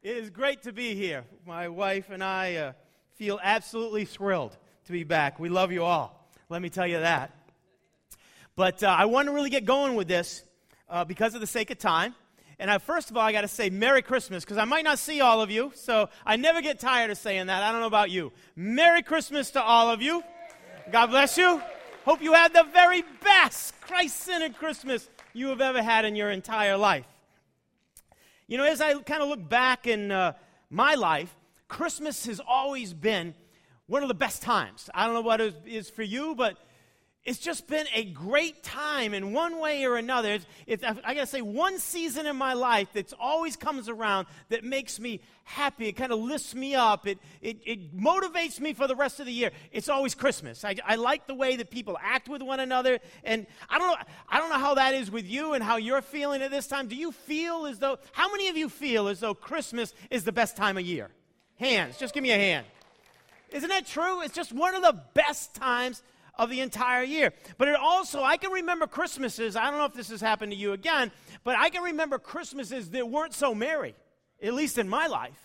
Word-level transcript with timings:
It 0.00 0.16
is 0.16 0.30
great 0.30 0.62
to 0.62 0.72
be 0.72 0.94
here. 0.94 1.24
My 1.44 1.66
wife 1.66 2.10
and 2.10 2.22
I 2.22 2.54
uh, 2.54 2.72
feel 3.16 3.40
absolutely 3.42 4.04
thrilled 4.04 4.56
to 4.84 4.92
be 4.92 5.02
back. 5.02 5.40
We 5.40 5.48
love 5.48 5.72
you 5.72 5.82
all. 5.82 6.30
Let 6.48 6.62
me 6.62 6.70
tell 6.70 6.86
you 6.86 7.00
that. 7.00 7.34
But 8.54 8.84
uh, 8.84 8.94
I 8.96 9.06
want 9.06 9.26
to 9.26 9.32
really 9.32 9.50
get 9.50 9.64
going 9.64 9.96
with 9.96 10.06
this 10.06 10.44
uh, 10.88 11.04
because 11.04 11.34
of 11.34 11.40
the 11.40 11.48
sake 11.48 11.72
of 11.72 11.78
time. 11.78 12.14
And 12.60 12.70
I, 12.70 12.78
first 12.78 13.10
of 13.10 13.16
all, 13.16 13.24
I 13.24 13.32
got 13.32 13.40
to 13.40 13.48
say 13.48 13.70
Merry 13.70 14.00
Christmas 14.02 14.44
because 14.44 14.56
I 14.56 14.64
might 14.66 14.84
not 14.84 15.00
see 15.00 15.20
all 15.20 15.42
of 15.42 15.50
you, 15.50 15.72
so 15.74 16.08
I 16.24 16.36
never 16.36 16.62
get 16.62 16.78
tired 16.78 17.10
of 17.10 17.18
saying 17.18 17.48
that. 17.48 17.64
I 17.64 17.72
don't 17.72 17.80
know 17.80 17.88
about 17.88 18.12
you. 18.12 18.32
Merry 18.54 19.02
Christmas 19.02 19.50
to 19.52 19.62
all 19.62 19.90
of 19.90 20.00
you. 20.00 20.22
God 20.92 21.08
bless 21.08 21.36
you. 21.36 21.60
Hope 22.04 22.22
you 22.22 22.34
had 22.34 22.52
the 22.52 22.66
very 22.72 23.02
best 23.24 23.80
Christ 23.80 24.20
centered 24.20 24.56
Christmas 24.58 25.08
you 25.32 25.48
have 25.48 25.60
ever 25.60 25.82
had 25.82 26.04
in 26.04 26.14
your 26.14 26.30
entire 26.30 26.76
life. 26.76 27.04
You 28.50 28.56
know, 28.56 28.64
as 28.64 28.80
I 28.80 28.94
kind 29.02 29.22
of 29.22 29.28
look 29.28 29.46
back 29.46 29.86
in 29.86 30.10
uh, 30.10 30.32
my 30.70 30.94
life, 30.94 31.36
Christmas 31.68 32.24
has 32.24 32.40
always 32.40 32.94
been 32.94 33.34
one 33.86 34.02
of 34.02 34.08
the 34.08 34.14
best 34.14 34.40
times. 34.40 34.88
I 34.94 35.04
don't 35.04 35.14
know 35.14 35.20
what 35.20 35.42
it 35.42 35.54
is 35.66 35.90
for 35.90 36.02
you, 36.02 36.34
but 36.34 36.56
it's 37.28 37.38
just 37.38 37.66
been 37.66 37.86
a 37.94 38.04
great 38.04 38.62
time 38.62 39.12
in 39.12 39.34
one 39.34 39.60
way 39.60 39.84
or 39.84 39.96
another. 39.98 40.32
It's, 40.32 40.46
it's, 40.66 40.82
I 40.82 41.12
got 41.12 41.20
to 41.20 41.26
say, 41.26 41.42
one 41.42 41.78
season 41.78 42.24
in 42.24 42.36
my 42.36 42.54
life 42.54 42.90
that 42.94 43.12
always 43.20 43.54
comes 43.54 43.90
around 43.90 44.28
that 44.48 44.64
makes 44.64 44.98
me 44.98 45.20
happy. 45.44 45.88
It 45.88 45.92
kind 45.92 46.10
of 46.10 46.20
lifts 46.20 46.54
me 46.54 46.74
up. 46.74 47.06
It, 47.06 47.18
it, 47.42 47.58
it, 47.66 47.94
motivates 47.94 48.60
me 48.60 48.72
for 48.72 48.86
the 48.86 48.96
rest 48.96 49.20
of 49.20 49.26
the 49.26 49.32
year. 49.32 49.50
It's 49.72 49.90
always 49.90 50.14
Christmas. 50.14 50.64
I, 50.64 50.76
I 50.86 50.94
like 50.94 51.26
the 51.26 51.34
way 51.34 51.56
that 51.56 51.70
people 51.70 51.98
act 52.02 52.30
with 52.30 52.40
one 52.40 52.60
another. 52.60 52.98
And 53.24 53.46
I 53.68 53.76
don't, 53.76 53.88
know, 53.88 53.96
I 54.30 54.38
don't 54.38 54.48
know 54.48 54.58
how 54.58 54.76
that 54.76 54.94
is 54.94 55.10
with 55.10 55.28
you 55.28 55.52
and 55.52 55.62
how 55.62 55.76
you're 55.76 56.00
feeling 56.00 56.40
at 56.40 56.50
this 56.50 56.66
time. 56.66 56.88
Do 56.88 56.96
you 56.96 57.12
feel 57.12 57.66
as 57.66 57.78
though, 57.78 57.98
how 58.12 58.30
many 58.30 58.48
of 58.48 58.56
you 58.56 58.70
feel 58.70 59.06
as 59.06 59.20
though 59.20 59.34
Christmas 59.34 59.92
is 60.10 60.24
the 60.24 60.32
best 60.32 60.56
time 60.56 60.78
of 60.78 60.86
year? 60.86 61.10
Hands. 61.56 61.94
Just 61.98 62.14
give 62.14 62.22
me 62.22 62.30
a 62.30 62.38
hand. 62.38 62.64
Isn't 63.50 63.68
that 63.68 63.86
true? 63.86 64.22
It's 64.22 64.34
just 64.34 64.50
one 64.50 64.74
of 64.74 64.80
the 64.80 64.98
best 65.12 65.54
times 65.54 66.02
of 66.38 66.50
the 66.50 66.60
entire 66.60 67.02
year. 67.02 67.32
But 67.56 67.68
it 67.68 67.76
also, 67.76 68.22
I 68.22 68.36
can 68.36 68.52
remember 68.52 68.86
Christmases, 68.86 69.56
I 69.56 69.70
don't 69.70 69.78
know 69.78 69.86
if 69.86 69.94
this 69.94 70.10
has 70.10 70.20
happened 70.20 70.52
to 70.52 70.58
you 70.58 70.72
again, 70.72 71.10
but 71.44 71.56
I 71.56 71.68
can 71.70 71.82
remember 71.82 72.18
Christmases 72.18 72.90
that 72.90 73.08
weren't 73.08 73.34
so 73.34 73.54
merry, 73.54 73.94
at 74.42 74.54
least 74.54 74.78
in 74.78 74.88
my 74.88 75.06
life. 75.06 75.38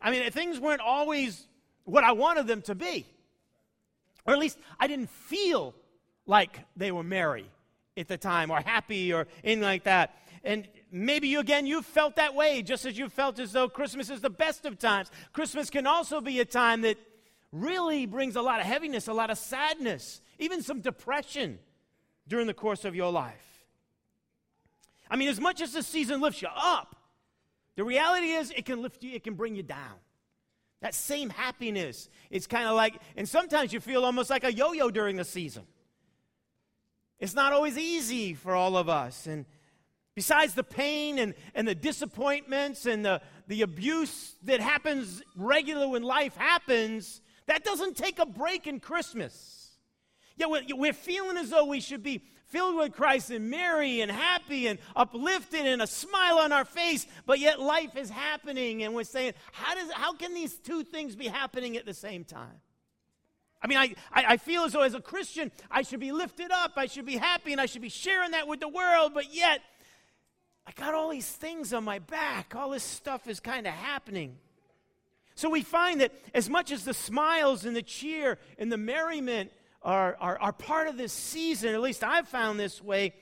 I 0.00 0.10
mean, 0.10 0.30
things 0.30 0.58
weren't 0.58 0.80
always 0.80 1.46
what 1.84 2.04
I 2.04 2.12
wanted 2.12 2.46
them 2.46 2.62
to 2.62 2.74
be. 2.74 3.06
Or 4.26 4.32
at 4.32 4.38
least 4.38 4.58
I 4.78 4.86
didn't 4.86 5.10
feel 5.10 5.74
like 6.26 6.60
they 6.76 6.92
were 6.92 7.02
merry 7.02 7.46
at 7.96 8.08
the 8.08 8.16
time 8.16 8.50
or 8.50 8.60
happy 8.60 9.12
or 9.12 9.26
anything 9.44 9.62
like 9.62 9.84
that. 9.84 10.16
And 10.42 10.66
maybe 10.90 11.28
you 11.28 11.40
again 11.40 11.66
you 11.66 11.82
felt 11.82 12.16
that 12.16 12.34
way 12.34 12.62
just 12.62 12.86
as 12.86 12.96
you 12.96 13.08
felt 13.08 13.38
as 13.38 13.52
though 13.52 13.68
Christmas 13.68 14.08
is 14.08 14.20
the 14.20 14.30
best 14.30 14.64
of 14.64 14.78
times. 14.78 15.10
Christmas 15.32 15.68
can 15.68 15.86
also 15.86 16.20
be 16.20 16.40
a 16.40 16.44
time 16.44 16.82
that 16.82 16.96
really 17.52 18.06
brings 18.06 18.36
a 18.36 18.42
lot 18.42 18.60
of 18.60 18.66
heaviness, 18.66 19.08
a 19.08 19.12
lot 19.12 19.30
of 19.30 19.38
sadness 19.38 20.20
even 20.40 20.62
some 20.62 20.80
depression 20.80 21.58
during 22.26 22.46
the 22.46 22.54
course 22.54 22.84
of 22.84 22.94
your 22.94 23.12
life. 23.12 23.64
I 25.10 25.16
mean, 25.16 25.28
as 25.28 25.40
much 25.40 25.60
as 25.60 25.72
the 25.72 25.82
season 25.82 26.20
lifts 26.20 26.40
you 26.40 26.48
up, 26.54 26.96
the 27.76 27.84
reality 27.84 28.28
is 28.28 28.50
it 28.50 28.64
can 28.64 28.82
lift 28.82 29.02
you, 29.02 29.12
it 29.12 29.24
can 29.24 29.34
bring 29.34 29.54
you 29.54 29.62
down. 29.62 29.98
That 30.80 30.94
same 30.94 31.28
happiness, 31.28 32.08
it's 32.30 32.46
kind 32.46 32.66
of 32.66 32.74
like, 32.74 32.94
and 33.16 33.28
sometimes 33.28 33.72
you 33.72 33.80
feel 33.80 34.04
almost 34.04 34.30
like 34.30 34.44
a 34.44 34.52
yo 34.52 34.72
yo 34.72 34.90
during 34.90 35.16
the 35.16 35.24
season. 35.24 35.64
It's 37.18 37.34
not 37.34 37.52
always 37.52 37.76
easy 37.76 38.32
for 38.32 38.54
all 38.54 38.78
of 38.78 38.88
us. 38.88 39.26
And 39.26 39.44
besides 40.14 40.54
the 40.54 40.64
pain 40.64 41.18
and, 41.18 41.34
and 41.54 41.68
the 41.68 41.74
disappointments 41.74 42.86
and 42.86 43.04
the, 43.04 43.20
the 43.46 43.60
abuse 43.60 44.36
that 44.44 44.60
happens 44.60 45.22
regular 45.36 45.86
when 45.86 46.02
life 46.02 46.34
happens, 46.36 47.20
that 47.46 47.62
doesn't 47.62 47.96
take 47.96 48.18
a 48.18 48.24
break 48.24 48.66
in 48.66 48.80
Christmas. 48.80 49.59
Yeah, 50.40 50.46
we're 50.46 50.94
feeling 50.94 51.36
as 51.36 51.50
though 51.50 51.66
we 51.66 51.80
should 51.80 52.02
be 52.02 52.22
filled 52.46 52.76
with 52.76 52.92
Christ 52.92 53.30
and 53.30 53.50
merry 53.50 54.00
and 54.00 54.10
happy 54.10 54.68
and 54.68 54.78
uplifted 54.96 55.66
and 55.66 55.82
a 55.82 55.86
smile 55.86 56.38
on 56.38 56.50
our 56.50 56.64
face, 56.64 57.06
but 57.26 57.38
yet 57.38 57.60
life 57.60 57.94
is 57.94 58.08
happening 58.08 58.82
and 58.82 58.94
we're 58.94 59.04
saying, 59.04 59.34
how, 59.52 59.74
does, 59.74 59.92
how 59.92 60.14
can 60.14 60.32
these 60.32 60.54
two 60.54 60.82
things 60.82 61.14
be 61.14 61.28
happening 61.28 61.76
at 61.76 61.84
the 61.84 61.92
same 61.92 62.24
time? 62.24 62.62
I 63.62 63.66
mean, 63.66 63.76
I, 63.76 63.94
I, 64.14 64.36
feel 64.38 64.62
as 64.62 64.72
though 64.72 64.80
as 64.80 64.94
a 64.94 65.00
Christian, 65.02 65.52
I 65.70 65.82
should 65.82 66.00
be 66.00 66.12
lifted 66.12 66.50
up, 66.50 66.72
I 66.76 66.86
should 66.86 67.04
be 67.04 67.18
happy, 67.18 67.52
and 67.52 67.60
I 67.60 67.66
should 67.66 67.82
be 67.82 67.90
sharing 67.90 68.30
that 68.30 68.48
with 68.48 68.60
the 68.60 68.68
world, 68.68 69.12
but 69.12 69.34
yet 69.34 69.60
I 70.66 70.72
got 70.72 70.94
all 70.94 71.10
these 71.10 71.28
things 71.28 71.74
on 71.74 71.84
my 71.84 71.98
back. 71.98 72.54
All 72.56 72.70
this 72.70 72.82
stuff 72.82 73.28
is 73.28 73.38
kind 73.38 73.66
of 73.66 73.74
happening. 73.74 74.38
So 75.34 75.50
we 75.50 75.62
find 75.62 76.00
that 76.00 76.12
as 76.34 76.48
much 76.48 76.72
as 76.72 76.84
the 76.84 76.94
smiles 76.94 77.66
and 77.66 77.76
the 77.76 77.82
cheer 77.82 78.38
and 78.58 78.72
the 78.72 78.78
merriment 78.78 79.52
are, 79.82 80.16
are, 80.20 80.38
are 80.38 80.52
part 80.52 80.88
of 80.88 80.96
this 80.96 81.12
season, 81.12 81.74
at 81.74 81.80
least 81.80 82.04
I've 82.04 82.28
found 82.28 82.60
this 82.60 82.82
way, 82.82 83.14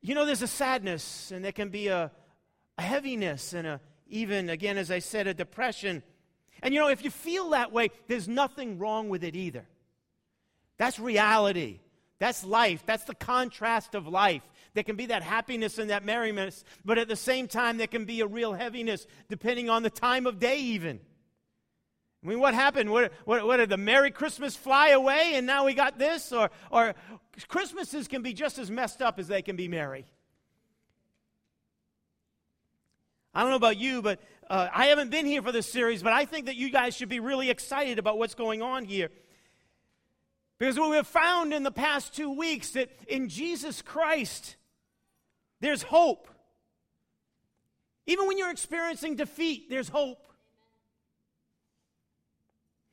you 0.00 0.14
know, 0.14 0.24
there's 0.24 0.42
a 0.42 0.48
sadness 0.48 1.30
and 1.30 1.44
there 1.44 1.52
can 1.52 1.68
be 1.68 1.88
a, 1.88 2.10
a 2.76 2.82
heaviness 2.82 3.52
and 3.52 3.66
a, 3.66 3.80
even, 4.08 4.48
again, 4.48 4.78
as 4.78 4.90
I 4.90 5.00
said, 5.00 5.26
a 5.26 5.34
depression. 5.34 6.02
And 6.62 6.72
you 6.72 6.80
know, 6.80 6.88
if 6.88 7.04
you 7.04 7.10
feel 7.10 7.50
that 7.50 7.72
way, 7.72 7.90
there's 8.06 8.28
nothing 8.28 8.78
wrong 8.78 9.08
with 9.08 9.22
it 9.22 9.36
either. 9.36 9.66
That's 10.76 10.98
reality. 10.98 11.80
That's 12.18 12.44
life. 12.44 12.84
That's 12.86 13.04
the 13.04 13.14
contrast 13.14 13.94
of 13.94 14.08
life. 14.08 14.42
There 14.74 14.84
can 14.84 14.96
be 14.96 15.06
that 15.06 15.22
happiness 15.22 15.78
and 15.78 15.90
that 15.90 16.04
merriment, 16.04 16.62
but 16.84 16.98
at 16.98 17.08
the 17.08 17.16
same 17.16 17.48
time, 17.48 17.78
there 17.78 17.86
can 17.86 18.04
be 18.04 18.20
a 18.20 18.26
real 18.26 18.52
heaviness, 18.52 19.06
depending 19.28 19.70
on 19.70 19.82
the 19.82 19.90
time 19.90 20.26
of 20.26 20.38
day, 20.38 20.58
even. 20.58 21.00
I 22.22 22.26
mean, 22.26 22.40
what 22.40 22.54
happened? 22.54 22.90
What, 22.90 23.12
what, 23.24 23.46
what, 23.46 23.58
did 23.58 23.68
the 23.68 23.76
Merry 23.76 24.10
Christmas 24.10 24.56
fly 24.56 24.88
away 24.88 25.32
and 25.34 25.46
now 25.46 25.64
we 25.64 25.74
got 25.74 25.98
this? 25.98 26.32
Or, 26.32 26.50
or 26.70 26.94
Christmases 27.46 28.08
can 28.08 28.22
be 28.22 28.32
just 28.32 28.58
as 28.58 28.70
messed 28.70 29.00
up 29.00 29.18
as 29.18 29.28
they 29.28 29.40
can 29.40 29.54
be 29.54 29.68
merry. 29.68 30.04
I 33.32 33.42
don't 33.42 33.50
know 33.50 33.56
about 33.56 33.76
you, 33.76 34.02
but 34.02 34.20
uh, 34.50 34.68
I 34.72 34.86
haven't 34.86 35.10
been 35.10 35.26
here 35.26 35.42
for 35.42 35.52
this 35.52 35.70
series, 35.70 36.02
but 36.02 36.12
I 36.12 36.24
think 36.24 36.46
that 36.46 36.56
you 36.56 36.70
guys 36.70 36.96
should 36.96 37.08
be 37.08 37.20
really 37.20 37.50
excited 37.50 38.00
about 38.00 38.18
what's 38.18 38.34
going 38.34 38.62
on 38.62 38.84
here. 38.84 39.10
Because 40.58 40.76
what 40.76 40.90
we 40.90 40.96
have 40.96 41.06
found 41.06 41.54
in 41.54 41.62
the 41.62 41.70
past 41.70 42.16
two 42.16 42.30
weeks 42.32 42.70
that 42.70 42.90
in 43.06 43.28
Jesus 43.28 43.80
Christ, 43.80 44.56
there's 45.60 45.82
hope. 45.82 46.26
Even 48.06 48.26
when 48.26 48.38
you're 48.38 48.50
experiencing 48.50 49.14
defeat, 49.14 49.70
there's 49.70 49.88
hope. 49.88 50.18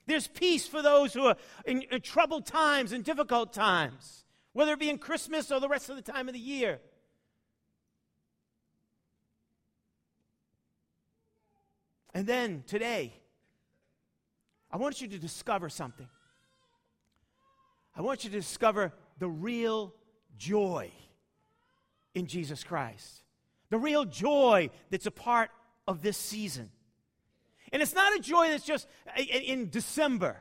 There's 0.06 0.28
peace 0.28 0.68
for 0.68 0.82
those 0.82 1.14
who 1.14 1.26
are 1.26 1.36
in, 1.66 1.82
in 1.84 2.02
troubled 2.02 2.46
times 2.46 2.92
and 2.92 3.04
difficult 3.04 3.54
times, 3.54 4.26
whether 4.54 4.74
it 4.74 4.80
be 4.80 4.90
in 4.90 4.98
Christmas 4.98 5.52
or 5.52 5.60
the 5.60 5.68
rest 5.68 5.90
of 5.90 5.96
the 5.96 6.02
time 6.02 6.28
of 6.28 6.34
the 6.34 6.40
year. 6.40 6.80
And 12.14 12.26
then 12.26 12.64
today, 12.66 13.14
I 14.72 14.78
want 14.78 15.02
you 15.02 15.08
to 15.08 15.18
discover 15.18 15.70
something. 15.70 16.08
I 17.96 18.02
want 18.02 18.24
you 18.24 18.30
to 18.30 18.36
discover 18.36 18.94
the 19.20 19.28
real 19.28 19.94
joy 20.38 20.92
in 22.14 22.28
Jesus 22.28 22.64
Christ. 22.64 23.24
The 23.70 23.78
real 23.78 24.06
joy 24.06 24.70
that's 24.90 25.06
a 25.06 25.12
part 25.12 25.50
of 25.88 26.02
this 26.02 26.18
season. 26.18 26.72
And 27.76 27.82
it's 27.82 27.94
not 27.94 28.16
a 28.16 28.20
joy 28.20 28.48
that's 28.48 28.64
just 28.64 28.88
uh, 29.06 29.22
in 29.22 29.70
December 29.70 30.38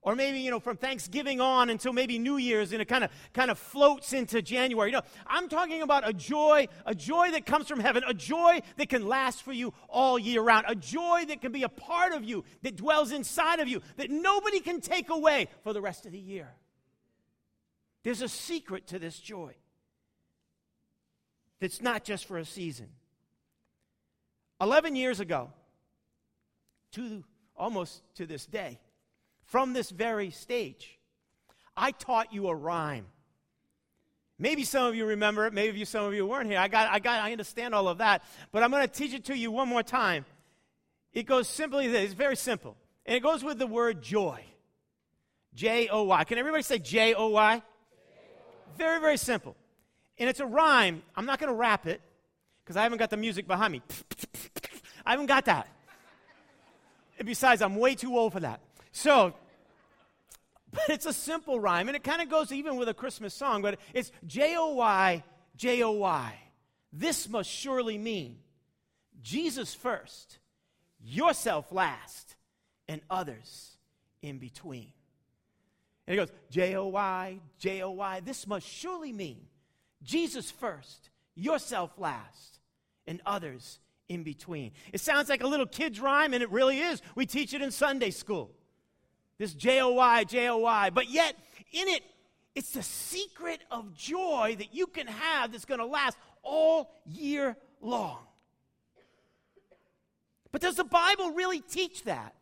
or 0.00 0.16
maybe 0.16 0.38
you 0.38 0.50
know 0.50 0.58
from 0.58 0.78
thanksgiving 0.78 1.38
on 1.38 1.68
until 1.68 1.92
maybe 1.92 2.18
new 2.18 2.38
year's 2.38 2.72
and 2.72 2.80
it 2.80 2.86
kind 2.86 3.04
of 3.04 3.10
kind 3.34 3.50
of 3.50 3.58
floats 3.58 4.14
into 4.14 4.40
january. 4.40 4.88
You 4.88 4.96
know 4.96 5.02
i'm 5.26 5.50
talking 5.50 5.82
about 5.82 6.08
a 6.08 6.14
joy 6.14 6.66
a 6.86 6.94
joy 6.94 7.32
that 7.32 7.44
comes 7.44 7.68
from 7.68 7.80
heaven 7.80 8.02
a 8.08 8.14
joy 8.14 8.60
that 8.78 8.88
can 8.88 9.06
last 9.06 9.42
for 9.42 9.52
you 9.52 9.74
all 9.90 10.18
year 10.18 10.40
round 10.40 10.64
a 10.66 10.74
joy 10.74 11.26
that 11.28 11.42
can 11.42 11.52
be 11.52 11.64
a 11.64 11.68
part 11.68 12.14
of 12.14 12.24
you 12.24 12.44
that 12.62 12.76
dwells 12.76 13.12
inside 13.12 13.60
of 13.60 13.68
you 13.68 13.82
that 13.98 14.10
nobody 14.10 14.60
can 14.60 14.80
take 14.80 15.10
away 15.10 15.48
for 15.64 15.74
the 15.74 15.82
rest 15.82 16.06
of 16.06 16.12
the 16.12 16.18
year. 16.18 16.48
There's 18.04 18.22
a 18.22 18.28
secret 18.28 18.86
to 18.86 18.98
this 18.98 19.18
joy 19.18 19.54
that's 21.60 21.82
not 21.82 22.04
just 22.04 22.24
for 22.24 22.38
a 22.38 22.44
season. 22.46 22.88
11 24.62 24.96
years 24.96 25.20
ago 25.20 25.50
to 26.94 27.24
almost 27.56 28.02
to 28.16 28.26
this 28.26 28.46
day, 28.46 28.80
from 29.44 29.72
this 29.72 29.90
very 29.90 30.30
stage, 30.30 30.98
I 31.76 31.90
taught 31.90 32.32
you 32.32 32.48
a 32.48 32.54
rhyme. 32.54 33.06
Maybe 34.38 34.64
some 34.64 34.86
of 34.86 34.94
you 34.94 35.06
remember 35.06 35.46
it, 35.46 35.52
maybe 35.52 35.84
some 35.84 36.04
of 36.04 36.14
you 36.14 36.26
weren't 36.26 36.50
here. 36.50 36.58
I 36.58 36.68
got, 36.68 36.88
I 36.90 36.98
got, 36.98 37.20
I 37.20 37.32
understand 37.32 37.74
all 37.74 37.86
of 37.88 37.98
that, 37.98 38.22
but 38.50 38.62
I'm 38.62 38.70
going 38.70 38.82
to 38.82 38.92
teach 38.92 39.14
it 39.14 39.26
to 39.26 39.36
you 39.36 39.50
one 39.52 39.68
more 39.68 39.82
time. 39.82 40.24
It 41.12 41.24
goes 41.24 41.48
simply 41.48 41.86
this. 41.86 42.06
It's 42.06 42.14
very 42.14 42.36
simple, 42.36 42.76
and 43.06 43.16
it 43.16 43.22
goes 43.22 43.44
with 43.44 43.58
the 43.58 43.66
word 43.66 44.02
joy. 44.02 44.44
J 45.54 45.88
O 45.88 46.02
Y. 46.04 46.24
Can 46.24 46.38
everybody 46.38 46.64
say 46.64 46.78
J 46.78 47.14
O 47.14 47.28
Y? 47.28 47.62
Very, 48.76 49.00
very 49.00 49.16
simple. 49.16 49.54
And 50.18 50.28
it's 50.28 50.40
a 50.40 50.46
rhyme. 50.46 51.02
I'm 51.14 51.26
not 51.26 51.38
going 51.38 51.50
to 51.50 51.56
rap 51.56 51.86
it 51.86 52.00
because 52.64 52.76
I 52.76 52.82
haven't 52.82 52.98
got 52.98 53.10
the 53.10 53.16
music 53.16 53.46
behind 53.46 53.72
me. 53.72 53.82
I 55.06 55.12
haven't 55.12 55.26
got 55.26 55.44
that. 55.44 55.68
And 57.18 57.26
besides, 57.26 57.62
I'm 57.62 57.76
way 57.76 57.94
too 57.94 58.16
old 58.16 58.32
for 58.32 58.40
that. 58.40 58.60
So, 58.92 59.34
but 60.72 60.88
it's 60.88 61.06
a 61.06 61.12
simple 61.12 61.60
rhyme, 61.60 61.88
and 61.88 61.96
it 61.96 62.04
kind 62.04 62.22
of 62.22 62.28
goes 62.28 62.52
even 62.52 62.76
with 62.76 62.88
a 62.88 62.94
Christmas 62.94 63.34
song, 63.34 63.62
but 63.62 63.78
it's 63.92 64.10
J 64.26 64.56
O 64.56 64.74
Y, 64.74 65.22
J 65.56 65.82
O 65.82 65.92
Y. 65.92 66.34
This 66.92 67.28
must 67.28 67.50
surely 67.50 67.98
mean 67.98 68.38
Jesus 69.22 69.74
first, 69.74 70.38
yourself 71.02 71.72
last, 71.72 72.36
and 72.88 73.00
others 73.10 73.76
in 74.22 74.38
between. 74.38 74.92
And 76.06 76.14
it 76.14 76.16
goes, 76.16 76.32
J 76.50 76.76
O 76.76 76.88
Y, 76.88 77.38
J 77.58 77.82
O 77.82 77.90
Y. 77.92 78.20
This 78.24 78.46
must 78.46 78.66
surely 78.66 79.12
mean 79.12 79.46
Jesus 80.02 80.50
first, 80.50 81.10
yourself 81.34 81.92
last, 81.98 82.60
and 83.06 83.20
others 83.24 83.78
in 84.14 84.22
between. 84.22 84.72
It 84.92 85.00
sounds 85.00 85.28
like 85.28 85.42
a 85.42 85.46
little 85.46 85.66
kid's 85.66 86.00
rhyme, 86.00 86.32
and 86.32 86.42
it 86.42 86.50
really 86.50 86.78
is. 86.78 87.02
We 87.14 87.26
teach 87.26 87.52
it 87.52 87.60
in 87.60 87.70
Sunday 87.70 88.10
school. 88.10 88.52
This 89.38 89.52
J 89.52 89.80
O 89.80 89.90
Y, 89.90 90.24
J 90.24 90.48
O 90.48 90.58
Y. 90.58 90.90
But 90.90 91.10
yet, 91.10 91.36
in 91.72 91.88
it, 91.88 92.02
it's 92.54 92.70
the 92.70 92.82
secret 92.82 93.60
of 93.70 93.92
joy 93.94 94.56
that 94.58 94.74
you 94.74 94.86
can 94.86 95.08
have 95.08 95.52
that's 95.52 95.64
going 95.64 95.80
to 95.80 95.86
last 95.86 96.16
all 96.42 96.92
year 97.04 97.56
long. 97.80 98.18
But 100.52 100.60
does 100.60 100.76
the 100.76 100.84
Bible 100.84 101.32
really 101.32 101.60
teach 101.60 102.04
that? 102.04 102.34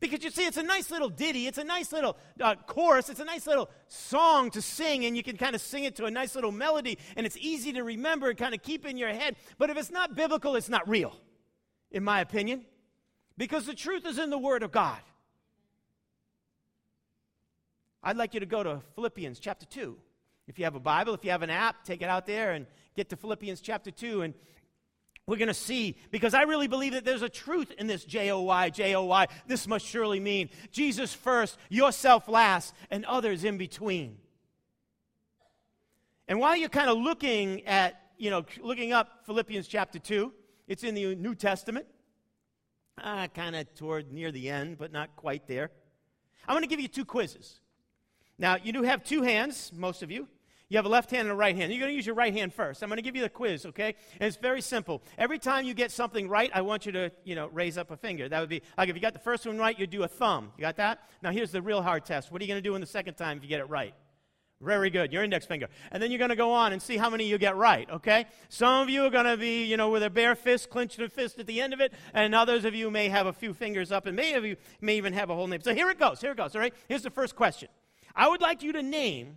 Because 0.00 0.22
you 0.22 0.30
see, 0.30 0.46
it's 0.46 0.56
a 0.56 0.62
nice 0.62 0.90
little 0.90 1.08
ditty, 1.08 1.48
it's 1.48 1.58
a 1.58 1.64
nice 1.64 1.92
little 1.92 2.16
uh, 2.40 2.54
chorus, 2.66 3.08
it's 3.08 3.18
a 3.18 3.24
nice 3.24 3.46
little 3.48 3.68
song 3.88 4.50
to 4.52 4.62
sing, 4.62 5.04
and 5.04 5.16
you 5.16 5.24
can 5.24 5.36
kind 5.36 5.56
of 5.56 5.60
sing 5.60 5.84
it 5.84 5.96
to 5.96 6.04
a 6.04 6.10
nice 6.10 6.36
little 6.36 6.52
melody, 6.52 6.98
and 7.16 7.26
it's 7.26 7.36
easy 7.36 7.72
to 7.72 7.82
remember 7.82 8.28
and 8.28 8.38
kind 8.38 8.54
of 8.54 8.62
keep 8.62 8.86
in 8.86 8.96
your 8.96 9.08
head. 9.08 9.34
But 9.58 9.70
if 9.70 9.76
it's 9.76 9.90
not 9.90 10.14
biblical, 10.14 10.54
it's 10.54 10.68
not 10.68 10.88
real, 10.88 11.16
in 11.90 12.04
my 12.04 12.20
opinion, 12.20 12.64
because 13.36 13.66
the 13.66 13.74
truth 13.74 14.06
is 14.06 14.18
in 14.18 14.30
the 14.30 14.38
Word 14.38 14.62
of 14.62 14.70
God. 14.70 15.00
I'd 18.02 18.16
like 18.16 18.34
you 18.34 18.40
to 18.40 18.46
go 18.46 18.62
to 18.62 18.80
Philippians 18.94 19.40
chapter 19.40 19.66
2. 19.66 19.96
If 20.46 20.58
you 20.58 20.64
have 20.64 20.76
a 20.76 20.80
Bible, 20.80 21.12
if 21.14 21.24
you 21.24 21.30
have 21.32 21.42
an 21.42 21.50
app, 21.50 21.84
take 21.84 22.02
it 22.02 22.08
out 22.08 22.24
there 22.24 22.52
and 22.52 22.66
get 22.96 23.08
to 23.10 23.16
Philippians 23.16 23.60
chapter 23.60 23.90
2. 23.90 24.22
And 24.22 24.34
we're 25.28 25.36
going 25.36 25.48
to 25.48 25.54
see, 25.54 25.94
because 26.10 26.32
I 26.32 26.44
really 26.44 26.68
believe 26.68 26.94
that 26.94 27.04
there's 27.04 27.20
a 27.20 27.28
truth 27.28 27.70
in 27.72 27.86
this 27.86 28.02
J 28.06 28.30
O 28.30 28.40
Y, 28.40 28.70
J 28.70 28.94
O 28.94 29.04
Y. 29.04 29.26
This 29.46 29.68
must 29.68 29.84
surely 29.84 30.20
mean 30.20 30.48
Jesus 30.72 31.12
first, 31.12 31.58
yourself 31.68 32.28
last, 32.28 32.74
and 32.90 33.04
others 33.04 33.44
in 33.44 33.58
between. 33.58 34.16
And 36.28 36.40
while 36.40 36.56
you're 36.56 36.70
kind 36.70 36.88
of 36.88 36.96
looking 36.96 37.66
at, 37.66 38.00
you 38.16 38.30
know, 38.30 38.46
looking 38.62 38.94
up 38.94 39.26
Philippians 39.26 39.68
chapter 39.68 39.98
2, 39.98 40.32
it's 40.66 40.82
in 40.82 40.94
the 40.94 41.14
New 41.14 41.34
Testament, 41.34 41.84
uh, 42.96 43.28
kind 43.28 43.54
of 43.54 43.72
toward 43.74 44.10
near 44.10 44.32
the 44.32 44.48
end, 44.48 44.78
but 44.78 44.92
not 44.92 45.14
quite 45.14 45.46
there. 45.46 45.70
I'm 46.46 46.54
going 46.54 46.62
to 46.62 46.68
give 46.68 46.80
you 46.80 46.88
two 46.88 47.04
quizzes. 47.04 47.60
Now, 48.38 48.56
you 48.56 48.72
do 48.72 48.82
have 48.82 49.04
two 49.04 49.20
hands, 49.20 49.72
most 49.74 50.02
of 50.02 50.10
you. 50.10 50.26
You 50.68 50.76
have 50.76 50.84
a 50.84 50.90
left 50.90 51.10
hand 51.10 51.22
and 51.22 51.30
a 51.30 51.34
right 51.34 51.56
hand. 51.56 51.72
You're 51.72 51.80
going 51.80 51.92
to 51.92 51.96
use 51.96 52.04
your 52.04 52.14
right 52.14 52.32
hand 52.32 52.52
first. 52.52 52.82
I'm 52.82 52.90
going 52.90 52.98
to 52.98 53.02
give 53.02 53.16
you 53.16 53.22
the 53.22 53.30
quiz, 53.30 53.64
okay? 53.66 53.94
And 54.20 54.28
it's 54.28 54.36
very 54.36 54.60
simple. 54.60 55.02
Every 55.16 55.38
time 55.38 55.64
you 55.64 55.72
get 55.72 55.90
something 55.90 56.28
right, 56.28 56.50
I 56.52 56.60
want 56.60 56.84
you 56.84 56.92
to, 56.92 57.10
you 57.24 57.34
know, 57.34 57.48
raise 57.48 57.78
up 57.78 57.90
a 57.90 57.96
finger. 57.96 58.28
That 58.28 58.40
would 58.40 58.50
be 58.50 58.60
like 58.76 58.90
if 58.90 58.94
you 58.94 59.00
got 59.00 59.14
the 59.14 59.18
first 59.18 59.46
one 59.46 59.56
right, 59.56 59.78
you 59.78 59.86
do 59.86 60.02
a 60.02 60.08
thumb. 60.08 60.52
You 60.58 60.62
got 60.62 60.76
that? 60.76 61.00
Now 61.22 61.30
here's 61.30 61.52
the 61.52 61.62
real 61.62 61.80
hard 61.80 62.04
test. 62.04 62.30
What 62.30 62.42
are 62.42 62.44
you 62.44 62.48
going 62.48 62.62
to 62.62 62.68
do 62.68 62.74
in 62.74 62.82
the 62.82 62.86
second 62.86 63.14
time 63.14 63.38
if 63.38 63.42
you 63.42 63.48
get 63.48 63.60
it 63.60 63.70
right? 63.70 63.94
Very 64.60 64.90
good. 64.90 65.12
Your 65.12 65.22
index 65.22 65.46
finger. 65.46 65.68
And 65.90 66.02
then 66.02 66.10
you're 66.10 66.18
going 66.18 66.30
to 66.30 66.36
go 66.36 66.52
on 66.52 66.72
and 66.72 66.82
see 66.82 66.96
how 66.96 67.08
many 67.08 67.24
you 67.24 67.38
get 67.38 67.56
right, 67.56 67.88
okay? 67.90 68.26
Some 68.48 68.82
of 68.82 68.90
you 68.90 69.04
are 69.04 69.10
going 69.10 69.24
to 69.24 69.36
be, 69.36 69.64
you 69.64 69.76
know, 69.76 69.88
with 69.88 70.02
a 70.02 70.10
bare 70.10 70.34
fist, 70.34 70.68
clenched 70.68 70.98
a 70.98 71.08
fist 71.08 71.38
at 71.38 71.46
the 71.46 71.60
end 71.60 71.72
of 71.72 71.80
it, 71.80 71.92
and 72.12 72.34
others 72.34 72.64
of 72.64 72.74
you 72.74 72.90
may 72.90 73.08
have 73.08 73.26
a 73.26 73.32
few 73.32 73.54
fingers 73.54 73.92
up, 73.92 74.06
and 74.06 74.16
many 74.16 74.32
of 74.32 74.44
you 74.44 74.56
may 74.80 74.96
even 74.96 75.12
have 75.12 75.30
a 75.30 75.34
whole 75.34 75.46
name. 75.46 75.60
So 75.62 75.72
here 75.72 75.88
it 75.90 75.98
goes. 75.98 76.20
Here 76.20 76.32
it 76.32 76.36
goes, 76.36 76.56
all 76.56 76.60
right? 76.60 76.74
Here's 76.88 77.02
the 77.02 77.10
first 77.10 77.36
question. 77.36 77.68
I 78.16 78.28
would 78.28 78.40
like 78.40 78.64
you 78.64 78.72
to 78.72 78.82
name 78.82 79.36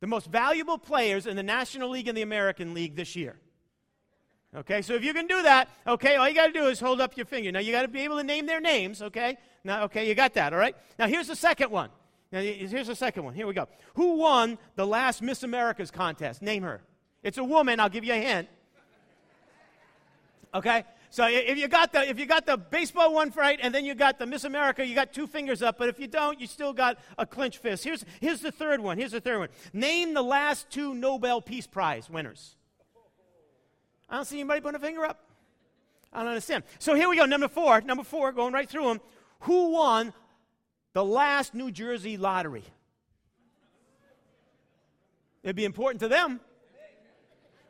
the 0.00 0.06
most 0.06 0.26
valuable 0.28 0.78
players 0.78 1.26
in 1.26 1.36
the 1.36 1.42
National 1.42 1.90
League 1.90 2.08
and 2.08 2.16
the 2.16 2.22
American 2.22 2.74
League 2.74 2.96
this 2.96 3.16
year. 3.16 3.36
Okay, 4.56 4.80
so 4.80 4.94
if 4.94 5.04
you 5.04 5.12
can 5.12 5.26
do 5.26 5.42
that, 5.42 5.68
okay, 5.86 6.16
all 6.16 6.26
you 6.26 6.34
got 6.34 6.46
to 6.46 6.52
do 6.52 6.66
is 6.68 6.80
hold 6.80 7.00
up 7.00 7.16
your 7.16 7.26
finger. 7.26 7.52
Now 7.52 7.58
you 7.58 7.70
got 7.70 7.82
to 7.82 7.88
be 7.88 8.00
able 8.00 8.16
to 8.16 8.24
name 8.24 8.46
their 8.46 8.60
names, 8.60 9.02
okay? 9.02 9.36
Now, 9.62 9.84
okay, 9.84 10.08
you 10.08 10.14
got 10.14 10.32
that, 10.34 10.54
all 10.54 10.58
right? 10.58 10.74
Now 10.98 11.06
here's 11.06 11.26
the 11.26 11.36
second 11.36 11.70
one. 11.70 11.90
Now 12.32 12.40
here's 12.40 12.86
the 12.86 12.94
second 12.96 13.24
one. 13.24 13.34
Here 13.34 13.46
we 13.46 13.52
go. 13.52 13.68
Who 13.94 14.16
won 14.16 14.58
the 14.76 14.86
last 14.86 15.20
Miss 15.20 15.42
America's 15.42 15.90
contest? 15.90 16.40
Name 16.40 16.62
her. 16.62 16.80
It's 17.22 17.36
a 17.36 17.44
woman. 17.44 17.78
I'll 17.80 17.88
give 17.88 18.04
you 18.04 18.14
a 18.14 18.16
hint. 18.16 18.48
Okay, 20.54 20.84
so 21.10 21.26
if 21.26 21.56
you 21.56 21.68
got 21.68 21.92
the 21.92 22.08
if 22.08 22.18
you 22.18 22.26
got 22.26 22.44
the 22.44 22.56
baseball 22.56 23.14
one 23.14 23.32
right, 23.34 23.58
and 23.62 23.74
then 23.74 23.84
you 23.84 23.94
got 23.94 24.18
the 24.18 24.26
Miss 24.26 24.44
America, 24.44 24.86
you 24.86 24.94
got 24.94 25.12
two 25.12 25.26
fingers 25.26 25.62
up. 25.62 25.78
But 25.78 25.88
if 25.88 25.98
you 25.98 26.06
don't, 26.06 26.40
you 26.40 26.46
still 26.46 26.72
got 26.72 26.98
a 27.16 27.24
clenched 27.24 27.58
fist. 27.58 27.84
Here's 27.84 28.04
here's 28.20 28.40
the 28.40 28.52
third 28.52 28.80
one. 28.80 28.98
Here's 28.98 29.12
the 29.12 29.20
third 29.20 29.38
one. 29.38 29.48
Name 29.72 30.12
the 30.12 30.22
last 30.22 30.68
two 30.70 30.94
Nobel 30.94 31.40
Peace 31.40 31.66
Prize 31.66 32.10
winners. 32.10 32.56
I 34.08 34.16
don't 34.16 34.24
see 34.26 34.40
anybody 34.40 34.60
putting 34.60 34.76
a 34.76 34.84
finger 34.84 35.04
up. 35.04 35.20
I 36.12 36.20
don't 36.20 36.28
understand. 36.28 36.64
So 36.78 36.94
here 36.94 37.08
we 37.08 37.16
go. 37.16 37.24
Number 37.24 37.48
four. 37.48 37.80
Number 37.80 38.04
four. 38.04 38.32
Going 38.32 38.52
right 38.52 38.68
through 38.68 38.84
them. 38.84 39.00
Who 39.40 39.72
won 39.72 40.12
the 40.92 41.04
last 41.04 41.54
New 41.54 41.70
Jersey 41.70 42.16
lottery? 42.16 42.64
It'd 45.42 45.56
be 45.56 45.64
important 45.64 46.00
to 46.00 46.08
them. 46.08 46.40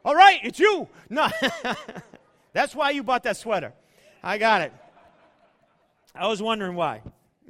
All 0.05 0.14
right, 0.14 0.41
it's 0.43 0.58
you. 0.58 0.88
No. 1.11 1.29
That's 2.52 2.74
why 2.74 2.90
you 2.90 3.02
bought 3.02 3.22
that 3.24 3.36
sweater. 3.36 3.72
I 4.22 4.38
got 4.38 4.62
it. 4.62 4.72
I 6.14 6.26
was 6.26 6.42
wondering 6.42 6.74
why. 6.74 7.02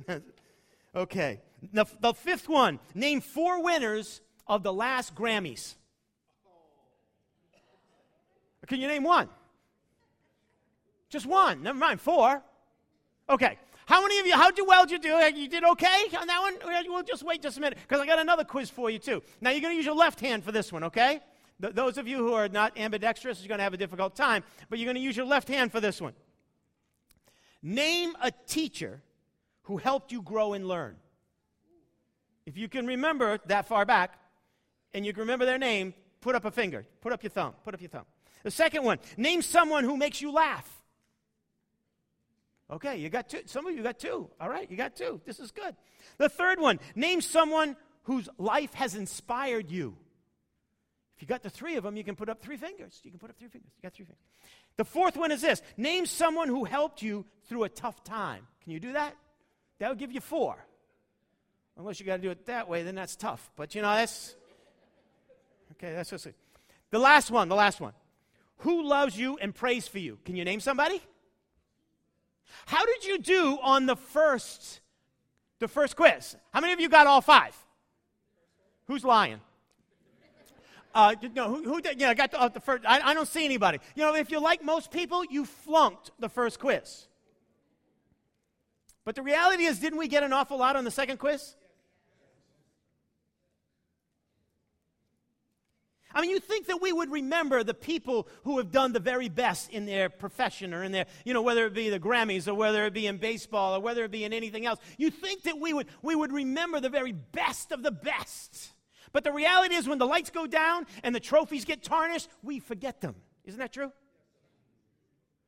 okay. 0.95 1.41
The, 1.73 1.87
the 2.01 2.13
fifth 2.13 2.49
one 2.49 2.79
name 2.95 3.21
four 3.21 3.63
winners 3.63 4.21
of 4.47 4.63
the 4.63 4.73
last 4.73 5.15
Grammys. 5.15 5.75
Can 8.67 8.81
you 8.81 8.87
name 8.87 9.03
one? 9.03 9.29
Just 11.09 11.27
one. 11.27 11.63
Never 11.63 11.79
mind. 11.79 12.01
Four. 12.01 12.43
Okay. 13.31 13.59
How 13.87 14.03
many 14.03 14.19
of 14.19 14.27
you, 14.27 14.35
how 14.35 14.51
well 14.67 14.85
did 14.85 15.03
you 15.03 15.11
do? 15.11 15.41
You 15.41 15.49
did 15.49 15.65
okay 15.65 16.05
on 16.19 16.27
that 16.27 16.41
one? 16.41 16.85
We'll 16.87 17.03
just 17.03 17.23
wait 17.23 17.41
just 17.41 17.57
a 17.57 17.61
minute 17.61 17.79
because 17.81 18.03
I 18.03 18.07
got 18.07 18.19
another 18.19 18.45
quiz 18.45 18.69
for 18.69 18.91
you 18.91 18.99
too. 18.99 19.23
Now 19.41 19.49
you're 19.49 19.63
going 19.63 19.73
to 19.73 19.77
use 19.77 19.87
your 19.87 19.95
left 19.95 20.21
hand 20.21 20.45
for 20.45 20.53
this 20.53 20.71
one, 20.71 20.85
okay? 20.85 21.21
Th- 21.61 21.75
those 21.75 21.99
of 21.99 22.07
you 22.07 22.19
who 22.19 22.33
are 22.35 22.49
not 22.49 22.79
ambidextrous 22.79 23.45
are 23.45 23.49
going 23.49 23.59
to 23.59 23.65
have 23.65 23.75
a 23.75 23.79
difficult 23.79 24.15
time, 24.15 24.45
but 24.69 24.79
you're 24.79 24.87
going 24.87 24.97
to 24.97 25.01
use 25.01 25.17
your 25.17 25.27
left 25.27 25.49
hand 25.49 25.73
for 25.73 25.81
this 25.81 26.01
one. 26.01 26.15
Name 27.63 28.15
a 28.21 28.31
teacher 28.47 29.03
who 29.63 29.77
helped 29.77 30.13
you 30.13 30.23
grow 30.23 30.53
and 30.53 30.67
learn. 30.67 30.97
If 32.47 32.57
you 32.57 32.69
can 32.69 32.87
remember 32.87 33.39
that 33.47 33.69
far 33.69 33.85
back 33.85 34.19
and 34.95 35.05
you 35.05 35.13
can 35.13 35.21
remember 35.21 35.45
their 35.45 35.59
name, 35.59 35.93
put 36.21 36.35
up 36.35 36.45
a 36.45 36.51
finger, 36.51 36.87
put 37.01 37.13
up 37.13 37.23
your 37.23 37.31
thumb, 37.31 37.55
put 37.65 37.75
up 37.75 37.81
your 37.81 37.91
thumb. 37.91 38.07
The 38.43 38.51
second 38.51 38.85
one, 38.85 38.99
name 39.17 39.43
someone 39.43 39.85
who 39.85 39.97
makes 39.97 40.23
you 40.23 40.33
laugh. 40.33 40.67
Okay, 42.71 42.99
you 42.99 43.09
got 43.09 43.29
two. 43.29 43.41
Some 43.47 43.67
of 43.67 43.75
you 43.75 43.83
got 43.83 43.99
two. 43.99 44.31
All 44.41 44.49
right, 44.49 44.71
you 44.71 44.77
got 44.77 44.95
two. 44.95 45.21
This 45.25 45.41
is 45.41 45.51
good. 45.51 45.75
The 46.19 46.29
third 46.29 46.61
one, 46.61 46.79
name 46.95 47.21
someone 47.21 47.77
whose 48.05 48.29
life 48.39 48.75
has 48.75 48.95
inspired 48.95 49.71
you. 49.71 49.97
If 51.19 51.23
you 51.23 51.27
got 51.27 51.43
the 51.43 51.51
three 51.51 51.75
of 51.75 51.83
them, 51.83 51.97
you 51.97 52.05
can 52.05 52.15
put 52.15 52.29
up 52.29 52.41
three 52.41 52.57
fingers. 52.57 53.01
You 53.03 53.11
can 53.11 53.19
put 53.19 53.29
up 53.29 53.37
three 53.37 53.49
fingers. 53.49 53.73
You 53.77 53.83
got 53.83 53.93
three 53.93 54.05
fingers. 54.05 54.23
The 54.77 54.85
fourth 54.85 55.17
one 55.17 55.33
is 55.33 55.41
this 55.41 55.63
name 55.77 56.07
someone 56.07 56.47
who 56.47 56.63
helped 56.63 57.03
you 57.03 57.27
through 57.49 57.65
a 57.65 57.69
tough 57.69 58.05
time. 58.05 58.47
Can 58.63 58.71
you 58.71 58.79
do 58.79 58.93
that? 58.93 59.17
That 59.81 59.89
would 59.89 59.99
give 59.99 60.13
you 60.13 60.21
four. 60.21 60.65
Unless 61.77 61.99
you 61.99 62.07
got 62.07 62.19
to 62.19 62.23
do 62.23 62.31
it 62.31 62.47
that 62.47 62.69
way, 62.69 62.85
then 62.85 62.95
that's 62.95 63.17
tough. 63.17 63.51
But 63.57 63.75
you 63.75 63.83
know, 63.83 63.93
that's. 63.93 64.37
Okay, 65.73 65.93
that's 65.93 66.11
just. 66.11 66.29
The 66.93 66.99
last 67.01 67.33
one, 67.33 67.49
the 67.49 67.57
last 67.57 67.81
one. 67.81 67.95
Who 68.59 68.85
loves 68.85 69.19
you 69.19 69.39
and 69.39 69.53
prays 69.53 69.89
for 69.89 69.99
you? 69.99 70.21
Can 70.25 70.37
you 70.37 70.45
name 70.45 70.61
somebody? 70.61 71.03
How 72.67 72.87
did 72.87 73.05
you 73.05 73.19
do 73.19 73.59
on 73.61 73.87
the 73.87 73.97
first 73.97 74.83
the 75.59 75.67
first 75.67 75.97
quiz? 75.97 76.37
How 76.53 76.61
many 76.61 76.75
of 76.75 76.81
you 76.81 76.89
got 76.89 77.09
all 77.09 77.21
five? 77.21 77.57
Who's 78.87 79.05
lying? 79.05 79.41
Uh, 80.95 81.15
you 81.21 81.29
know, 81.29 81.49
who, 81.49 81.63
who 81.65 81.81
did, 81.81 82.01
yeah, 82.01 82.11
I 82.11 82.15
got 82.15 82.31
the, 82.31 82.41
uh, 82.41 82.49
the 82.49 82.61
first, 82.61 82.85
I, 82.87 83.01
I 83.01 83.15
don't 83.15 83.29
see 83.29 83.45
anybody. 83.45 83.79
You 83.95 84.05
know, 84.05 84.15
if 84.15 84.31
you're 84.31 84.41
like 84.41 84.65
most 84.65 84.91
people, 84.91 85.25
you 85.25 85.45
flunked 85.45 86.11
the 86.19 86.29
first 86.29 86.59
quiz. 86.59 87.07
But 89.05 89.15
the 89.15 89.23
reality 89.23 89.65
is, 89.65 89.79
didn't 89.79 89.99
we 89.99 90.09
get 90.09 90.23
an 90.23 90.33
awful 90.33 90.59
lot 90.59 90.77
on 90.77 90.85
the 90.85 90.91
second 90.91 91.19
quiz? 91.19 91.55
I 96.15 96.23
mean, 96.23 96.31
you 96.31 96.41
think 96.41 96.67
that 96.67 96.81
we 96.81 96.93
would 96.93 97.13
remember 97.13 97.63
the 97.63 97.75
people 97.75 98.29
who 98.45 98.59
have 98.59 98.73
done 98.73 98.93
the 98.93 99.01
very 99.01 99.29
best 99.29 99.71
in 99.71 99.87
their 99.87 100.09
profession 100.09 100.73
or 100.73 100.83
in 100.83 100.91
their, 100.91 101.07
you 101.25 101.35
know, 101.35 101.43
whether 101.43 101.67
it 101.67 101.75
be 101.75 101.91
the 101.91 102.01
Grammys 102.01 102.49
or 102.49 102.55
whether 102.55 102.87
it 102.87 102.95
be 102.95 103.07
in 103.07 103.19
baseball 103.19 103.77
or 103.77 103.81
whether 103.81 104.05
it 104.05 104.11
be 104.11 104.25
in 104.25 104.33
anything 104.33 104.67
else. 104.67 104.81
You 104.97 105.11
think 105.11 105.43
that 105.43 105.61
we 105.61 105.73
would, 105.73 105.87
we 106.03 106.15
would 106.15 106.33
remember 106.33 106.81
the 106.81 106.89
very 106.89 107.13
best 107.13 107.73
of 107.73 107.83
the 107.83 107.93
best. 107.93 108.73
But 109.13 109.25
the 109.25 109.33
reality 109.33 109.75
is, 109.75 109.89
when 109.89 109.99
the 109.99 110.07
lights 110.07 110.31
go 110.31 110.47
down 110.47 110.87
and 111.03 111.15
the 111.15 111.21
trophies 111.21 111.65
get 111.65 111.83
tarnished, 111.83 112.29
we 112.43 112.61
forget 112.61 113.01
them. 113.01 113.15
Isn't 113.45 113.61
that 113.61 113.73
true? 113.73 113.93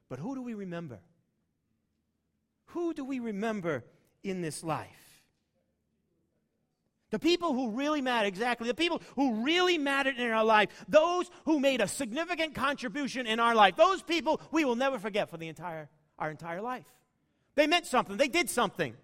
But 0.09 0.19
who 0.19 0.35
do 0.35 0.43
we 0.43 0.55
remember? 0.55 1.01
Who 2.67 2.95
do 2.95 3.05
we 3.05 3.21
remember 3.21 3.85
in 4.23 4.43
this 4.43 4.63
life? 4.63 4.89
The 7.11 7.19
people 7.19 7.53
who 7.53 7.71
really 7.71 8.01
matter, 8.01 8.29
exactly. 8.29 8.69
The 8.69 8.75
people 8.75 9.03
who 9.17 9.43
really 9.45 9.79
mattered 9.79 10.17
in 10.17 10.31
our 10.31 10.45
life. 10.45 10.69
Those 10.89 11.29
who 11.45 11.59
made 11.59 11.81
a 11.81 11.89
significant 11.89 12.55
contribution 12.55 13.27
in 13.27 13.41
our 13.41 13.55
life. 13.55 13.77
Those 13.77 14.03
people 14.03 14.41
we 14.53 14.65
will 14.65 14.77
never 14.77 14.99
forget 14.99 15.29
for 15.29 15.37
the 15.37 15.49
entire, 15.49 15.89
our 16.19 16.31
entire 16.31 16.63
life. 16.63 16.87
They 17.57 17.67
meant 17.67 17.87
something. 17.87 18.17
They 18.17 18.29
did 18.29 18.49
something. 18.49 18.95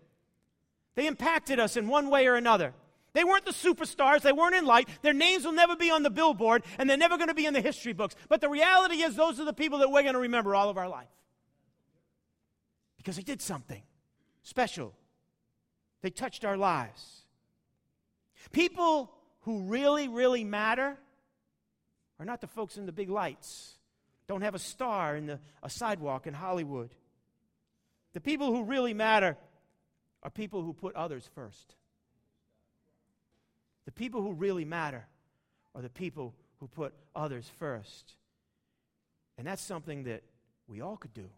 They 0.94 1.08
impacted 1.08 1.58
us 1.58 1.76
in 1.76 1.88
one 1.88 2.08
way 2.08 2.26
or 2.28 2.36
another. 2.36 2.72
They 3.16 3.25
weren't 3.25 3.46
the 3.46 3.52
superstars. 3.52 4.20
They 4.20 4.32
weren't 4.32 4.54
in 4.54 4.66
light. 4.66 4.90
Their 5.00 5.14
names 5.14 5.46
will 5.46 5.52
never 5.52 5.75
be 5.75 5.90
on 5.90 6.02
the 6.02 6.11
billboard, 6.11 6.62
and 6.78 6.88
they're 6.88 6.99
never 6.99 7.16
going 7.16 7.30
to 7.30 7.35
be 7.35 7.46
in 7.46 7.54
the 7.54 7.62
history 7.62 7.94
books. 7.94 8.14
But 8.28 8.42
the 8.42 8.50
reality 8.50 8.96
is, 8.96 9.16
those 9.16 9.40
are 9.40 9.46
the 9.46 9.54
people 9.54 9.78
that 9.78 9.90
we're 9.90 10.02
going 10.02 10.12
to 10.12 10.20
remember 10.20 10.54
all 10.54 10.68
of 10.68 10.76
our 10.76 10.87
life. 10.87 11.08
Because 12.99 13.16
they 13.16 13.23
did 13.23 13.40
something 13.40 13.82
special, 14.42 14.92
they 16.02 16.11
touched 16.11 16.44
our 16.44 16.58
lives. 16.58 17.23
People 18.52 19.11
who 19.40 19.62
really, 19.62 20.08
really 20.08 20.44
matter 20.44 20.99
are 22.18 22.26
not 22.26 22.42
the 22.42 22.49
folks 22.49 22.76
in 22.76 22.85
the 22.85 22.92
big 22.92 23.08
lights, 23.08 23.78
don't 24.26 24.42
have 24.42 24.54
a 24.54 24.58
star 24.58 25.16
in 25.16 25.25
the, 25.25 25.40
a 25.62 25.70
sidewalk 25.70 26.26
in 26.26 26.35
Hollywood. 26.35 26.90
The 28.12 28.20
people 28.20 28.52
who 28.52 28.64
really 28.64 28.92
matter 28.92 29.38
are 30.23 30.28
people 30.30 30.62
who 30.62 30.75
put 30.75 30.94
others 30.94 31.26
first. 31.35 31.76
The 33.86 33.92
people 33.92 34.20
who 34.20 34.32
really 34.32 34.64
matter 34.64 35.06
are 35.74 35.80
the 35.80 35.88
people 35.88 36.34
who 36.60 36.68
put 36.68 36.92
others 37.14 37.50
first. 37.58 38.14
And 39.38 39.46
that's 39.46 39.62
something 39.62 40.04
that 40.04 40.22
we 40.68 40.80
all 40.80 40.96
could 40.96 41.14
do. 41.14 41.28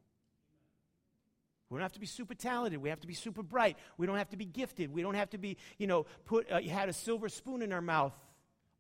We 1.71 1.77
don't 1.77 1.83
have 1.83 1.93
to 1.93 2.01
be 2.01 2.07
super 2.07 2.35
talented. 2.35 2.81
We 2.81 2.89
have 2.89 3.01
to 3.01 3.07
be 3.07 3.15
super 3.15 3.43
bright. 3.43 3.77
We 3.99 4.07
don't 4.07 4.17
have 4.17 4.31
to 4.31 4.39
be 4.39 4.47
gifted. 4.47 4.93
We 4.93 5.03
don't 5.03 5.15
have 5.15 5.31
to 5.31 5.39
be, 5.39 5.59
you 5.77 5.87
know, 5.87 6.07
put 6.25 6.51
uh, 6.51 6.63
had 6.63 6.89
a 6.89 6.95
silver 6.95 7.29
spoon 7.29 7.61
in 7.61 7.73
our 7.73 7.83
mouth 7.83 8.15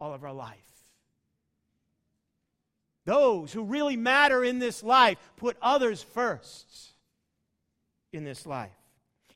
all 0.00 0.14
of 0.14 0.24
our 0.24 0.32
life. 0.32 0.56
Those 3.04 3.52
who 3.52 3.64
really 3.64 3.96
matter 3.96 4.42
in 4.42 4.58
this 4.58 4.82
life 4.82 5.18
put 5.36 5.56
others 5.60 6.02
first 6.02 6.92
in 8.12 8.24
this 8.24 8.46
life. 8.46 8.70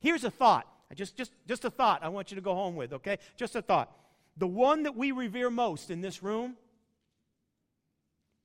Here's 0.00 0.24
a 0.24 0.30
thought. 0.30 0.66
Just, 0.94 1.16
just, 1.16 1.32
just 1.48 1.64
a 1.64 1.70
thought 1.70 2.02
I 2.02 2.08
want 2.08 2.30
you 2.30 2.34
to 2.34 2.42
go 2.42 2.54
home 2.54 2.76
with, 2.76 2.92
okay? 2.92 3.18
Just 3.36 3.56
a 3.56 3.62
thought. 3.62 3.90
The 4.36 4.46
one 4.46 4.84
that 4.84 4.96
we 4.96 5.12
revere 5.12 5.50
most 5.50 5.90
in 5.90 6.00
this 6.00 6.22
room 6.22 6.56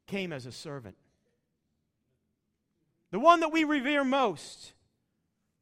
came 0.06 0.34
as 0.34 0.46
a 0.46 0.52
servant. 0.52 0.96
The 3.12 3.20
one 3.20 3.40
that 3.40 3.52
we 3.52 3.64
revere 3.64 4.04
most 4.04 4.74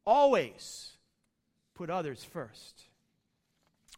always 0.04 0.92
put 1.74 1.90
others 1.90 2.24
first. 2.24 2.82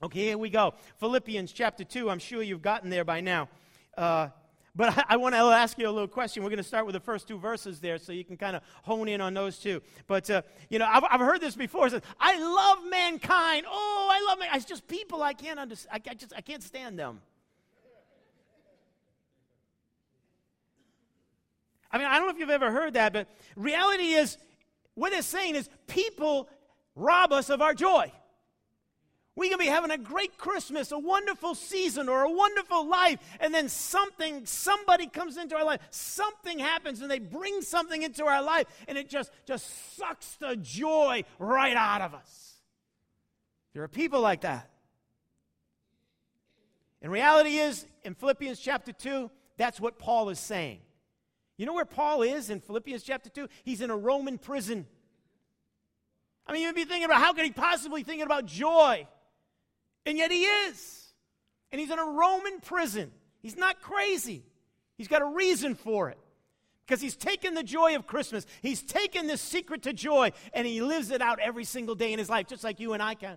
Okay, 0.03 0.27
here 0.27 0.39
we 0.39 0.51
go. 0.51 0.75
Philippians 0.99 1.53
chapter 1.53 1.83
2. 1.83 2.11
I'm 2.11 2.19
sure 2.19 2.43
you've 2.43 2.63
gotten 2.63 2.91
there 2.91 3.05
by 3.05 3.21
now. 3.21 3.49
Uh, 3.97 4.29
but 4.77 4.97
I, 4.97 5.05
I 5.15 5.17
want 5.17 5.35
to 5.35 5.39
ask 5.39 5.79
you 5.79 5.89
a 5.89 5.91
little 5.91 6.09
question. 6.09 6.43
We're 6.43 6.51
going 6.51 6.59
to 6.59 6.63
start 6.63 6.87
with 6.87 6.93
the 6.93 7.01
first 7.01 7.27
two 7.27 7.39
verses 7.39 7.81
there 7.81 7.99
so 7.99 8.13
you 8.13 8.25
can 8.25 8.37
kind 8.37 8.55
of 8.55 8.63
hone 8.83 9.09
in 9.09 9.21
on 9.21 9.35
those 9.35 9.59
two. 9.59 9.83
But, 10.07 10.31
uh, 10.31 10.43
you 10.71 10.79
know, 10.79 10.87
I've, 10.87 11.05
I've 11.11 11.21
heard 11.21 11.41
this 11.41 11.57
before. 11.57 11.89
Says, 11.91 12.03
I 12.21 12.39
love 12.39 12.79
mankind. 12.89 13.67
Oh, 13.69 13.98
Oh, 14.09 14.11
I 14.11 14.27
love 14.27 14.39
mankind. 14.39 14.63
It's 14.63 14.69
just 14.69 14.89
people 14.89 15.23
I 15.23 15.35
can't 15.35 15.59
understand. 15.59 16.03
I, 16.07 16.11
I, 16.11 16.15
just, 16.15 16.33
I 16.35 16.41
can't 16.41 16.63
stand 16.63 16.99
them. 16.99 17.21
I 21.91 21.99
mean, 21.99 22.07
I 22.07 22.19
don't 22.19 22.29
know 22.29 22.33
if 22.33 22.39
you've 22.39 22.51
ever 22.51 22.71
heard 22.71 22.95
that, 22.95 23.13
but 23.13 23.29
reality 23.55 24.13
is, 24.13 24.39
what 24.95 25.13
they're 25.13 25.23
saying 25.23 25.57
is 25.57 25.69
people 25.87 26.49
rob 26.95 27.33
us 27.33 27.51
of 27.51 27.61
our 27.61 27.75
joy. 27.75 28.11
We 29.37 29.49
can 29.49 29.59
be 29.59 29.67
having 29.67 29.91
a 29.91 29.99
great 29.99 30.37
Christmas, 30.37 30.91
a 30.91 30.99
wonderful 30.99 31.55
season, 31.55 32.09
or 32.09 32.23
a 32.23 32.31
wonderful 32.31 32.89
life, 32.89 33.21
and 33.41 33.55
then 33.55 33.69
something, 33.69 34.47
somebody 34.47 35.07
comes 35.07 35.37
into 35.37 35.55
our 35.55 35.65
life, 35.65 35.81
something 35.91 36.59
happens, 36.59 37.03
and 37.03 37.11
they 37.11 37.21
bring 37.21 37.63
something 37.63 38.03
into 38.03 38.25
our 38.25 38.43
life, 38.43 38.67
and 38.89 38.99
it 38.99 39.09
just, 39.09 39.31
just 39.47 39.97
sucks 39.97 40.37
the 40.37 40.57
joy 40.57 41.25
right 41.39 41.77
out 41.77 42.01
of 42.01 42.15
us. 42.15 42.58
There 43.75 43.83
are 43.83 43.89
people 43.89 44.21
like 44.21 44.43
that. 44.43 44.71
And 47.01 47.13
reality 47.13 47.59
is, 47.59 47.87
in 48.03 48.15
Philippians 48.15 48.59
chapter 48.59 48.93
2, 48.93 49.31
that's 49.57 49.81
what 49.81 49.99
Paul 49.99 50.31
is 50.31 50.39
saying. 50.39 50.81
You 51.57 51.67
know 51.67 51.75
where 51.75 51.85
Paul 51.85 52.23
is 52.23 52.51
in 52.51 52.61
Philippians 52.61 53.03
chapter 53.03 53.29
2? 53.29 53.49
He's 53.65 53.81
in 53.81 53.91
a 53.91 53.97
Roman 53.97 54.39
prison. 54.39 54.87
I 56.47 56.53
mean, 56.53 56.63
you'd 56.63 56.75
be 56.75 56.85
thinking 56.85 57.05
about 57.05 57.21
how 57.21 57.33
could 57.33 57.45
he 57.45 57.51
possibly 57.51 58.03
thinking 58.03 58.25
about 58.25 58.47
joy? 58.47 59.07
And 60.07 60.17
yet 60.17 60.31
he 60.31 60.45
is. 60.45 61.13
And 61.71 61.81
he's 61.81 61.91
in 61.91 61.99
a 61.99 62.05
Roman 62.05 62.61
prison. 62.61 63.13
He's 63.43 63.57
not 63.57 63.83
crazy. 63.83 64.45
He's 64.97 65.09
got 65.09 65.21
a 65.21 65.27
reason 65.27 65.75
for 65.75 66.09
it. 66.09 66.19
Because 66.87 67.03
he's 67.03 67.17
taken 67.17 67.53
the 67.53 67.63
joy 67.63 67.95
of 67.97 68.07
Christmas. 68.07 68.47
He's 68.63 68.83
taken 68.83 69.27
this 69.27 69.43
secret 69.43 69.83
to 69.83 69.93
joy 69.93 70.33
and 70.55 70.67
he 70.67 70.81
lives 70.81 71.11
it 71.11 71.21
out 71.21 71.39
every 71.39 71.65
single 71.65 71.95
day 71.95 72.15
in 72.15 72.19
his 72.19 72.31
life, 72.31 72.47
just 72.47 72.65
like 72.65 72.81
you 72.81 72.95
and 72.95 73.03
I 73.03 73.15
can. 73.15 73.37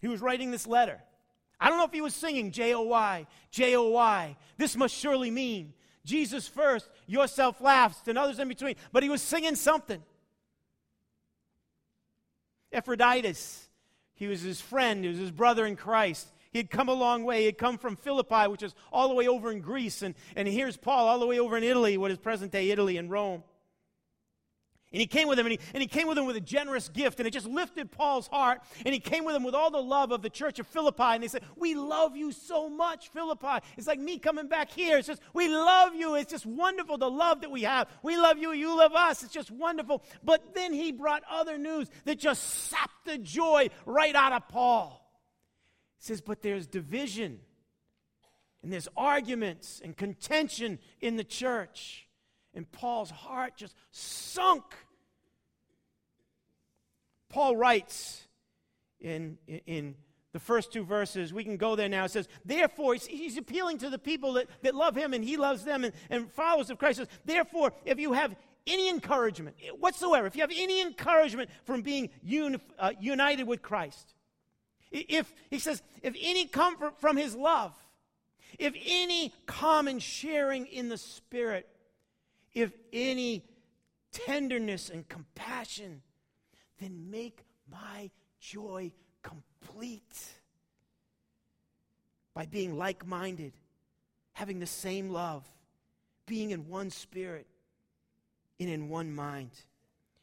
He 0.00 0.08
was 0.08 0.20
writing 0.20 0.50
this 0.50 0.66
letter. 0.66 1.00
I 1.60 1.68
don't 1.68 1.78
know 1.78 1.84
if 1.84 1.92
he 1.92 2.00
was 2.00 2.14
singing 2.14 2.52
J 2.52 2.74
O 2.74 2.82
Y, 2.82 3.26
J 3.50 3.76
O 3.76 3.90
Y. 3.90 4.36
This 4.56 4.76
must 4.76 4.94
surely 4.94 5.30
mean 5.30 5.74
Jesus 6.04 6.48
first, 6.48 6.88
yourself 7.06 7.60
last, 7.60 8.08
and 8.08 8.16
others 8.16 8.38
in 8.38 8.48
between. 8.48 8.76
But 8.92 9.02
he 9.02 9.08
was 9.08 9.20
singing 9.20 9.56
something. 9.56 10.02
Epaphroditus, 12.72 13.68
he 14.14 14.26
was 14.26 14.40
his 14.40 14.60
friend, 14.60 15.04
he 15.04 15.10
was 15.10 15.18
his 15.18 15.30
brother 15.30 15.66
in 15.66 15.76
Christ. 15.76 16.28
He 16.52 16.58
had 16.58 16.70
come 16.70 16.88
a 16.88 16.94
long 16.94 17.24
way. 17.24 17.40
He 17.40 17.46
had 17.46 17.58
come 17.58 17.78
from 17.78 17.94
Philippi, 17.94 18.48
which 18.48 18.62
is 18.64 18.74
all 18.92 19.08
the 19.08 19.14
way 19.14 19.28
over 19.28 19.52
in 19.52 19.60
Greece. 19.60 20.02
And, 20.02 20.16
and 20.34 20.48
here's 20.48 20.76
Paul 20.76 21.06
all 21.06 21.20
the 21.20 21.26
way 21.26 21.38
over 21.38 21.56
in 21.56 21.62
Italy, 21.62 21.96
what 21.96 22.10
is 22.10 22.18
present 22.18 22.50
day 22.50 22.70
Italy 22.70 22.96
and 22.96 23.08
Rome. 23.08 23.44
And 24.92 25.00
he 25.00 25.06
came 25.06 25.28
with 25.28 25.38
him, 25.38 25.46
and 25.46 25.52
he, 25.52 25.60
and 25.72 25.80
he 25.80 25.86
came 25.86 26.08
with 26.08 26.18
him 26.18 26.26
with 26.26 26.34
a 26.34 26.40
generous 26.40 26.88
gift, 26.88 27.20
and 27.20 27.26
it 27.26 27.30
just 27.30 27.46
lifted 27.46 27.92
Paul's 27.92 28.26
heart. 28.26 28.60
And 28.84 28.92
he 28.92 28.98
came 28.98 29.24
with 29.24 29.36
him 29.36 29.44
with 29.44 29.54
all 29.54 29.70
the 29.70 29.78
love 29.80 30.10
of 30.10 30.20
the 30.20 30.30
church 30.30 30.58
of 30.58 30.66
Philippi. 30.66 31.02
And 31.02 31.22
they 31.22 31.28
said, 31.28 31.44
We 31.56 31.76
love 31.76 32.16
you 32.16 32.32
so 32.32 32.68
much, 32.68 33.08
Philippi. 33.10 33.64
It's 33.76 33.86
like 33.86 34.00
me 34.00 34.18
coming 34.18 34.48
back 34.48 34.68
here. 34.68 34.98
It's 34.98 35.06
just, 35.06 35.22
we 35.32 35.46
love 35.46 35.94
you. 35.94 36.16
It's 36.16 36.32
just 36.32 36.44
wonderful, 36.44 36.98
the 36.98 37.08
love 37.08 37.42
that 37.42 37.52
we 37.52 37.62
have. 37.62 37.88
We 38.02 38.16
love 38.16 38.38
you, 38.38 38.50
you 38.50 38.76
love 38.76 38.92
us. 38.92 39.22
It's 39.22 39.32
just 39.32 39.52
wonderful. 39.52 40.02
But 40.24 40.54
then 40.56 40.72
he 40.72 40.90
brought 40.90 41.22
other 41.30 41.56
news 41.56 41.88
that 42.04 42.18
just 42.18 42.42
sapped 42.42 43.04
the 43.06 43.18
joy 43.18 43.70
right 43.86 44.14
out 44.16 44.32
of 44.32 44.48
Paul. 44.48 45.08
He 45.98 46.06
says, 46.06 46.20
But 46.20 46.42
there's 46.42 46.66
division, 46.66 47.38
and 48.64 48.72
there's 48.72 48.88
arguments 48.96 49.80
and 49.84 49.96
contention 49.96 50.80
in 51.00 51.16
the 51.16 51.22
church. 51.22 52.08
And 52.54 52.70
Paul's 52.70 53.10
heart 53.10 53.56
just 53.56 53.74
sunk. 53.90 54.64
Paul 57.28 57.56
writes 57.56 58.26
in, 59.00 59.38
in 59.66 59.94
the 60.32 60.40
first 60.40 60.72
two 60.72 60.84
verses, 60.84 61.32
we 61.32 61.44
can 61.44 61.56
go 61.56 61.76
there 61.76 61.88
now. 61.88 62.04
It 62.04 62.10
says, 62.10 62.28
Therefore, 62.44 62.94
he's, 62.94 63.06
he's 63.06 63.36
appealing 63.36 63.78
to 63.78 63.90
the 63.90 63.98
people 63.98 64.34
that, 64.34 64.48
that 64.62 64.74
love 64.74 64.96
him 64.96 65.14
and 65.14 65.24
he 65.24 65.36
loves 65.36 65.64
them 65.64 65.84
and, 65.84 65.92
and 66.08 66.30
followers 66.32 66.70
of 66.70 66.78
Christ. 66.78 66.98
Says, 66.98 67.08
Therefore, 67.24 67.72
if 67.84 67.98
you 67.98 68.12
have 68.12 68.34
any 68.66 68.88
encouragement 68.88 69.56
whatsoever, 69.78 70.26
if 70.26 70.36
you 70.36 70.42
have 70.42 70.52
any 70.54 70.80
encouragement 70.80 71.50
from 71.64 71.82
being 71.82 72.10
uni, 72.22 72.58
uh, 72.78 72.92
united 73.00 73.46
with 73.46 73.62
Christ, 73.62 74.14
if 74.90 75.32
he 75.50 75.58
says, 75.58 75.82
if 76.02 76.14
any 76.20 76.46
comfort 76.46 77.00
from 77.00 77.16
his 77.16 77.34
love, 77.34 77.74
if 78.58 78.74
any 78.84 79.32
common 79.46 80.00
sharing 80.00 80.66
in 80.66 80.88
the 80.88 80.98
Spirit, 80.98 81.68
if 82.54 82.72
any 82.92 83.44
tenderness 84.12 84.90
and 84.90 85.08
compassion, 85.08 86.02
then 86.80 87.10
make 87.10 87.44
my 87.70 88.10
joy 88.40 88.90
complete 89.22 90.16
by 92.34 92.46
being 92.46 92.76
like 92.76 93.06
minded, 93.06 93.52
having 94.32 94.58
the 94.58 94.66
same 94.66 95.10
love, 95.10 95.46
being 96.26 96.50
in 96.50 96.68
one 96.68 96.90
spirit 96.90 97.46
and 98.58 98.68
in 98.68 98.88
one 98.88 99.12
mind. 99.12 99.50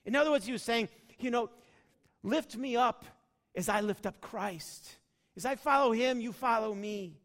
In 0.06 0.16
other 0.16 0.32
words, 0.32 0.46
he 0.46 0.52
was 0.52 0.64
saying, 0.64 0.90
you 1.20 1.32
know, 1.32 1.50
lift 2.24 2.56
me 2.56 2.76
up 2.76 3.06
as 3.56 3.70
I 3.70 3.82
lift 3.82 4.06
up 4.06 4.22
Christ. 4.22 4.96
As 5.36 5.46
I 5.46 5.56
follow 5.56 5.92
him, 5.92 6.20
you 6.20 6.32
follow 6.32 6.74
me. 6.74 7.18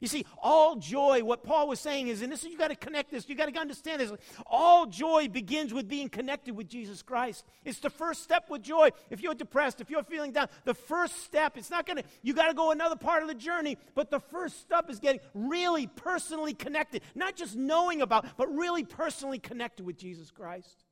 You 0.00 0.08
see, 0.08 0.24
all 0.42 0.76
joy, 0.76 1.22
what 1.22 1.44
Paul 1.44 1.68
was 1.68 1.78
saying 1.78 2.08
is, 2.08 2.22
and 2.22 2.32
this 2.32 2.42
you 2.42 2.56
got 2.56 2.68
to 2.68 2.76
connect 2.76 3.10
this, 3.10 3.28
you 3.28 3.34
got 3.34 3.52
to 3.52 3.60
understand 3.60 4.00
this. 4.00 4.10
All 4.46 4.86
joy 4.86 5.28
begins 5.28 5.74
with 5.74 5.88
being 5.88 6.08
connected 6.08 6.56
with 6.56 6.68
Jesus 6.68 7.02
Christ. 7.02 7.44
It's 7.66 7.80
the 7.80 7.90
first 7.90 8.22
step 8.22 8.48
with 8.48 8.62
joy. 8.62 8.90
If 9.10 9.20
you're 9.20 9.34
depressed, 9.34 9.80
if 9.82 9.90
you're 9.90 10.02
feeling 10.02 10.32
down, 10.32 10.48
the 10.64 10.72
first 10.72 11.22
step, 11.24 11.58
it's 11.58 11.70
not 11.70 11.86
gonna, 11.86 12.02
you 12.22 12.32
got 12.32 12.48
to 12.48 12.54
go 12.54 12.70
another 12.70 12.96
part 12.96 13.22
of 13.22 13.28
the 13.28 13.34
journey, 13.34 13.76
but 13.94 14.10
the 14.10 14.20
first 14.20 14.60
step 14.60 14.88
is 14.88 14.98
getting 15.00 15.20
really 15.34 15.86
personally 15.86 16.54
connected. 16.54 17.02
Not 17.14 17.36
just 17.36 17.54
knowing 17.54 18.00
about, 18.00 18.26
but 18.38 18.52
really 18.54 18.84
personally 18.84 19.38
connected 19.38 19.84
with 19.84 19.98
Jesus 19.98 20.30
Christ. 20.30 20.82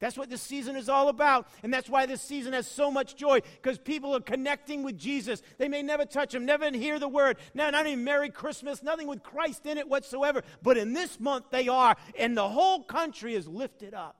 That's 0.00 0.18
what 0.18 0.28
this 0.28 0.42
season 0.42 0.76
is 0.76 0.88
all 0.88 1.08
about. 1.08 1.48
And 1.62 1.72
that's 1.72 1.88
why 1.88 2.06
this 2.06 2.20
season 2.20 2.52
has 2.52 2.66
so 2.66 2.90
much 2.90 3.16
joy 3.16 3.40
because 3.62 3.78
people 3.78 4.14
are 4.14 4.20
connecting 4.20 4.82
with 4.82 4.98
Jesus. 4.98 5.40
They 5.56 5.68
may 5.68 5.82
never 5.82 6.04
touch 6.04 6.34
him, 6.34 6.44
never 6.44 6.70
hear 6.70 6.98
the 6.98 7.08
word. 7.08 7.38
Now, 7.54 7.70
not 7.70 7.86
even 7.86 8.04
Merry 8.04 8.28
Christmas, 8.28 8.82
nothing 8.82 9.06
with 9.06 9.22
Christ 9.22 9.66
in 9.66 9.78
it 9.78 9.88
whatsoever. 9.88 10.42
But 10.62 10.76
in 10.76 10.92
this 10.92 11.20
month, 11.20 11.46
they 11.50 11.68
are. 11.68 11.96
And 12.18 12.36
the 12.36 12.48
whole 12.48 12.82
country 12.82 13.34
is 13.34 13.46
lifted 13.46 13.94
up. 13.94 14.16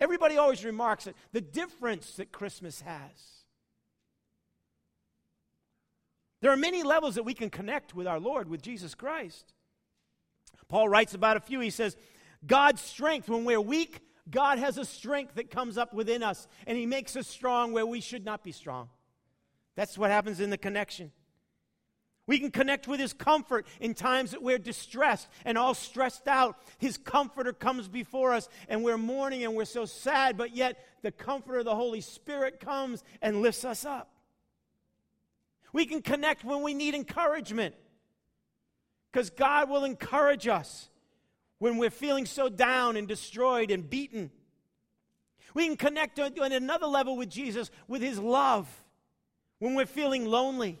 Everybody 0.00 0.36
always 0.36 0.64
remarks 0.64 1.04
that 1.04 1.16
the 1.32 1.40
difference 1.40 2.16
that 2.16 2.32
Christmas 2.32 2.80
has. 2.80 3.44
There 6.40 6.52
are 6.52 6.56
many 6.56 6.82
levels 6.82 7.14
that 7.14 7.22
we 7.22 7.34
can 7.34 7.48
connect 7.48 7.94
with 7.94 8.06
our 8.06 8.20
Lord, 8.20 8.48
with 8.48 8.60
Jesus 8.60 8.94
Christ. 8.94 9.54
Paul 10.68 10.88
writes 10.88 11.14
about 11.14 11.36
a 11.36 11.40
few. 11.40 11.60
He 11.60 11.70
says, 11.70 11.96
God's 12.46 12.82
strength 12.82 13.28
when 13.28 13.44
we're 13.44 13.60
weak 13.60 14.00
God 14.30 14.58
has 14.58 14.78
a 14.78 14.84
strength 14.84 15.34
that 15.34 15.50
comes 15.50 15.76
up 15.76 15.92
within 15.92 16.22
us, 16.22 16.48
and 16.66 16.78
He 16.78 16.86
makes 16.86 17.16
us 17.16 17.28
strong 17.28 17.72
where 17.72 17.86
we 17.86 18.00
should 18.00 18.24
not 18.24 18.42
be 18.42 18.52
strong. 18.52 18.88
That's 19.76 19.98
what 19.98 20.10
happens 20.10 20.40
in 20.40 20.50
the 20.50 20.58
connection. 20.58 21.12
We 22.26 22.38
can 22.38 22.50
connect 22.50 22.88
with 22.88 23.00
His 23.00 23.12
comfort 23.12 23.66
in 23.80 23.92
times 23.92 24.30
that 24.30 24.42
we're 24.42 24.58
distressed 24.58 25.28
and 25.44 25.58
all 25.58 25.74
stressed 25.74 26.26
out. 26.26 26.58
His 26.78 26.96
comforter 26.96 27.52
comes 27.52 27.86
before 27.86 28.32
us, 28.32 28.48
and 28.68 28.82
we're 28.82 28.96
mourning 28.96 29.44
and 29.44 29.54
we're 29.54 29.66
so 29.66 29.84
sad, 29.84 30.38
but 30.38 30.56
yet 30.56 30.82
the 31.02 31.12
comforter 31.12 31.58
of 31.58 31.66
the 31.66 31.74
Holy 31.74 32.00
Spirit 32.00 32.60
comes 32.60 33.04
and 33.20 33.42
lifts 33.42 33.64
us 33.64 33.84
up. 33.84 34.10
We 35.74 35.84
can 35.84 36.00
connect 36.00 36.44
when 36.44 36.62
we 36.62 36.72
need 36.72 36.94
encouragement 36.94 37.74
because 39.12 39.28
God 39.28 39.68
will 39.68 39.84
encourage 39.84 40.48
us 40.48 40.88
when 41.58 41.76
we're 41.76 41.90
feeling 41.90 42.26
so 42.26 42.48
down 42.48 42.96
and 42.96 43.08
destroyed 43.08 43.70
and 43.70 43.88
beaten. 43.88 44.30
We 45.54 45.66
can 45.66 45.76
connect 45.76 46.18
on 46.18 46.52
another 46.52 46.86
level 46.86 47.16
with 47.16 47.30
Jesus 47.30 47.70
with 47.86 48.02
his 48.02 48.18
love 48.18 48.68
when 49.58 49.74
we're 49.74 49.86
feeling 49.86 50.26
lonely. 50.26 50.80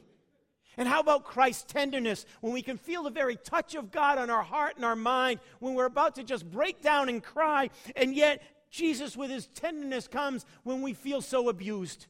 And 0.76 0.88
how 0.88 1.00
about 1.00 1.24
Christ's 1.24 1.72
tenderness 1.72 2.26
when 2.40 2.52
we 2.52 2.62
can 2.62 2.76
feel 2.76 3.04
the 3.04 3.10
very 3.10 3.36
touch 3.36 3.76
of 3.76 3.92
God 3.92 4.18
on 4.18 4.30
our 4.30 4.42
heart 4.42 4.74
and 4.76 4.84
our 4.84 4.96
mind 4.96 5.38
when 5.60 5.74
we're 5.74 5.84
about 5.84 6.16
to 6.16 6.24
just 6.24 6.50
break 6.50 6.82
down 6.82 7.08
and 7.08 7.22
cry, 7.22 7.70
and 7.94 8.14
yet 8.14 8.42
Jesus, 8.70 9.16
with 9.16 9.30
his 9.30 9.46
tenderness, 9.46 10.08
comes 10.08 10.44
when 10.64 10.82
we 10.82 10.92
feel 10.92 11.22
so 11.22 11.48
abused 11.48 12.08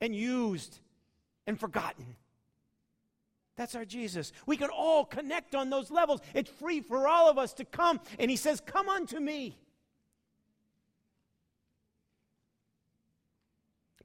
and 0.00 0.14
used 0.14 0.80
and 1.46 1.58
forgotten. 1.58 2.16
That's 3.56 3.74
our 3.74 3.84
Jesus. 3.84 4.32
We 4.46 4.56
can 4.56 4.70
all 4.70 5.04
connect 5.04 5.54
on 5.54 5.70
those 5.70 5.90
levels. 5.90 6.20
It's 6.34 6.50
free 6.50 6.80
for 6.80 7.06
all 7.06 7.30
of 7.30 7.38
us 7.38 7.52
to 7.54 7.64
come. 7.64 8.00
And 8.18 8.30
he 8.30 8.36
says, 8.36 8.60
Come 8.60 8.88
unto 8.88 9.20
me. 9.20 9.58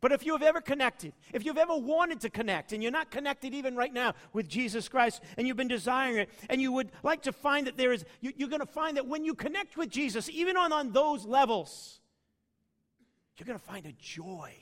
But 0.01 0.13
if 0.13 0.25
you 0.25 0.31
have 0.31 0.43
ever 0.43 0.61
connected, 0.61 1.13
if 1.33 1.43
you've 1.43 1.57
ever 1.57 1.75
wanted 1.75 2.21
to 2.21 2.29
connect, 2.29 2.71
and 2.71 2.81
you're 2.81 2.91
not 2.91 3.11
connected 3.11 3.53
even 3.53 3.75
right 3.75 3.93
now 3.93 4.13
with 4.31 4.47
Jesus 4.47 4.87
Christ, 4.87 5.21
and 5.37 5.45
you've 5.45 5.57
been 5.57 5.67
desiring 5.67 6.17
it, 6.19 6.29
and 6.49 6.61
you 6.61 6.71
would 6.71 6.91
like 7.03 7.23
to 7.23 7.33
find 7.33 7.67
that 7.67 7.75
there 7.75 7.91
is, 7.91 8.05
you, 8.21 8.31
are 8.45 8.49
going 8.49 8.61
to 8.61 8.65
find 8.65 8.95
that 8.95 9.07
when 9.07 9.25
you 9.25 9.33
connect 9.33 9.75
with 9.75 9.89
Jesus, 9.89 10.29
even 10.29 10.55
on, 10.55 10.71
on 10.71 10.93
those 10.93 11.25
levels, 11.25 11.99
you're 13.37 13.45
going 13.45 13.59
to 13.59 13.65
find 13.65 13.85
a 13.85 13.91
joy 13.93 14.53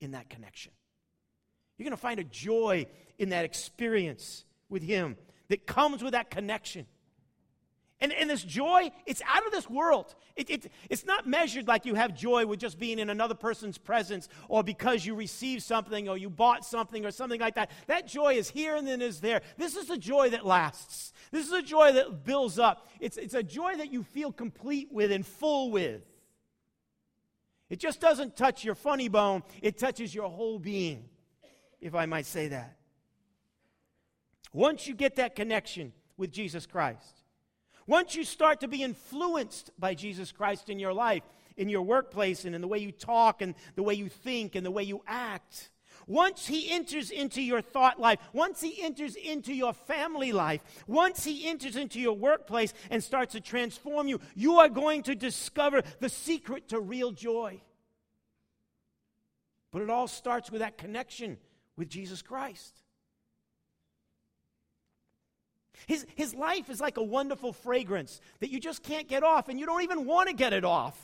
in 0.00 0.10
that 0.10 0.28
connection. 0.28 0.72
You're 1.76 1.84
going 1.84 1.96
to 1.96 2.00
find 2.00 2.20
a 2.20 2.24
joy 2.24 2.86
in 3.18 3.30
that 3.30 3.44
experience 3.44 4.44
with 4.68 4.82
Him 4.82 5.16
that 5.48 5.66
comes 5.66 6.02
with 6.02 6.12
that 6.12 6.30
connection. 6.30 6.86
And, 7.98 8.12
and 8.12 8.28
this 8.28 8.42
joy, 8.42 8.90
it's 9.06 9.22
out 9.26 9.46
of 9.46 9.52
this 9.52 9.70
world. 9.70 10.14
It, 10.34 10.50
it, 10.50 10.72
it's 10.90 11.06
not 11.06 11.26
measured 11.26 11.66
like 11.66 11.86
you 11.86 11.94
have 11.94 12.14
joy 12.14 12.44
with 12.44 12.60
just 12.60 12.78
being 12.78 12.98
in 12.98 13.08
another 13.08 13.34
person's 13.34 13.78
presence 13.78 14.28
or 14.48 14.62
because 14.62 15.06
you 15.06 15.14
received 15.14 15.62
something 15.62 16.06
or 16.06 16.18
you 16.18 16.28
bought 16.28 16.66
something 16.66 17.06
or 17.06 17.10
something 17.10 17.40
like 17.40 17.54
that. 17.54 17.70
That 17.86 18.06
joy 18.06 18.34
is 18.34 18.50
here 18.50 18.76
and 18.76 18.86
then 18.86 19.00
is 19.00 19.20
there. 19.20 19.40
This 19.56 19.76
is 19.76 19.88
a 19.88 19.96
joy 19.96 20.28
that 20.30 20.44
lasts. 20.44 21.14
This 21.30 21.46
is 21.46 21.52
a 21.52 21.62
joy 21.62 21.92
that 21.92 22.22
builds 22.22 22.58
up. 22.58 22.86
It's, 23.00 23.16
it's 23.16 23.34
a 23.34 23.42
joy 23.42 23.76
that 23.76 23.90
you 23.90 24.02
feel 24.02 24.30
complete 24.30 24.92
with 24.92 25.10
and 25.10 25.26
full 25.26 25.70
with. 25.70 26.02
It 27.70 27.80
just 27.80 27.98
doesn't 27.98 28.36
touch 28.36 28.62
your 28.62 28.74
funny 28.74 29.08
bone, 29.08 29.42
it 29.62 29.78
touches 29.78 30.14
your 30.14 30.28
whole 30.28 30.58
being 30.58 31.08
if 31.80 31.94
I 31.94 32.06
might 32.06 32.26
say 32.26 32.48
that. 32.48 32.76
Once 34.52 34.86
you 34.86 34.94
get 34.94 35.16
that 35.16 35.34
connection 35.34 35.92
with 36.16 36.30
Jesus 36.30 36.66
Christ, 36.66 37.22
once 37.86 38.14
you 38.14 38.24
start 38.24 38.60
to 38.60 38.68
be 38.68 38.82
influenced 38.82 39.70
by 39.78 39.94
Jesus 39.94 40.32
Christ 40.32 40.70
in 40.70 40.78
your 40.78 40.92
life, 40.92 41.22
in 41.56 41.68
your 41.68 41.82
workplace, 41.82 42.44
and 42.44 42.54
in 42.54 42.60
the 42.60 42.68
way 42.68 42.78
you 42.78 42.92
talk, 42.92 43.42
and 43.42 43.54
the 43.74 43.82
way 43.82 43.94
you 43.94 44.08
think, 44.08 44.54
and 44.54 44.66
the 44.66 44.70
way 44.70 44.82
you 44.82 45.02
act, 45.06 45.70
once 46.06 46.46
he 46.46 46.70
enters 46.70 47.10
into 47.10 47.42
your 47.42 47.60
thought 47.60 47.98
life, 47.98 48.18
once 48.32 48.60
he 48.60 48.82
enters 48.82 49.16
into 49.16 49.52
your 49.52 49.72
family 49.72 50.32
life, 50.32 50.60
once 50.86 51.24
he 51.24 51.48
enters 51.48 51.76
into 51.76 51.98
your 51.98 52.16
workplace 52.16 52.72
and 52.90 53.02
starts 53.02 53.32
to 53.32 53.40
transform 53.40 54.06
you, 54.06 54.20
you 54.34 54.58
are 54.58 54.68
going 54.68 55.02
to 55.02 55.14
discover 55.14 55.82
the 56.00 56.08
secret 56.08 56.68
to 56.68 56.80
real 56.80 57.10
joy. 57.10 57.60
But 59.72 59.82
it 59.82 59.90
all 59.90 60.06
starts 60.06 60.50
with 60.50 60.60
that 60.60 60.78
connection 60.78 61.38
with 61.76 61.88
Jesus 61.88 62.22
Christ. 62.22 62.74
His, 65.86 66.06
his 66.16 66.34
life 66.34 66.70
is 66.70 66.80
like 66.80 66.96
a 66.96 67.02
wonderful 67.02 67.52
fragrance 67.52 68.20
that 68.40 68.50
you 68.50 68.58
just 68.58 68.82
can't 68.82 69.08
get 69.08 69.22
off, 69.22 69.48
and 69.48 69.60
you 69.60 69.66
don't 69.66 69.82
even 69.82 70.06
want 70.06 70.28
to 70.28 70.34
get 70.34 70.52
it 70.52 70.64
off. 70.64 70.98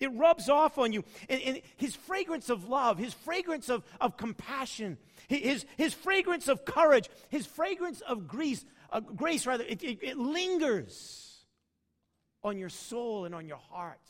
It 0.00 0.10
rubs 0.14 0.48
off 0.48 0.78
on 0.78 0.92
you. 0.92 1.04
And, 1.28 1.40
and, 1.42 1.60
his 1.76 1.94
fragrance 1.94 2.50
of 2.50 2.68
love, 2.68 2.98
his 2.98 3.14
fragrance 3.14 3.68
of, 3.68 3.84
of 4.00 4.16
compassion, 4.16 4.98
his, 5.28 5.64
his 5.76 5.94
fragrance 5.94 6.48
of 6.48 6.64
courage, 6.64 7.08
his 7.28 7.46
fragrance 7.46 8.00
of 8.00 8.26
grace, 8.26 8.64
uh, 8.90 8.98
grace 8.98 9.46
rather, 9.46 9.62
it, 9.62 9.84
it, 9.84 10.00
it 10.02 10.16
lingers 10.18 11.44
on 12.42 12.58
your 12.58 12.68
soul 12.68 13.26
and 13.26 13.34
on 13.34 13.46
your 13.46 13.60
heart 13.70 14.00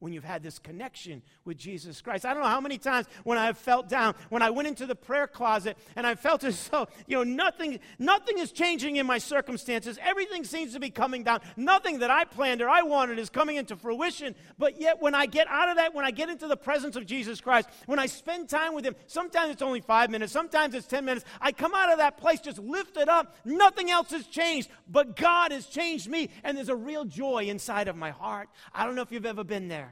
when 0.00 0.12
you've 0.12 0.24
had 0.24 0.42
this 0.42 0.58
connection 0.58 1.22
with 1.44 1.56
Jesus 1.56 2.00
Christ. 2.00 2.24
I 2.24 2.32
don't 2.34 2.42
know 2.42 2.48
how 2.48 2.60
many 2.60 2.78
times 2.78 3.06
when 3.22 3.38
I 3.38 3.46
have 3.46 3.58
felt 3.58 3.88
down, 3.88 4.14
when 4.30 4.42
I 4.42 4.50
went 4.50 4.66
into 4.66 4.86
the 4.86 4.94
prayer 4.94 5.26
closet 5.26 5.76
and 5.94 6.06
I 6.06 6.14
felt 6.14 6.42
as 6.42 6.68
though, 6.68 6.88
you 7.06 7.16
know, 7.16 7.22
nothing, 7.22 7.78
nothing 7.98 8.38
is 8.38 8.50
changing 8.50 8.96
in 8.96 9.06
my 9.06 9.18
circumstances. 9.18 9.98
Everything 10.02 10.42
seems 10.44 10.72
to 10.72 10.80
be 10.80 10.90
coming 10.90 11.22
down. 11.22 11.40
Nothing 11.56 12.00
that 12.00 12.10
I 12.10 12.24
planned 12.24 12.62
or 12.62 12.68
I 12.68 12.82
wanted 12.82 13.18
is 13.18 13.28
coming 13.28 13.56
into 13.56 13.76
fruition. 13.76 14.34
But 14.58 14.80
yet, 14.80 15.00
when 15.00 15.14
I 15.14 15.26
get 15.26 15.46
out 15.48 15.68
of 15.68 15.76
that, 15.76 15.94
when 15.94 16.04
I 16.04 16.10
get 16.10 16.30
into 16.30 16.48
the 16.48 16.56
presence 16.56 16.96
of 16.96 17.04
Jesus 17.04 17.40
Christ, 17.40 17.68
when 17.86 17.98
I 17.98 18.06
spend 18.06 18.48
time 18.48 18.74
with 18.74 18.84
Him, 18.84 18.96
sometimes 19.06 19.52
it's 19.52 19.62
only 19.62 19.80
five 19.80 20.10
minutes, 20.10 20.32
sometimes 20.32 20.74
it's 20.74 20.86
10 20.86 21.04
minutes, 21.04 21.26
I 21.40 21.52
come 21.52 21.74
out 21.74 21.92
of 21.92 21.98
that 21.98 22.16
place 22.16 22.40
just 22.40 22.58
lifted 22.58 23.08
up. 23.08 23.36
Nothing 23.44 23.90
else 23.90 24.10
has 24.12 24.26
changed, 24.26 24.70
but 24.88 25.14
God 25.14 25.52
has 25.52 25.66
changed 25.66 26.08
me, 26.08 26.30
and 26.42 26.56
there's 26.56 26.70
a 26.70 26.76
real 26.76 27.04
joy 27.04 27.44
inside 27.44 27.88
of 27.88 27.96
my 27.96 28.10
heart. 28.10 28.48
I 28.72 28.86
don't 28.86 28.94
know 28.94 29.02
if 29.02 29.12
you've 29.12 29.26
ever 29.26 29.44
been 29.44 29.68
there. 29.68 29.89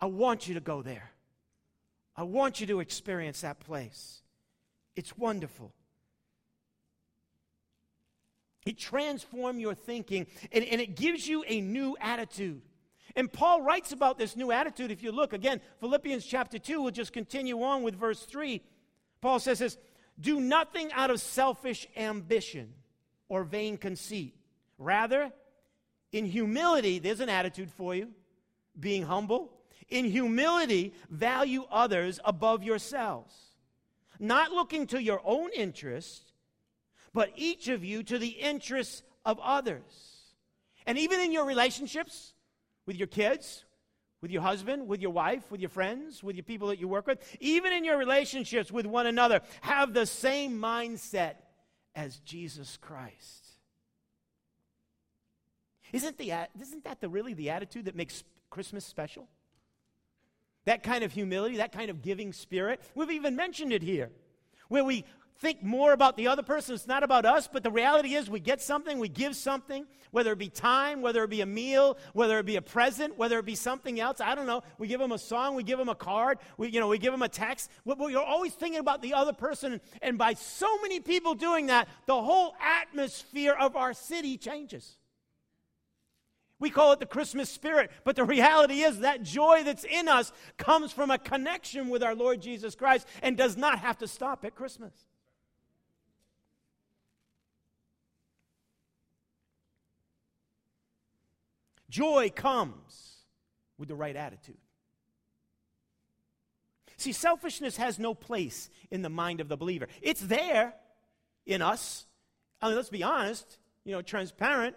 I 0.00 0.06
want 0.06 0.48
you 0.48 0.54
to 0.54 0.60
go 0.60 0.82
there. 0.82 1.10
I 2.16 2.22
want 2.22 2.60
you 2.60 2.66
to 2.68 2.80
experience 2.80 3.42
that 3.42 3.60
place. 3.60 4.22
It's 4.96 5.16
wonderful. 5.16 5.72
It 8.66 8.78
transforms 8.78 9.60
your 9.60 9.74
thinking 9.74 10.26
and, 10.52 10.64
and 10.64 10.80
it 10.80 10.96
gives 10.96 11.26
you 11.26 11.44
a 11.46 11.60
new 11.60 11.96
attitude. 12.00 12.62
And 13.16 13.32
Paul 13.32 13.62
writes 13.62 13.92
about 13.92 14.18
this 14.18 14.36
new 14.36 14.52
attitude. 14.52 14.90
If 14.90 15.02
you 15.02 15.12
look 15.12 15.32
again, 15.32 15.60
Philippians 15.80 16.24
chapter 16.24 16.58
2, 16.58 16.82
we'll 16.82 16.90
just 16.90 17.12
continue 17.12 17.62
on 17.62 17.82
with 17.82 17.94
verse 17.94 18.22
3. 18.24 18.62
Paul 19.20 19.38
says 19.40 19.58
this 19.58 19.78
Do 20.18 20.40
nothing 20.40 20.92
out 20.92 21.10
of 21.10 21.20
selfish 21.20 21.86
ambition 21.96 22.74
or 23.28 23.44
vain 23.44 23.78
conceit. 23.78 24.36
Rather, 24.78 25.32
in 26.12 26.24
humility, 26.24 26.98
there's 26.98 27.20
an 27.20 27.28
attitude 27.28 27.70
for 27.70 27.94
you 27.94 28.10
being 28.78 29.02
humble, 29.02 29.50
in 29.88 30.04
humility, 30.04 30.94
value 31.08 31.64
others 31.70 32.20
above 32.24 32.62
yourselves, 32.62 33.34
not 34.18 34.52
looking 34.52 34.86
to 34.88 35.02
your 35.02 35.20
own 35.24 35.50
interests, 35.52 36.32
but 37.12 37.32
each 37.36 37.68
of 37.68 37.84
you 37.84 38.02
to 38.04 38.18
the 38.18 38.28
interests 38.28 39.02
of 39.24 39.38
others. 39.40 39.82
And 40.86 40.98
even 40.98 41.20
in 41.20 41.32
your 41.32 41.44
relationships 41.44 42.34
with 42.86 42.96
your 42.96 43.08
kids, 43.08 43.64
with 44.20 44.30
your 44.30 44.42
husband, 44.42 44.86
with 44.86 45.00
your 45.00 45.10
wife, 45.10 45.50
with 45.50 45.60
your 45.60 45.70
friends, 45.70 46.22
with 46.22 46.36
your 46.36 46.42
people 46.44 46.68
that 46.68 46.78
you 46.78 46.88
work 46.88 47.06
with, 47.06 47.18
even 47.40 47.72
in 47.72 47.84
your 47.84 47.96
relationships 47.96 48.70
with 48.70 48.86
one 48.86 49.06
another, 49.06 49.40
have 49.62 49.94
the 49.94 50.06
same 50.06 50.60
mindset 50.60 51.34
as 51.94 52.18
Jesus 52.20 52.76
Christ. 52.80 53.46
Isn't, 55.92 56.18
the, 56.18 56.32
isn't 56.60 56.84
that 56.84 57.00
the, 57.00 57.08
really 57.08 57.34
the 57.34 57.50
attitude 57.50 57.86
that 57.86 57.96
makes 57.96 58.22
Christmas 58.48 58.84
special? 58.84 59.26
That 60.66 60.82
kind 60.82 61.04
of 61.04 61.12
humility, 61.12 61.56
that 61.56 61.72
kind 61.72 61.90
of 61.90 62.02
giving 62.02 62.32
spirit. 62.32 62.80
We've 62.94 63.10
even 63.10 63.34
mentioned 63.36 63.72
it 63.72 63.82
here, 63.82 64.10
where 64.68 64.84
we 64.84 65.04
think 65.40 65.62
more 65.62 65.92
about 65.92 66.16
the 66.16 66.28
other 66.28 66.42
person. 66.42 66.74
It's 66.74 66.86
not 66.86 67.02
about 67.02 67.24
us, 67.24 67.48
but 67.50 67.62
the 67.62 67.70
reality 67.70 68.14
is 68.14 68.28
we 68.28 68.40
get 68.40 68.60
something, 68.60 68.98
we 68.98 69.08
give 69.08 69.34
something, 69.34 69.86
whether 70.10 70.32
it 70.32 70.38
be 70.38 70.50
time, 70.50 71.00
whether 71.00 71.24
it 71.24 71.30
be 71.30 71.40
a 71.40 71.46
meal, 71.46 71.96
whether 72.12 72.38
it 72.38 72.44
be 72.44 72.56
a 72.56 72.62
present, 72.62 73.16
whether 73.16 73.38
it 73.38 73.46
be 73.46 73.54
something 73.54 73.98
else. 73.98 74.20
I 74.20 74.34
don't 74.34 74.46
know. 74.46 74.62
We 74.78 74.86
give 74.86 75.00
them 75.00 75.12
a 75.12 75.18
song, 75.18 75.54
we 75.54 75.62
give 75.62 75.78
them 75.78 75.88
a 75.88 75.94
card, 75.94 76.38
we, 76.58 76.68
you 76.68 76.78
know, 76.78 76.88
we 76.88 76.98
give 76.98 77.12
them 77.12 77.22
a 77.22 77.28
text. 77.28 77.70
We're 77.86 78.18
always 78.18 78.52
thinking 78.52 78.80
about 78.80 79.00
the 79.00 79.14
other 79.14 79.32
person. 79.32 79.80
And 80.02 80.18
by 80.18 80.34
so 80.34 80.68
many 80.82 81.00
people 81.00 81.34
doing 81.34 81.66
that, 81.66 81.88
the 82.06 82.20
whole 82.20 82.54
atmosphere 82.60 83.56
of 83.58 83.76
our 83.76 83.94
city 83.94 84.36
changes. 84.36 84.98
We 86.60 86.70
call 86.70 86.92
it 86.92 87.00
the 87.00 87.06
Christmas 87.06 87.48
spirit, 87.48 87.90
but 88.04 88.16
the 88.16 88.24
reality 88.24 88.82
is 88.82 89.00
that 89.00 89.22
joy 89.22 89.62
that's 89.64 89.84
in 89.84 90.08
us 90.08 90.30
comes 90.58 90.92
from 90.92 91.10
a 91.10 91.18
connection 91.18 91.88
with 91.88 92.02
our 92.02 92.14
Lord 92.14 92.42
Jesus 92.42 92.74
Christ 92.74 93.08
and 93.22 93.36
does 93.36 93.56
not 93.56 93.78
have 93.78 93.98
to 93.98 94.06
stop 94.06 94.44
at 94.44 94.54
Christmas. 94.54 94.92
Joy 101.88 102.30
comes 102.34 103.24
with 103.78 103.88
the 103.88 103.96
right 103.96 104.14
attitude. 104.14 104.58
See, 106.98 107.12
selfishness 107.12 107.78
has 107.78 107.98
no 107.98 108.14
place 108.14 108.68
in 108.90 109.00
the 109.00 109.08
mind 109.08 109.40
of 109.40 109.48
the 109.48 109.56
believer. 109.56 109.88
It's 110.02 110.20
there 110.20 110.74
in 111.46 111.62
us. 111.62 112.06
I 112.60 112.66
mean, 112.66 112.76
let's 112.76 112.90
be 112.90 113.02
honest, 113.02 113.58
you 113.84 113.92
know, 113.92 114.02
transparent. 114.02 114.76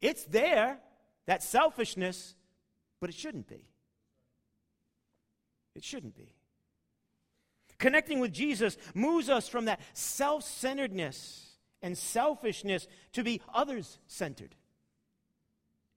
It's 0.00 0.24
there, 0.24 0.78
that 1.28 1.42
selfishness, 1.42 2.34
but 3.00 3.10
it 3.10 3.14
shouldn't 3.14 3.46
be. 3.46 3.68
It 5.76 5.84
shouldn't 5.84 6.16
be. 6.16 6.34
Connecting 7.78 8.18
with 8.18 8.32
Jesus 8.32 8.78
moves 8.94 9.28
us 9.28 9.46
from 9.46 9.66
that 9.66 9.78
self 9.92 10.42
centeredness 10.42 11.50
and 11.82 11.96
selfishness 11.96 12.88
to 13.12 13.22
be 13.22 13.42
others 13.52 13.98
centered 14.06 14.54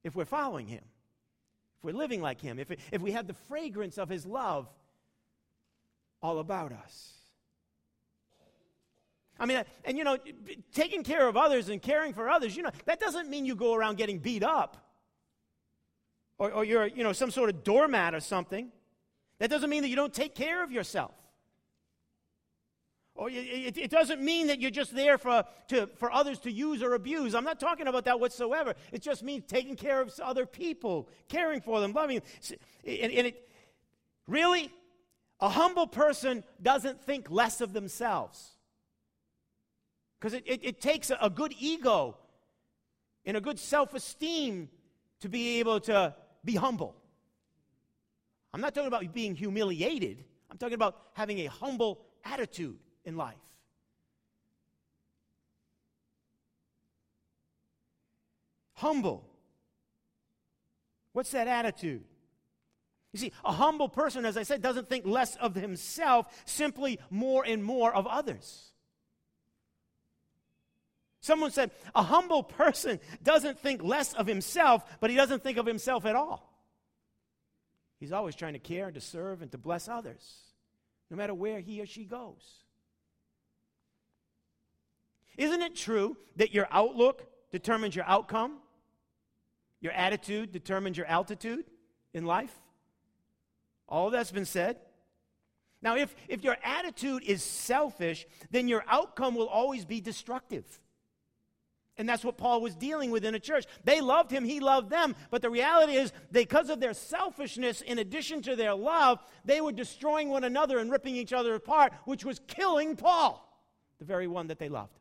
if 0.04 0.16
we're 0.18 0.26
following 0.26 0.68
Him, 0.68 0.84
if 1.78 1.84
we're 1.86 1.94
living 1.94 2.22
like 2.22 2.42
Him, 2.42 2.60
if, 2.60 2.70
if 2.92 3.02
we 3.02 3.14
have 3.14 3.26
the 3.26 3.34
fragrance 3.34 3.98
of 3.98 4.10
His 4.10 4.26
love 4.26 4.68
all 6.22 6.40
about 6.40 6.74
us. 6.74 7.14
I 9.40 9.46
mean, 9.46 9.64
and 9.86 9.98
you 9.98 10.04
know, 10.04 10.18
taking 10.74 11.04
care 11.04 11.26
of 11.26 11.38
others 11.38 11.70
and 11.70 11.82
caring 11.82 12.14
for 12.14 12.30
others, 12.30 12.56
you 12.56 12.64
know, 12.64 12.72
that 12.84 13.00
doesn't 13.00 13.30
mean 13.30 13.46
you 13.46 13.56
go 13.56 13.74
around 13.74 13.96
getting 13.96 14.20
beat 14.20 14.44
up 14.44 14.90
or, 16.42 16.52
or 16.52 16.66
you're, 16.66 16.88
you 16.88 17.04
know, 17.04 17.14
some 17.14 17.30
sort 17.30 17.52
of 17.52 17.64
doormat 17.64 18.16
or 18.16 18.20
something. 18.20 18.72
That 19.38 19.52
doesn't 19.52 19.70
mean 19.70 19.84
that 19.84 19.90
you 19.90 19.96
don't 19.96 20.14
take 20.14 20.34
care 20.34 20.64
of 20.64 20.72
yourself. 20.72 21.14
Or 23.14 23.30
it, 23.30 23.78
it, 23.78 23.92
doesn't 23.92 24.20
mean 24.20 24.48
that 24.48 24.60
you're 24.60 24.72
just 24.72 24.96
there 24.96 25.20
for, 25.20 25.44
to, 25.68 25.86
for 25.98 26.12
others 26.12 26.40
to 26.40 26.52
use 26.52 26.82
or 26.82 26.96
abuse. 26.96 27.36
I'm 27.36 27.44
not 27.44 27.60
talking 27.60 27.86
about 27.88 28.06
that 28.06 28.20
whatsoever. 28.20 28.74
It 28.92 29.04
just 29.04 29.22
means 29.22 29.44
taking 29.48 29.76
care 29.76 30.02
of 30.02 30.12
other 30.20 30.48
people, 30.48 31.10
caring 31.30 31.62
for 31.62 31.80
them, 31.80 31.94
loving 31.94 32.22
them. 32.22 32.58
And, 32.88 33.12
and 33.12 33.28
it, 33.28 33.48
really, 34.28 34.72
a 35.40 35.50
humble 35.50 35.86
person 35.86 36.44
doesn't 36.60 37.04
think 37.04 37.30
less 37.30 37.62
of 37.62 37.72
themselves. 37.72 38.54
Because 40.20 40.34
it, 40.34 40.44
it, 40.48 40.62
it, 40.64 40.82
takes 40.82 41.12
a, 41.12 41.20
a 41.22 41.30
good 41.30 41.54
ego 41.60 42.18
and 43.26 43.38
a 43.38 43.42
good 43.42 43.60
self 43.60 43.94
esteem 43.94 44.70
to 45.20 45.30
be 45.30 45.60
able 45.60 45.80
to 45.82 46.16
be 46.44 46.56
humble. 46.56 46.96
I'm 48.54 48.62
not 48.62 48.74
talking 48.74 48.88
about 48.88 49.14
being 49.14 49.36
humiliated, 49.36 50.26
I'm 50.50 50.58
talking 50.58 50.76
about 50.76 50.98
having 51.14 51.40
a 51.40 51.46
humble 51.46 52.02
attitude 52.26 52.78
in 53.06 53.16
life. 53.16 53.36
Humble. 58.74 59.28
What's 61.14 61.32
that 61.32 61.48
attitude? 61.48 62.04
You 63.14 63.20
see, 63.20 63.34
a 63.44 63.52
humble 63.52 63.90
person, 63.90 64.26
as 64.26 64.38
I 64.38 64.44
said, 64.44 64.62
doesn't 64.62 64.90
think 64.90 65.06
less 65.06 65.36
of 65.36 65.54
himself, 65.54 66.28
simply 66.46 67.00
more 67.10 67.44
and 67.46 67.64
more 67.64 67.94
of 67.94 68.08
others. 68.08 68.71
Someone 71.22 71.52
said, 71.52 71.70
a 71.94 72.02
humble 72.02 72.42
person 72.42 73.00
doesn't 73.22 73.60
think 73.60 73.84
less 73.84 74.14
of 74.14 74.26
himself, 74.26 74.84
but 75.00 75.12
he 75.12 75.16
doesn't 75.16 75.44
think 75.44 75.60
of 75.60 75.68
himself 75.68 76.06
at 76.06 76.16
all. 76.16 76.52
He's 78.00 78.12
always 78.12 78.36
trying 78.36 78.54
to 78.54 78.60
care 78.60 78.88
and 78.88 78.96
to 78.96 79.02
serve 79.02 79.44
and 79.44 79.52
to 79.52 79.60
bless 79.60 79.88
others, 79.88 80.40
no 81.12 81.18
matter 81.18 81.36
where 81.36 81.60
he 81.60 81.80
or 81.80 81.86
she 81.86 82.06
goes. 82.06 82.64
Isn't 85.38 85.62
it 85.62 85.76
true 85.76 86.18
that 86.38 86.54
your 86.54 86.68
outlook 86.72 87.24
determines 87.52 87.96
your 87.96 88.06
outcome? 88.06 88.58
Your 89.80 89.94
attitude 89.94 90.52
determines 90.52 90.98
your 90.98 91.06
altitude 91.06 91.66
in 92.16 92.26
life? 92.26 92.56
All 93.88 94.10
that's 94.10 94.32
been 94.32 94.46
said. 94.46 94.78
Now, 95.84 95.98
if, 95.98 96.16
if 96.28 96.44
your 96.44 96.58
attitude 96.64 97.24
is 97.24 97.44
selfish, 97.44 98.26
then 98.50 98.68
your 98.68 98.84
outcome 98.88 99.36
will 99.36 99.48
always 99.48 99.86
be 99.86 100.02
destructive. 100.02 100.66
And 102.02 102.10
that's 102.10 102.26
what 102.26 102.36
Paul 102.36 102.62
was 102.62 102.74
dealing 102.74 103.12
with 103.12 103.24
in 103.24 103.36
a 103.36 103.40
church. 103.40 103.66
They 103.84 104.02
loved 104.02 104.32
him, 104.32 104.44
he 104.44 104.60
loved 104.60 104.90
them. 104.90 105.16
But 105.30 105.44
the 105.44 105.52
reality 105.52 105.94
is, 105.94 106.12
because 106.32 106.72
of 106.72 106.80
their 106.80 106.96
selfishness, 106.96 107.82
in 107.82 108.00
addition 108.00 108.42
to 108.42 108.56
their 108.56 108.74
love, 108.74 109.20
they 109.46 109.62
were 109.62 109.72
destroying 109.72 110.30
one 110.30 110.44
another 110.44 110.80
and 110.80 110.92
ripping 110.92 111.16
each 111.16 111.32
other 111.32 111.54
apart, 111.54 111.94
which 112.06 112.26
was 112.26 112.42
killing 112.48 112.96
Paul, 112.96 113.48
the 114.00 114.06
very 114.06 114.26
one 114.26 114.48
that 114.48 114.58
they 114.58 114.68
loved. 114.68 114.98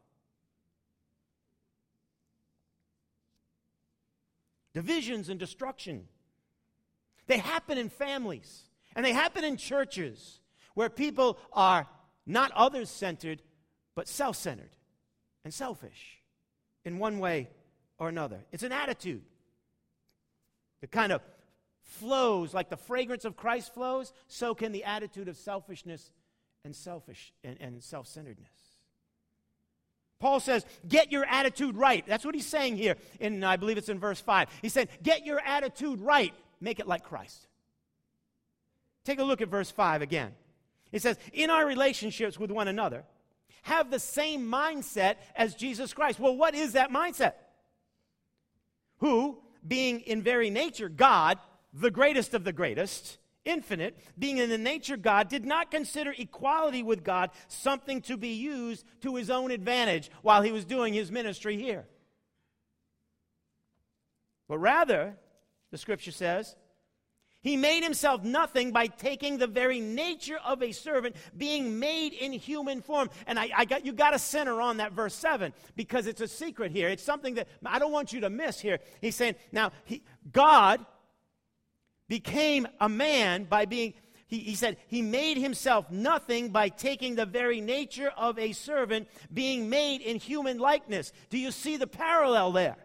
divisions 4.74 5.30
and 5.30 5.40
destruction. 5.40 6.06
They 7.26 7.38
happen 7.38 7.78
in 7.78 7.88
families 7.88 8.64
and 8.94 9.04
they 9.04 9.12
happen 9.12 9.42
in 9.42 9.56
churches 9.56 10.40
where 10.74 10.88
people 10.88 11.38
are 11.52 11.88
not 12.26 12.52
others 12.52 12.88
centered, 12.88 13.42
but 13.96 14.06
self 14.06 14.36
centered 14.36 14.76
and 15.44 15.52
selfish 15.52 16.19
in 16.84 16.98
one 16.98 17.18
way 17.18 17.48
or 17.98 18.08
another. 18.08 18.38
It's 18.52 18.62
an 18.62 18.72
attitude 18.72 19.22
that 20.80 20.90
kind 20.90 21.12
of 21.12 21.20
flows 21.82 22.54
like 22.54 22.70
the 22.70 22.76
fragrance 22.76 23.24
of 23.24 23.36
Christ 23.36 23.74
flows, 23.74 24.12
so 24.28 24.54
can 24.54 24.72
the 24.72 24.84
attitude 24.84 25.28
of 25.28 25.36
selfishness 25.36 26.12
and 26.64 26.74
selfish 26.74 27.32
and, 27.42 27.56
and 27.60 27.82
self-centeredness. 27.82 28.48
Paul 30.20 30.38
says, 30.40 30.66
get 30.86 31.10
your 31.10 31.24
attitude 31.24 31.76
right. 31.76 32.04
That's 32.06 32.24
what 32.24 32.34
he's 32.34 32.46
saying 32.46 32.76
here, 32.76 32.96
in 33.18 33.42
I 33.42 33.56
believe 33.56 33.78
it's 33.78 33.88
in 33.88 33.98
verse 33.98 34.20
5. 34.20 34.48
He 34.60 34.68
said, 34.68 34.88
get 35.02 35.24
your 35.24 35.40
attitude 35.40 36.00
right, 36.00 36.34
make 36.60 36.78
it 36.78 36.86
like 36.86 37.04
Christ. 37.04 37.46
Take 39.04 39.18
a 39.18 39.24
look 39.24 39.40
at 39.40 39.48
verse 39.48 39.70
5 39.70 40.02
again. 40.02 40.32
It 40.92 41.00
says, 41.00 41.18
in 41.32 41.48
our 41.48 41.66
relationships 41.66 42.38
with 42.38 42.50
one 42.50 42.68
another, 42.68 43.04
have 43.62 43.90
the 43.90 43.98
same 43.98 44.50
mindset 44.50 45.16
as 45.36 45.54
Jesus 45.54 45.92
Christ. 45.92 46.18
Well, 46.18 46.36
what 46.36 46.54
is 46.54 46.72
that 46.72 46.90
mindset? 46.90 47.34
Who, 48.98 49.38
being 49.66 50.00
in 50.00 50.22
very 50.22 50.50
nature 50.50 50.88
God, 50.88 51.38
the 51.72 51.90
greatest 51.90 52.34
of 52.34 52.44
the 52.44 52.52
greatest, 52.52 53.18
infinite, 53.44 53.98
being 54.18 54.38
in 54.38 54.50
the 54.50 54.58
nature 54.58 54.96
God, 54.96 55.28
did 55.28 55.44
not 55.44 55.70
consider 55.70 56.14
equality 56.16 56.82
with 56.82 57.04
God 57.04 57.30
something 57.48 58.00
to 58.02 58.16
be 58.16 58.34
used 58.34 58.84
to 59.02 59.16
his 59.16 59.30
own 59.30 59.50
advantage 59.50 60.10
while 60.22 60.42
he 60.42 60.52
was 60.52 60.64
doing 60.64 60.92
his 60.92 61.10
ministry 61.10 61.56
here. 61.56 61.86
But 64.48 64.58
rather, 64.58 65.16
the 65.70 65.78
scripture 65.78 66.10
says, 66.10 66.56
he 67.42 67.56
made 67.56 67.82
himself 67.82 68.22
nothing 68.22 68.70
by 68.70 68.86
taking 68.86 69.38
the 69.38 69.46
very 69.46 69.80
nature 69.80 70.38
of 70.44 70.62
a 70.62 70.72
servant, 70.72 71.16
being 71.36 71.78
made 71.78 72.12
in 72.12 72.32
human 72.32 72.82
form. 72.82 73.08
And 73.26 73.38
I, 73.38 73.50
I 73.56 73.64
got 73.64 73.86
you 73.86 73.92
got 73.92 74.10
to 74.10 74.18
center 74.18 74.60
on 74.60 74.76
that 74.76 74.92
verse 74.92 75.14
seven 75.14 75.54
because 75.74 76.06
it's 76.06 76.20
a 76.20 76.28
secret 76.28 76.70
here. 76.70 76.88
It's 76.88 77.02
something 77.02 77.36
that 77.36 77.48
I 77.64 77.78
don't 77.78 77.92
want 77.92 78.12
you 78.12 78.20
to 78.20 78.30
miss 78.30 78.60
here. 78.60 78.78
He's 79.00 79.16
saying, 79.16 79.36
now 79.52 79.72
he, 79.84 80.02
God 80.32 80.84
became 82.08 82.68
a 82.78 82.88
man 82.88 83.44
by 83.44 83.64
being, 83.64 83.94
he, 84.26 84.40
he, 84.40 84.54
said, 84.54 84.76
he 84.88 85.00
made 85.00 85.38
himself 85.38 85.90
nothing 85.90 86.50
by 86.50 86.68
taking 86.68 87.14
the 87.14 87.24
very 87.24 87.60
nature 87.62 88.12
of 88.18 88.38
a 88.38 88.52
servant, 88.52 89.08
being 89.32 89.70
made 89.70 90.02
in 90.02 90.18
human 90.18 90.58
likeness. 90.58 91.12
Do 91.30 91.38
you 91.38 91.52
see 91.52 91.78
the 91.78 91.86
parallel 91.86 92.52
there? 92.52 92.76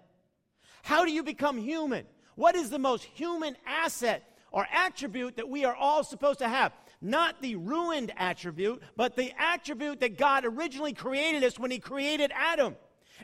How 0.83 1.03
do 1.03 1.11
you 1.11 1.23
become 1.23 1.57
human? 1.57 2.05
What 2.35 2.55
is 2.55 2.69
the 2.69 2.79
most 2.79 3.03
human 3.03 3.57
asset 3.65 4.23
or 4.55 4.65
attribute 4.71 5.35
that 5.35 5.49
we 5.49 5.65
are 5.65 5.75
all 5.75 6.01
supposed 6.03 6.39
to 6.39 6.47
have. 6.47 6.71
Not 7.01 7.41
the 7.41 7.57
ruined 7.57 8.13
attribute, 8.15 8.81
but 8.95 9.17
the 9.17 9.33
attribute 9.37 9.99
that 9.99 10.17
God 10.17 10.45
originally 10.45 10.93
created 10.93 11.43
us 11.43 11.59
when 11.59 11.71
He 11.71 11.79
created 11.79 12.31
Adam. 12.33 12.77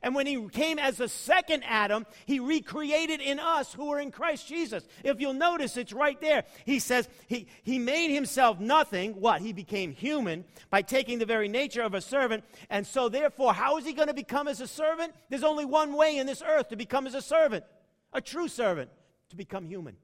And 0.03 0.15
when 0.15 0.25
he 0.25 0.47
came 0.47 0.79
as 0.79 0.97
the 0.97 1.09
second 1.09 1.63
Adam, 1.65 2.05
he 2.25 2.39
recreated 2.39 3.19
in 3.19 3.39
us 3.39 3.73
who 3.73 3.91
are 3.91 3.99
in 3.99 4.09
Christ 4.09 4.47
Jesus. 4.47 4.87
If 5.03 5.19
you'll 5.19 5.33
notice, 5.33 5.75
it's 5.75 5.91
right 5.91 6.19
there. 6.21 6.45
He 6.65 6.79
says 6.79 7.09
he, 7.27 7.47
he 7.63 7.77
made 7.77 8.13
himself 8.13 8.57
nothing. 8.57 9.11
What? 9.19 9.41
He 9.41 9.51
became 9.51 9.91
human 9.91 10.45
by 10.69 10.81
taking 10.81 11.19
the 11.19 11.25
very 11.25 11.49
nature 11.49 11.81
of 11.81 11.93
a 11.93 11.99
servant. 11.99 12.45
And 12.69 12.87
so, 12.87 13.09
therefore, 13.09 13.53
how 13.53 13.77
is 13.77 13.85
he 13.85 13.91
going 13.91 14.07
to 14.07 14.13
become 14.13 14.47
as 14.47 14.61
a 14.61 14.67
servant? 14.67 15.13
There's 15.29 15.43
only 15.43 15.65
one 15.65 15.93
way 15.93 16.17
in 16.17 16.25
this 16.25 16.41
earth 16.41 16.69
to 16.69 16.77
become 16.77 17.05
as 17.05 17.13
a 17.13 17.21
servant, 17.21 17.65
a 18.13 18.21
true 18.21 18.47
servant, 18.47 18.89
to 19.29 19.35
become 19.35 19.65
human. 19.65 19.97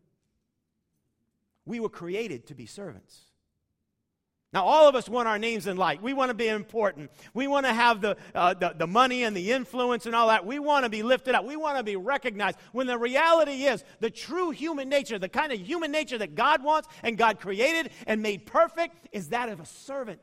We 1.68 1.80
were 1.80 1.90
created 1.90 2.48
to 2.48 2.56
be 2.56 2.66
servants. 2.66 3.22
Now, 4.54 4.64
all 4.64 4.88
of 4.88 4.96
us 4.96 5.10
want 5.10 5.28
our 5.28 5.38
names 5.38 5.68
in 5.68 5.76
light. 5.76 6.02
We 6.02 6.14
want 6.14 6.30
to 6.30 6.34
be 6.34 6.48
important. 6.48 7.12
We 7.34 7.48
want 7.48 7.66
to 7.66 7.74
have 7.74 8.00
the, 8.00 8.16
uh, 8.34 8.54
the, 8.54 8.74
the, 8.78 8.88
money 8.88 9.24
and 9.24 9.36
the 9.36 9.52
influence 9.52 10.06
and 10.06 10.16
all 10.16 10.30
that. 10.30 10.46
We 10.46 10.58
want 10.58 10.86
to 10.86 10.90
be 10.90 11.04
lifted 11.04 11.36
up. 11.36 11.44
We 11.44 11.58
want 11.58 11.78
to 11.78 11.84
be 11.84 11.98
recognized. 11.98 12.58
When 12.72 12.88
the 12.88 12.98
reality 12.98 13.66
is, 13.66 13.84
the 14.00 14.10
true 14.10 14.52
human 14.52 14.88
nature, 14.88 15.20
the 15.20 15.28
kind 15.28 15.52
of 15.52 15.60
human 15.60 15.92
nature 15.92 16.18
that 16.18 16.34
God 16.34 16.64
wants 16.64 16.88
and 17.04 17.18
God 17.18 17.42
created 17.42 17.92
and 18.08 18.22
made 18.22 18.46
perfect, 18.46 18.96
is 19.12 19.30
that 19.30 19.50
of 19.50 19.60
a 19.60 19.66
servant. 19.66 20.22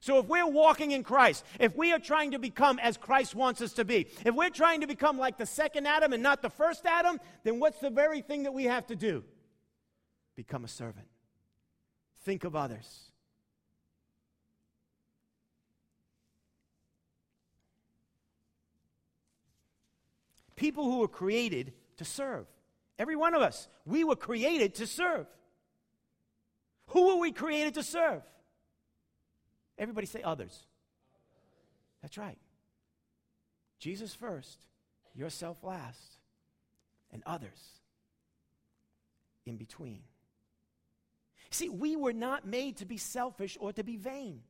So, 0.00 0.18
if 0.18 0.26
we're 0.26 0.46
walking 0.46 0.90
in 0.90 1.04
Christ, 1.04 1.44
if 1.60 1.76
we 1.76 1.92
are 1.92 1.98
trying 1.98 2.32
to 2.32 2.40
become 2.40 2.80
as 2.80 2.96
Christ 2.96 3.36
wants 3.36 3.60
us 3.60 3.72
to 3.74 3.84
be, 3.84 4.08
if 4.26 4.34
we're 4.34 4.50
trying 4.50 4.80
to 4.80 4.88
become 4.88 5.16
like 5.16 5.38
the 5.38 5.46
second 5.46 5.86
Adam 5.86 6.12
and 6.12 6.22
not 6.22 6.42
the 6.42 6.50
first 6.50 6.86
Adam, 6.86 7.20
then 7.44 7.60
what's 7.60 7.78
the 7.78 7.90
very 7.90 8.20
thing 8.20 8.42
that 8.42 8.52
we 8.52 8.64
have 8.64 8.86
to 8.88 8.96
do? 8.96 9.22
Become 10.38 10.64
a 10.64 10.68
servant 10.68 11.08
think 12.22 12.44
of 12.44 12.54
others. 12.54 13.10
People 20.54 20.84
who 20.84 20.98
were 20.98 21.08
created 21.08 21.72
to 21.96 22.04
serve. 22.04 22.46
Every 23.00 23.16
one 23.16 23.34
of 23.34 23.42
us, 23.42 23.66
we 23.84 24.04
were 24.04 24.14
created 24.14 24.76
to 24.76 24.86
serve. 24.86 25.26
Who 26.88 27.08
were 27.08 27.16
we 27.16 27.32
created 27.32 27.74
to 27.74 27.82
serve? 27.82 28.22
Everybody 29.76 30.06
say 30.06 30.22
others. 30.22 30.66
That's 32.00 32.16
right. 32.16 32.38
Jesus 33.80 34.14
first, 34.14 34.58
yourself 35.14 35.64
last, 35.64 36.18
and 37.10 37.24
others 37.26 37.80
in 39.46 39.56
between. 39.56 40.02
See, 41.50 41.68
we 41.68 41.96
were 41.96 42.12
not 42.12 42.46
made 42.46 42.76
to 42.78 42.86
be 42.86 42.96
selfish 42.96 43.56
or 43.60 43.72
to 43.72 43.82
be 43.82 43.96
vain. 43.96 44.40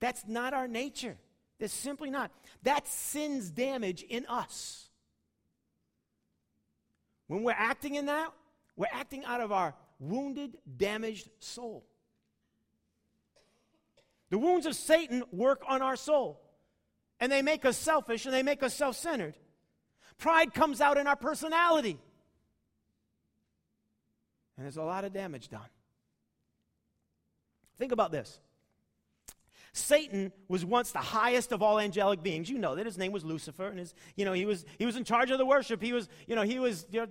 That's 0.00 0.24
not 0.26 0.54
our 0.54 0.66
nature. 0.66 1.16
That's 1.58 1.72
simply 1.72 2.10
not. 2.10 2.30
That's 2.62 2.92
sin's 2.92 3.50
damage 3.50 4.02
in 4.02 4.26
us. 4.26 4.88
When 7.26 7.42
we're 7.42 7.52
acting 7.56 7.94
in 7.94 8.06
that, 8.06 8.32
we're 8.76 8.86
acting 8.92 9.24
out 9.24 9.40
of 9.40 9.52
our 9.52 9.74
wounded, 9.98 10.58
damaged 10.76 11.30
soul. 11.38 11.84
The 14.30 14.38
wounds 14.38 14.66
of 14.66 14.74
Satan 14.74 15.22
work 15.30 15.62
on 15.68 15.80
our 15.80 15.96
soul, 15.96 16.40
and 17.20 17.30
they 17.30 17.42
make 17.42 17.64
us 17.64 17.76
selfish 17.76 18.24
and 18.24 18.34
they 18.34 18.42
make 18.42 18.62
us 18.62 18.74
self 18.74 18.96
centered. 18.96 19.34
Pride 20.18 20.52
comes 20.54 20.80
out 20.80 20.96
in 20.96 21.06
our 21.06 21.16
personality. 21.16 21.98
And 24.56 24.64
there's 24.64 24.76
a 24.76 24.82
lot 24.82 25.04
of 25.04 25.12
damage 25.12 25.48
done. 25.48 25.60
Think 27.78 27.92
about 27.92 28.12
this. 28.12 28.38
Satan 29.72 30.32
was 30.46 30.64
once 30.64 30.92
the 30.92 31.00
highest 31.00 31.50
of 31.50 31.60
all 31.60 31.80
angelic 31.80 32.22
beings. 32.22 32.48
You 32.48 32.58
know 32.58 32.76
that 32.76 32.86
his 32.86 32.96
name 32.96 33.10
was 33.10 33.24
Lucifer, 33.24 33.66
and 33.66 33.78
his, 33.78 33.92
you 34.14 34.24
know, 34.24 34.32
he 34.32 34.46
was 34.46 34.64
he 34.78 34.86
was 34.86 34.94
in 34.94 35.02
charge 35.02 35.32
of 35.32 35.38
the 35.38 35.44
worship. 35.44 35.82
He 35.82 35.92
was, 35.92 36.08
you 36.28 36.36
know, 36.36 36.42
he 36.42 36.60
was 36.60 36.86
you 36.92 37.00
know, 37.00 37.08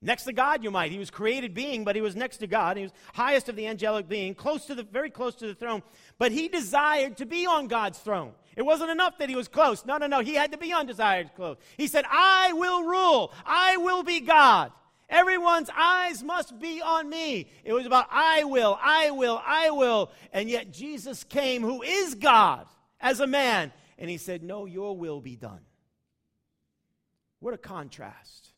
next 0.00 0.22
to 0.24 0.32
God, 0.32 0.62
you 0.62 0.70
might. 0.70 0.92
He 0.92 1.00
was 1.00 1.10
created 1.10 1.52
being, 1.52 1.82
but 1.82 1.96
he 1.96 2.02
was 2.02 2.14
next 2.14 2.36
to 2.38 2.46
God. 2.46 2.76
He 2.76 2.84
was 2.84 2.92
highest 3.12 3.48
of 3.48 3.56
the 3.56 3.66
angelic 3.66 4.08
being, 4.08 4.36
close 4.36 4.66
to 4.66 4.76
the 4.76 4.84
very 4.84 5.10
close 5.10 5.34
to 5.36 5.48
the 5.48 5.54
throne. 5.54 5.82
But 6.16 6.30
he 6.30 6.46
desired 6.46 7.16
to 7.16 7.26
be 7.26 7.44
on 7.44 7.66
God's 7.66 7.98
throne. 7.98 8.34
It 8.54 8.62
wasn't 8.62 8.92
enough 8.92 9.18
that 9.18 9.28
he 9.28 9.34
was 9.34 9.48
close. 9.48 9.84
No, 9.84 9.98
no, 9.98 10.06
no. 10.06 10.20
He 10.20 10.34
had 10.34 10.52
to 10.52 10.58
be 10.58 10.72
undesired 10.72 11.32
close. 11.34 11.56
He 11.76 11.88
said, 11.88 12.04
I 12.08 12.52
will 12.52 12.84
rule. 12.84 13.32
I 13.44 13.78
will 13.78 14.04
be 14.04 14.20
God. 14.20 14.70
Everyone's 15.08 15.70
eyes 15.76 16.22
must 16.22 16.58
be 16.58 16.82
on 16.82 17.08
me. 17.08 17.48
It 17.64 17.72
was 17.72 17.86
about, 17.86 18.06
I 18.10 18.44
will, 18.44 18.76
I 18.82 19.10
will, 19.12 19.40
I 19.44 19.70
will. 19.70 20.10
And 20.32 20.50
yet 20.50 20.72
Jesus 20.72 21.22
came, 21.22 21.62
who 21.62 21.82
is 21.82 22.16
God, 22.16 22.66
as 23.00 23.20
a 23.20 23.26
man, 23.26 23.72
and 23.98 24.10
he 24.10 24.16
said, 24.16 24.42
No, 24.42 24.66
your 24.66 24.96
will 24.96 25.20
be 25.20 25.36
done. 25.36 25.60
What 27.38 27.54
a 27.54 27.58
contrast 27.58 28.48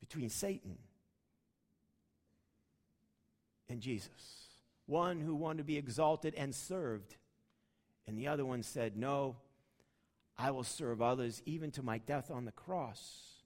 between 0.00 0.30
Satan 0.30 0.78
and 3.68 3.80
Jesus. 3.80 4.08
One 4.86 5.20
who 5.20 5.34
wanted 5.34 5.58
to 5.58 5.64
be 5.64 5.76
exalted 5.76 6.34
and 6.34 6.54
served, 6.54 7.16
and 8.06 8.18
the 8.18 8.28
other 8.28 8.46
one 8.46 8.62
said, 8.62 8.96
No, 8.96 9.36
I 10.38 10.52
will 10.52 10.64
serve 10.64 11.02
others 11.02 11.42
even 11.44 11.70
to 11.72 11.82
my 11.82 11.98
death 11.98 12.30
on 12.30 12.46
the 12.46 12.52
cross 12.52 13.37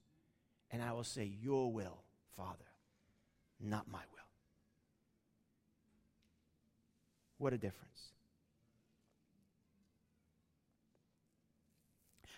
and 0.72 0.82
I 0.82 0.92
will 0.92 1.04
say, 1.04 1.30
Your 1.40 1.70
will, 1.70 2.02
Father, 2.36 2.64
not 3.60 3.86
my 3.90 3.98
will. 3.98 4.18
What 7.38 7.52
a 7.52 7.58
difference. 7.58 8.12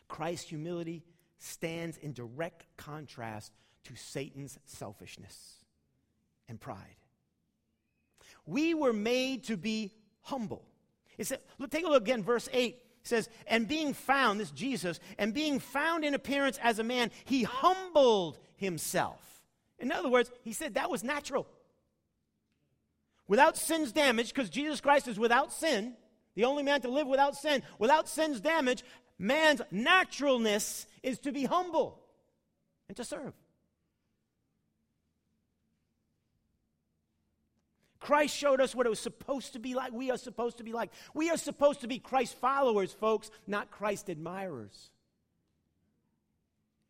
Christ's 0.08 0.48
humility 0.48 1.02
stands 1.38 1.96
in 1.96 2.12
direct 2.12 2.66
contrast 2.76 3.52
to 3.84 3.96
Satan's 3.96 4.58
selfishness 4.64 5.56
and 6.48 6.60
pride. 6.60 6.96
We 8.46 8.74
were 8.74 8.92
made 8.92 9.44
to 9.44 9.56
be 9.56 9.92
humble. 10.22 10.64
It 11.18 11.26
said, 11.26 11.40
take 11.70 11.84
a 11.84 11.88
look 11.88 12.02
again, 12.02 12.22
verse 12.22 12.48
8 12.52 12.78
says, 13.04 13.28
and 13.46 13.68
being 13.68 13.92
found, 13.92 14.40
this 14.40 14.50
Jesus, 14.50 14.98
and 15.18 15.32
being 15.34 15.58
found 15.58 16.04
in 16.04 16.14
appearance 16.14 16.58
as 16.62 16.78
a 16.78 16.84
man, 16.84 17.10
he 17.24 17.42
humbled 17.42 18.38
himself. 18.56 19.20
In 19.78 19.92
other 19.92 20.08
words, 20.08 20.30
he 20.42 20.52
said 20.52 20.74
that 20.74 20.90
was 20.90 21.04
natural. 21.04 21.46
Without 23.28 23.56
sin's 23.56 23.92
damage, 23.92 24.34
because 24.34 24.50
Jesus 24.50 24.80
Christ 24.80 25.08
is 25.08 25.18
without 25.18 25.52
sin, 25.52 25.94
the 26.34 26.44
only 26.44 26.62
man 26.62 26.80
to 26.80 26.88
live 26.88 27.06
without 27.06 27.36
sin, 27.36 27.62
without 27.78 28.08
sin's 28.08 28.40
damage, 28.40 28.82
man's 29.18 29.62
naturalness 29.70 30.86
is 31.02 31.18
to 31.20 31.32
be 31.32 31.44
humble 31.44 32.00
and 32.88 32.96
to 32.96 33.04
serve. 33.04 33.34
Christ 38.04 38.36
showed 38.36 38.60
us 38.60 38.74
what 38.74 38.84
it 38.84 38.90
was 38.90 38.98
supposed 38.98 39.54
to 39.54 39.58
be 39.58 39.74
like. 39.74 39.90
We 39.90 40.10
are 40.10 40.18
supposed 40.18 40.58
to 40.58 40.62
be 40.62 40.74
like. 40.74 40.90
We 41.14 41.30
are 41.30 41.38
supposed 41.38 41.80
to 41.80 41.86
be 41.86 41.98
Christ 41.98 42.36
followers, 42.38 42.92
folks, 42.92 43.30
not 43.46 43.70
Christ 43.70 44.10
admirers. 44.10 44.90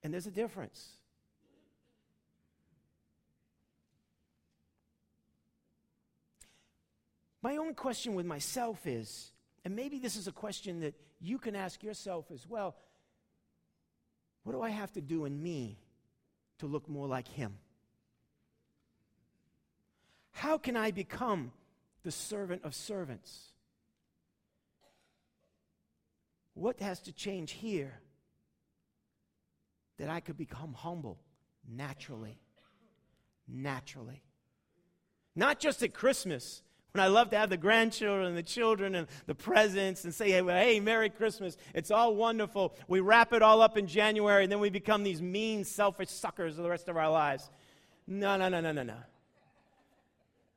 And 0.03 0.13
there's 0.13 0.27
a 0.27 0.33
difference. 0.33 0.89
My 7.43 7.59
own 7.59 7.75
question 7.75 8.17
with 8.17 8.27
myself 8.27 8.85
is, 8.85 9.31
and 9.65 9.77
maybe 9.77 10.01
this 10.01 10.17
is 10.17 10.27
a 10.27 10.33
question 10.33 10.81
that 10.81 10.95
you 11.21 11.39
can 11.39 11.55
ask 11.55 11.85
yourself 11.85 12.33
as 12.33 12.45
well 12.49 12.75
what 14.43 14.53
do 14.53 14.63
I 14.63 14.71
have 14.71 14.93
to 14.95 15.01
do 15.01 15.27
in 15.27 15.41
me 15.41 15.79
to 16.59 16.67
look 16.67 16.89
more 16.89 17.07
like 17.07 17.29
Him? 17.29 17.55
How 20.35 20.59
can 20.59 20.77
I 20.77 20.91
become 20.91 21.53
the 22.03 22.11
servant 22.11 22.63
of 22.65 22.75
servants? 22.75 23.53
What 26.55 26.81
has 26.81 27.01
to 27.03 27.13
change 27.13 27.53
here 27.53 28.01
that 29.99 30.09
I 30.09 30.21
could 30.21 30.37
become 30.37 30.75
humble 30.75 31.19
naturally? 31.69 32.39
Naturally. 33.49 34.23
Not 35.37 35.61
just 35.61 35.83
at 35.83 35.95
Christmas, 35.95 36.63
when 36.93 37.03
I 37.03 37.09
love 37.09 37.31
to 37.31 37.39
have 37.39 37.51
the 37.51 37.57
grandchildren 37.57 38.27
and 38.27 38.37
the 38.37 38.43
children 38.43 38.95
and 38.97 39.07
the 39.27 39.35
presents 39.35 40.05
and 40.05 40.13
say, 40.13 40.31
hey, 40.31 40.43
hey, 40.45 40.81
Merry 40.81 41.11
Christmas. 41.11 41.57
It's 41.75 41.91
all 41.91 42.17
wonderful. 42.17 42.75
We 42.89 43.01
wrap 43.01 43.33
it 43.33 43.43
all 43.43 43.63
up 43.63 43.79
in 43.79 43.87
January 43.87 44.45
and 44.45 44.53
then 44.53 44.61
we 44.61 44.71
become 44.71 45.05
these 45.05 45.23
mean, 45.23 45.65
selfish 45.65 46.11
suckers 46.11 46.57
for 46.57 46.63
the 46.63 46.71
rest 46.71 46.89
of 46.89 46.97
our 46.97 47.11
lives. 47.11 47.51
No, 48.07 48.37
no, 48.37 48.49
no, 48.49 48.61
no, 48.61 48.73
no, 48.73 48.83
no. 48.83 48.97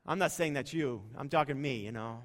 I'm 0.08 0.20
not 0.20 0.32
saying 0.32 0.54
that's 0.54 0.74
you. 0.74 1.02
I'm 1.17 1.28
talking 1.28 1.62
me, 1.62 1.78
you 1.78 1.91
know. 1.91 2.22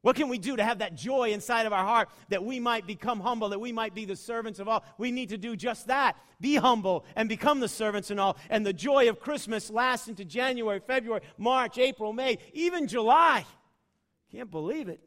What 0.00 0.16
can 0.16 0.28
we 0.28 0.38
do 0.38 0.56
to 0.56 0.64
have 0.64 0.78
that 0.78 0.94
joy 0.94 1.32
inside 1.32 1.66
of 1.66 1.72
our 1.72 1.84
heart 1.84 2.08
that 2.28 2.42
we 2.42 2.60
might 2.60 2.86
become 2.86 3.20
humble, 3.20 3.50
that 3.50 3.58
we 3.60 3.72
might 3.72 3.94
be 3.94 4.04
the 4.04 4.16
servants 4.16 4.58
of 4.58 4.68
all? 4.68 4.84
We 4.96 5.10
need 5.10 5.30
to 5.30 5.36
do 5.36 5.56
just 5.56 5.88
that. 5.88 6.16
Be 6.40 6.54
humble 6.54 7.04
and 7.16 7.28
become 7.28 7.60
the 7.60 7.68
servants 7.68 8.10
and 8.10 8.18
all. 8.18 8.38
And 8.48 8.64
the 8.64 8.72
joy 8.72 9.08
of 9.08 9.20
Christmas 9.20 9.70
lasts 9.70 10.08
into 10.08 10.24
January, 10.24 10.80
February, 10.80 11.22
March, 11.36 11.78
April, 11.78 12.12
May, 12.12 12.38
even 12.54 12.86
July. 12.86 13.44
Can't 14.32 14.50
believe 14.50 14.88
it. 14.88 15.00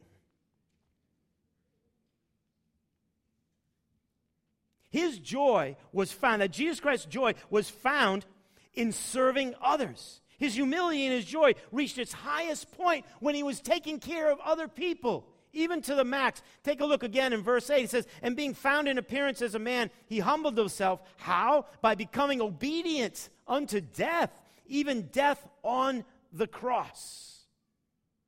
His 4.91 5.19
joy 5.19 5.77
was 5.93 6.11
found, 6.11 6.41
that 6.41 6.51
Jesus 6.51 6.81
Christ's 6.81 7.05
joy 7.05 7.33
was 7.49 7.69
found 7.69 8.25
in 8.73 8.91
serving 8.91 9.55
others. 9.61 10.21
His 10.37 10.55
humility 10.55 11.05
and 11.05 11.13
his 11.13 11.25
joy 11.25 11.53
reached 11.71 11.99
its 11.99 12.13
highest 12.13 12.71
point 12.71 13.05
when 13.19 13.35
he 13.35 13.43
was 13.43 13.61
taking 13.61 13.99
care 13.99 14.31
of 14.31 14.39
other 14.39 14.67
people, 14.67 15.27
even 15.53 15.83
to 15.83 15.93
the 15.93 16.03
max. 16.03 16.41
Take 16.63 16.81
a 16.81 16.85
look 16.85 17.03
again 17.03 17.31
in 17.31 17.43
verse 17.43 17.69
8. 17.69 17.83
It 17.83 17.89
says, 17.91 18.07
And 18.23 18.35
being 18.35 18.55
found 18.55 18.87
in 18.87 18.97
appearance 18.97 19.43
as 19.43 19.53
a 19.53 19.59
man, 19.59 19.91
he 20.07 20.17
humbled 20.17 20.57
himself. 20.57 20.99
How? 21.17 21.67
By 21.81 21.93
becoming 21.93 22.41
obedient 22.41 23.29
unto 23.47 23.81
death, 23.81 24.31
even 24.65 25.09
death 25.11 25.47
on 25.61 26.05
the 26.33 26.47
cross. 26.47 27.45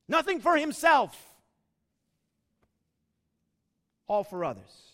Nothing 0.07 0.39
for 0.39 0.55
himself, 0.55 1.17
all 4.07 4.23
for 4.23 4.45
others. 4.45 4.91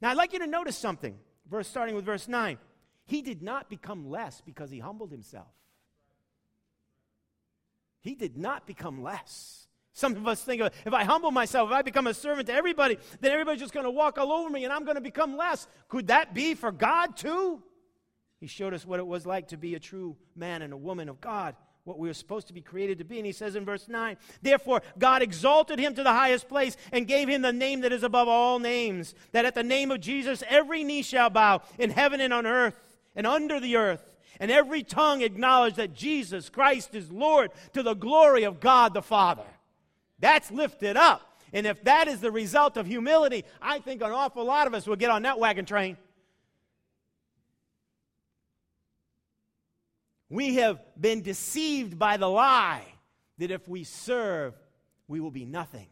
Now, 0.00 0.10
I'd 0.10 0.16
like 0.16 0.32
you 0.32 0.38
to 0.38 0.46
notice 0.46 0.76
something, 0.78 1.18
verse 1.50 1.68
starting 1.68 1.94
with 1.94 2.06
verse 2.06 2.28
9. 2.28 2.58
He 3.06 3.22
did 3.22 3.42
not 3.42 3.70
become 3.70 4.10
less 4.10 4.42
because 4.44 4.70
he 4.70 4.80
humbled 4.80 5.10
himself. 5.10 5.46
He 8.00 8.14
did 8.14 8.36
not 8.36 8.66
become 8.66 9.02
less. 9.02 9.66
Some 9.92 10.14
of 10.14 10.28
us 10.28 10.42
think 10.42 10.60
if 10.84 10.92
I 10.92 11.04
humble 11.04 11.30
myself, 11.30 11.70
if 11.70 11.74
I 11.74 11.82
become 11.82 12.06
a 12.06 12.12
servant 12.12 12.48
to 12.48 12.52
everybody, 12.52 12.98
then 13.20 13.32
everybody's 13.32 13.60
just 13.60 13.72
going 13.72 13.84
to 13.84 13.90
walk 13.90 14.18
all 14.18 14.30
over 14.30 14.50
me 14.50 14.64
and 14.64 14.72
I'm 14.72 14.84
going 14.84 14.96
to 14.96 15.00
become 15.00 15.36
less. 15.36 15.66
Could 15.88 16.08
that 16.08 16.34
be 16.34 16.54
for 16.54 16.70
God 16.70 17.16
too? 17.16 17.62
He 18.38 18.46
showed 18.46 18.74
us 18.74 18.84
what 18.84 19.00
it 19.00 19.06
was 19.06 19.24
like 19.24 19.48
to 19.48 19.56
be 19.56 19.74
a 19.74 19.80
true 19.80 20.16
man 20.34 20.60
and 20.60 20.72
a 20.72 20.76
woman 20.76 21.08
of 21.08 21.20
God, 21.20 21.56
what 21.84 21.98
we 21.98 22.08
were 22.08 22.14
supposed 22.14 22.48
to 22.48 22.52
be 22.52 22.60
created 22.60 22.98
to 22.98 23.04
be. 23.04 23.16
And 23.16 23.24
he 23.24 23.32
says 23.32 23.56
in 23.56 23.64
verse 23.64 23.88
9, 23.88 24.18
Therefore, 24.42 24.82
God 24.98 25.22
exalted 25.22 25.78
him 25.78 25.94
to 25.94 26.02
the 26.02 26.12
highest 26.12 26.46
place 26.48 26.76
and 26.92 27.08
gave 27.08 27.28
him 27.28 27.40
the 27.40 27.52
name 27.52 27.80
that 27.80 27.92
is 27.92 28.02
above 28.02 28.28
all 28.28 28.58
names, 28.58 29.14
that 29.32 29.46
at 29.46 29.54
the 29.54 29.62
name 29.62 29.90
of 29.90 30.00
Jesus 30.00 30.42
every 30.48 30.84
knee 30.84 31.02
shall 31.02 31.30
bow 31.30 31.62
in 31.78 31.90
heaven 31.90 32.20
and 32.20 32.34
on 32.34 32.44
earth 32.44 32.74
and 33.16 33.26
under 33.26 33.58
the 33.58 33.76
earth 33.76 34.16
and 34.38 34.50
every 34.50 34.82
tongue 34.82 35.22
acknowledge 35.22 35.74
that 35.76 35.94
Jesus 35.94 36.48
Christ 36.48 36.94
is 36.94 37.10
Lord 37.10 37.50
to 37.72 37.82
the 37.82 37.94
glory 37.94 38.44
of 38.44 38.60
God 38.60 38.94
the 38.94 39.02
Father. 39.02 39.46
That's 40.18 40.50
lifted 40.50 40.96
up. 40.96 41.22
And 41.52 41.66
if 41.66 41.82
that 41.84 42.08
is 42.08 42.20
the 42.20 42.30
result 42.30 42.76
of 42.76 42.86
humility, 42.86 43.44
I 43.62 43.78
think 43.78 44.02
an 44.02 44.12
awful 44.12 44.44
lot 44.44 44.66
of 44.66 44.74
us 44.74 44.86
will 44.86 44.96
get 44.96 45.10
on 45.10 45.22
that 45.22 45.38
wagon 45.38 45.64
train. 45.64 45.96
We 50.28 50.56
have 50.56 50.80
been 51.00 51.22
deceived 51.22 51.98
by 51.98 52.16
the 52.16 52.28
lie 52.28 52.84
that 53.38 53.50
if 53.50 53.66
we 53.68 53.84
serve, 53.84 54.54
we 55.06 55.20
will 55.20 55.30
be 55.30 55.44
nothing. 55.44 55.86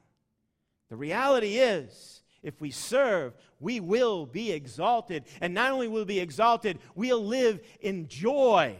The 0.90 0.96
reality 0.96 1.56
is, 1.56 2.22
if 2.44 2.60
we 2.60 2.70
serve, 2.70 3.34
we 3.58 3.80
will 3.80 4.26
be 4.26 4.52
exalted. 4.52 5.24
And 5.40 5.54
not 5.54 5.72
only 5.72 5.88
will 5.88 6.00
we 6.00 6.04
be 6.04 6.20
exalted, 6.20 6.78
we'll 6.94 7.24
live 7.24 7.60
in 7.80 8.06
joy 8.06 8.76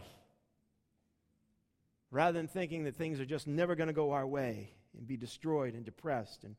rather 2.11 2.37
than 2.37 2.47
thinking 2.47 2.85
that 2.85 2.95
things 2.95 3.19
are 3.19 3.25
just 3.25 3.47
never 3.47 3.75
going 3.75 3.87
to 3.87 3.93
go 3.93 4.11
our 4.11 4.25
way 4.25 4.69
and 4.97 5.05
be 5.05 5.17
destroyed 5.17 5.73
and 5.73 5.83
depressed 5.83 6.45
and 6.45 6.55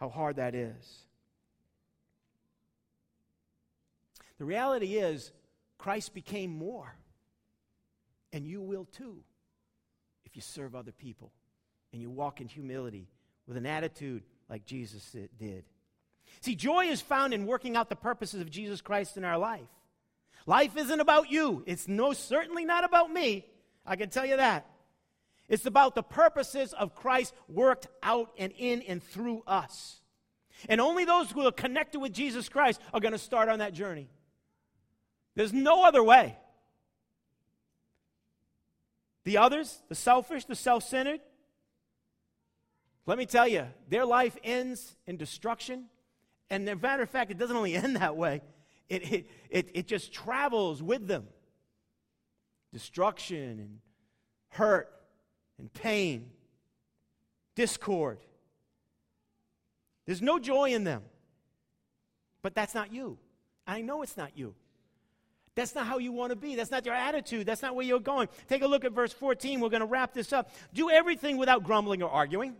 how 0.00 0.08
hard 0.08 0.36
that 0.36 0.54
is. 0.54 1.04
The 4.38 4.44
reality 4.44 4.96
is, 4.96 5.30
Christ 5.78 6.14
became 6.14 6.50
more, 6.50 6.96
and 8.32 8.46
you 8.46 8.60
will 8.62 8.86
too 8.86 9.22
if 10.24 10.34
you 10.34 10.42
serve 10.42 10.74
other 10.74 10.92
people 10.92 11.32
and 11.92 12.00
you 12.00 12.10
walk 12.10 12.40
in 12.40 12.48
humility 12.48 13.08
with 13.46 13.56
an 13.56 13.66
attitude 13.66 14.22
like 14.48 14.64
Jesus 14.64 15.14
did. 15.38 15.64
See, 16.40 16.54
joy 16.54 16.86
is 16.86 17.00
found 17.00 17.34
in 17.34 17.46
working 17.46 17.76
out 17.76 17.88
the 17.88 17.96
purposes 17.96 18.40
of 18.40 18.50
Jesus 18.50 18.80
Christ 18.80 19.16
in 19.16 19.24
our 19.24 19.38
life. 19.38 19.68
Life 20.46 20.76
isn't 20.76 21.00
about 21.00 21.30
you. 21.30 21.64
It's 21.66 21.88
no 21.88 22.12
certainly 22.12 22.64
not 22.64 22.84
about 22.84 23.12
me. 23.12 23.46
I 23.84 23.96
can 23.96 24.10
tell 24.10 24.26
you 24.26 24.36
that. 24.36 24.66
It's 25.48 25.66
about 25.66 25.94
the 25.94 26.02
purposes 26.02 26.72
of 26.72 26.94
Christ 26.94 27.34
worked 27.48 27.86
out 28.02 28.32
and 28.38 28.52
in 28.56 28.82
and 28.82 29.02
through 29.02 29.42
us. 29.46 30.00
And 30.68 30.80
only 30.80 31.04
those 31.04 31.30
who 31.30 31.46
are 31.46 31.52
connected 31.52 32.00
with 32.00 32.12
Jesus 32.12 32.48
Christ 32.48 32.80
are 32.92 33.00
going 33.00 33.12
to 33.12 33.18
start 33.18 33.48
on 33.48 33.60
that 33.60 33.74
journey. 33.74 34.08
There's 35.34 35.52
no 35.52 35.84
other 35.84 36.02
way. 36.02 36.36
The 39.24 39.38
others, 39.38 39.82
the 39.88 39.94
selfish, 39.94 40.44
the 40.44 40.54
self 40.54 40.84
centered, 40.84 41.20
let 43.06 43.18
me 43.18 43.26
tell 43.26 43.46
you, 43.46 43.66
their 43.88 44.04
life 44.04 44.36
ends 44.42 44.96
in 45.06 45.16
destruction. 45.16 45.84
And 46.50 46.68
as 46.68 46.76
a 46.76 46.76
matter 46.76 47.04
of 47.04 47.10
fact, 47.10 47.30
it 47.30 47.38
doesn't 47.38 47.56
only 47.56 47.74
end 47.76 47.96
that 47.96 48.16
way, 48.16 48.42
it, 48.88 49.12
it, 49.12 49.30
it, 49.50 49.70
it 49.74 49.86
just 49.86 50.12
travels 50.12 50.82
with 50.82 51.06
them. 51.06 51.26
Destruction 52.72 53.60
and 53.60 53.78
hurt 54.50 54.92
and 55.58 55.72
pain, 55.72 56.30
discord. 57.54 58.18
There's 60.04 60.22
no 60.22 60.38
joy 60.38 60.72
in 60.72 60.84
them. 60.84 61.02
But 62.42 62.54
that's 62.54 62.74
not 62.74 62.92
you. 62.92 63.18
I 63.66 63.80
know 63.80 64.02
it's 64.02 64.16
not 64.16 64.36
you. 64.36 64.54
That's 65.56 65.74
not 65.74 65.86
how 65.86 65.98
you 65.98 66.12
want 66.12 66.30
to 66.30 66.36
be. 66.36 66.54
That's 66.54 66.70
not 66.70 66.84
your 66.84 66.94
attitude. 66.94 67.46
That's 67.46 67.62
not 67.62 67.74
where 67.74 67.84
you're 67.84 67.98
going. 67.98 68.28
Take 68.46 68.62
a 68.62 68.66
look 68.66 68.84
at 68.84 68.92
verse 68.92 69.12
14. 69.12 69.58
We're 69.58 69.70
going 69.70 69.80
to 69.80 69.86
wrap 69.86 70.12
this 70.12 70.32
up. 70.32 70.50
Do 70.74 70.90
everything 70.90 71.38
without 71.38 71.64
grumbling 71.64 72.02
or 72.02 72.10
arguing 72.10 72.54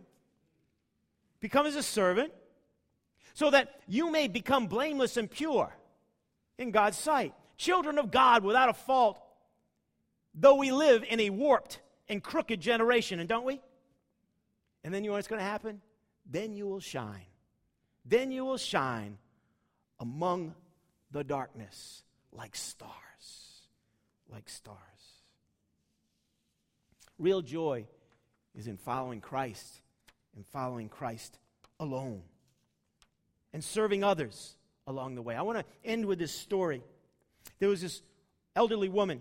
become 1.39 1.65
as 1.65 1.75
a 1.75 1.83
servant, 1.83 2.31
so 3.33 3.51
that 3.51 3.79
you 3.87 4.11
may 4.11 4.27
become 4.27 4.67
blameless 4.67 5.17
and 5.17 5.29
pure 5.29 5.71
in 6.57 6.71
God's 6.71 6.97
sight. 6.97 7.33
Children 7.57 7.99
of 7.99 8.11
God 8.11 8.43
without 8.43 8.69
a 8.69 8.73
fault, 8.73 9.19
though 10.33 10.55
we 10.55 10.71
live 10.71 11.03
in 11.07 11.19
a 11.19 11.29
warped 11.29 11.79
and 12.09 12.23
crooked 12.23 12.59
generation, 12.59 13.19
and 13.19 13.27
don't 13.29 13.45
we? 13.45 13.61
And 14.83 14.93
then 14.93 15.03
you 15.03 15.09
know 15.09 15.15
what's 15.15 15.27
going 15.27 15.39
to 15.39 15.45
happen? 15.45 15.81
Then 16.25 16.55
you 16.55 16.67
will 16.67 16.79
shine. 16.79 17.25
Then 18.05 18.31
you 18.31 18.45
will 18.45 18.57
shine 18.57 19.17
among 19.99 20.55
the 21.11 21.23
darkness 21.23 22.03
like 22.31 22.55
stars. 22.55 22.91
Like 24.29 24.49
stars. 24.49 24.77
Real 27.17 27.41
joy 27.41 27.87
is 28.55 28.67
in 28.67 28.77
following 28.77 29.21
Christ 29.21 29.81
and 30.37 30.45
following 30.45 30.87
Christ 30.87 31.39
alone 31.79 32.21
and 33.53 33.63
serving 33.63 34.03
others 34.03 34.55
along 34.85 35.15
the 35.15 35.21
way. 35.21 35.35
I 35.35 35.41
want 35.41 35.57
to 35.57 35.65
end 35.83 36.05
with 36.05 36.19
this 36.19 36.31
story. 36.31 36.83
There 37.59 37.69
was 37.69 37.81
this 37.81 38.03
elderly 38.55 38.87
woman, 38.87 39.19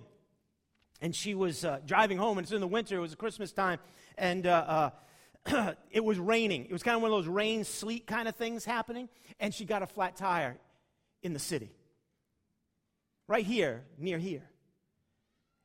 and 1.00 1.16
she 1.16 1.34
was 1.34 1.64
uh, 1.64 1.80
driving 1.86 2.18
home, 2.18 2.36
and 2.38 2.44
it's 2.44 2.52
in 2.52 2.60
the 2.60 2.66
winter, 2.68 2.96
it 2.96 3.00
was 3.00 3.14
Christmas 3.14 3.50
time, 3.50 3.78
and 4.18 4.46
uh, 4.46 4.90
uh, 5.46 5.72
it 5.90 6.04
was 6.04 6.18
raining. 6.18 6.66
It 6.66 6.72
was 6.72 6.82
kind 6.82 6.96
of 6.96 7.02
one 7.02 7.10
of 7.10 7.16
those 7.16 7.28
rain, 7.28 7.64
sleet 7.64 8.06
kind 8.06 8.28
of 8.28 8.36
things 8.36 8.66
happening, 8.66 9.08
and 9.40 9.54
she 9.54 9.64
got 9.64 9.82
a 9.82 9.86
flat 9.86 10.16
tire 10.16 10.58
in 11.22 11.32
the 11.32 11.38
city. 11.38 11.70
Right 13.26 13.44
here, 13.44 13.84
near 13.98 14.18
here. 14.18 14.42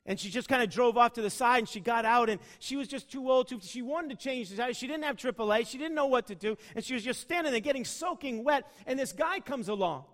And 0.05 0.19
she 0.19 0.29
just 0.29 0.49
kind 0.49 0.63
of 0.63 0.69
drove 0.69 0.97
off 0.97 1.13
to 1.13 1.21
the 1.21 1.29
side 1.29 1.59
and 1.59 1.69
she 1.69 1.79
got 1.79 2.05
out 2.05 2.29
and 2.29 2.39
she 2.59 2.75
was 2.75 2.87
just 2.87 3.11
too 3.11 3.29
old 3.29 3.47
to, 3.49 3.59
she 3.61 3.83
wanted 3.83 4.09
to 4.09 4.15
change 4.15 4.49
the. 4.49 4.73
She 4.73 4.87
didn't 4.87 5.03
have 5.03 5.15
AAA. 5.15 5.67
She 5.67 5.77
didn't 5.77 5.93
know 5.93 6.07
what 6.07 6.27
to 6.27 6.35
do. 6.35 6.57
And 6.75 6.83
she 6.83 6.95
was 6.95 7.03
just 7.03 7.21
standing 7.21 7.51
there 7.51 7.61
getting 7.61 7.85
soaking 7.85 8.43
wet. 8.43 8.65
And 8.87 8.97
this 8.97 9.13
guy 9.13 9.39
comes 9.39 9.69
along 9.69 10.05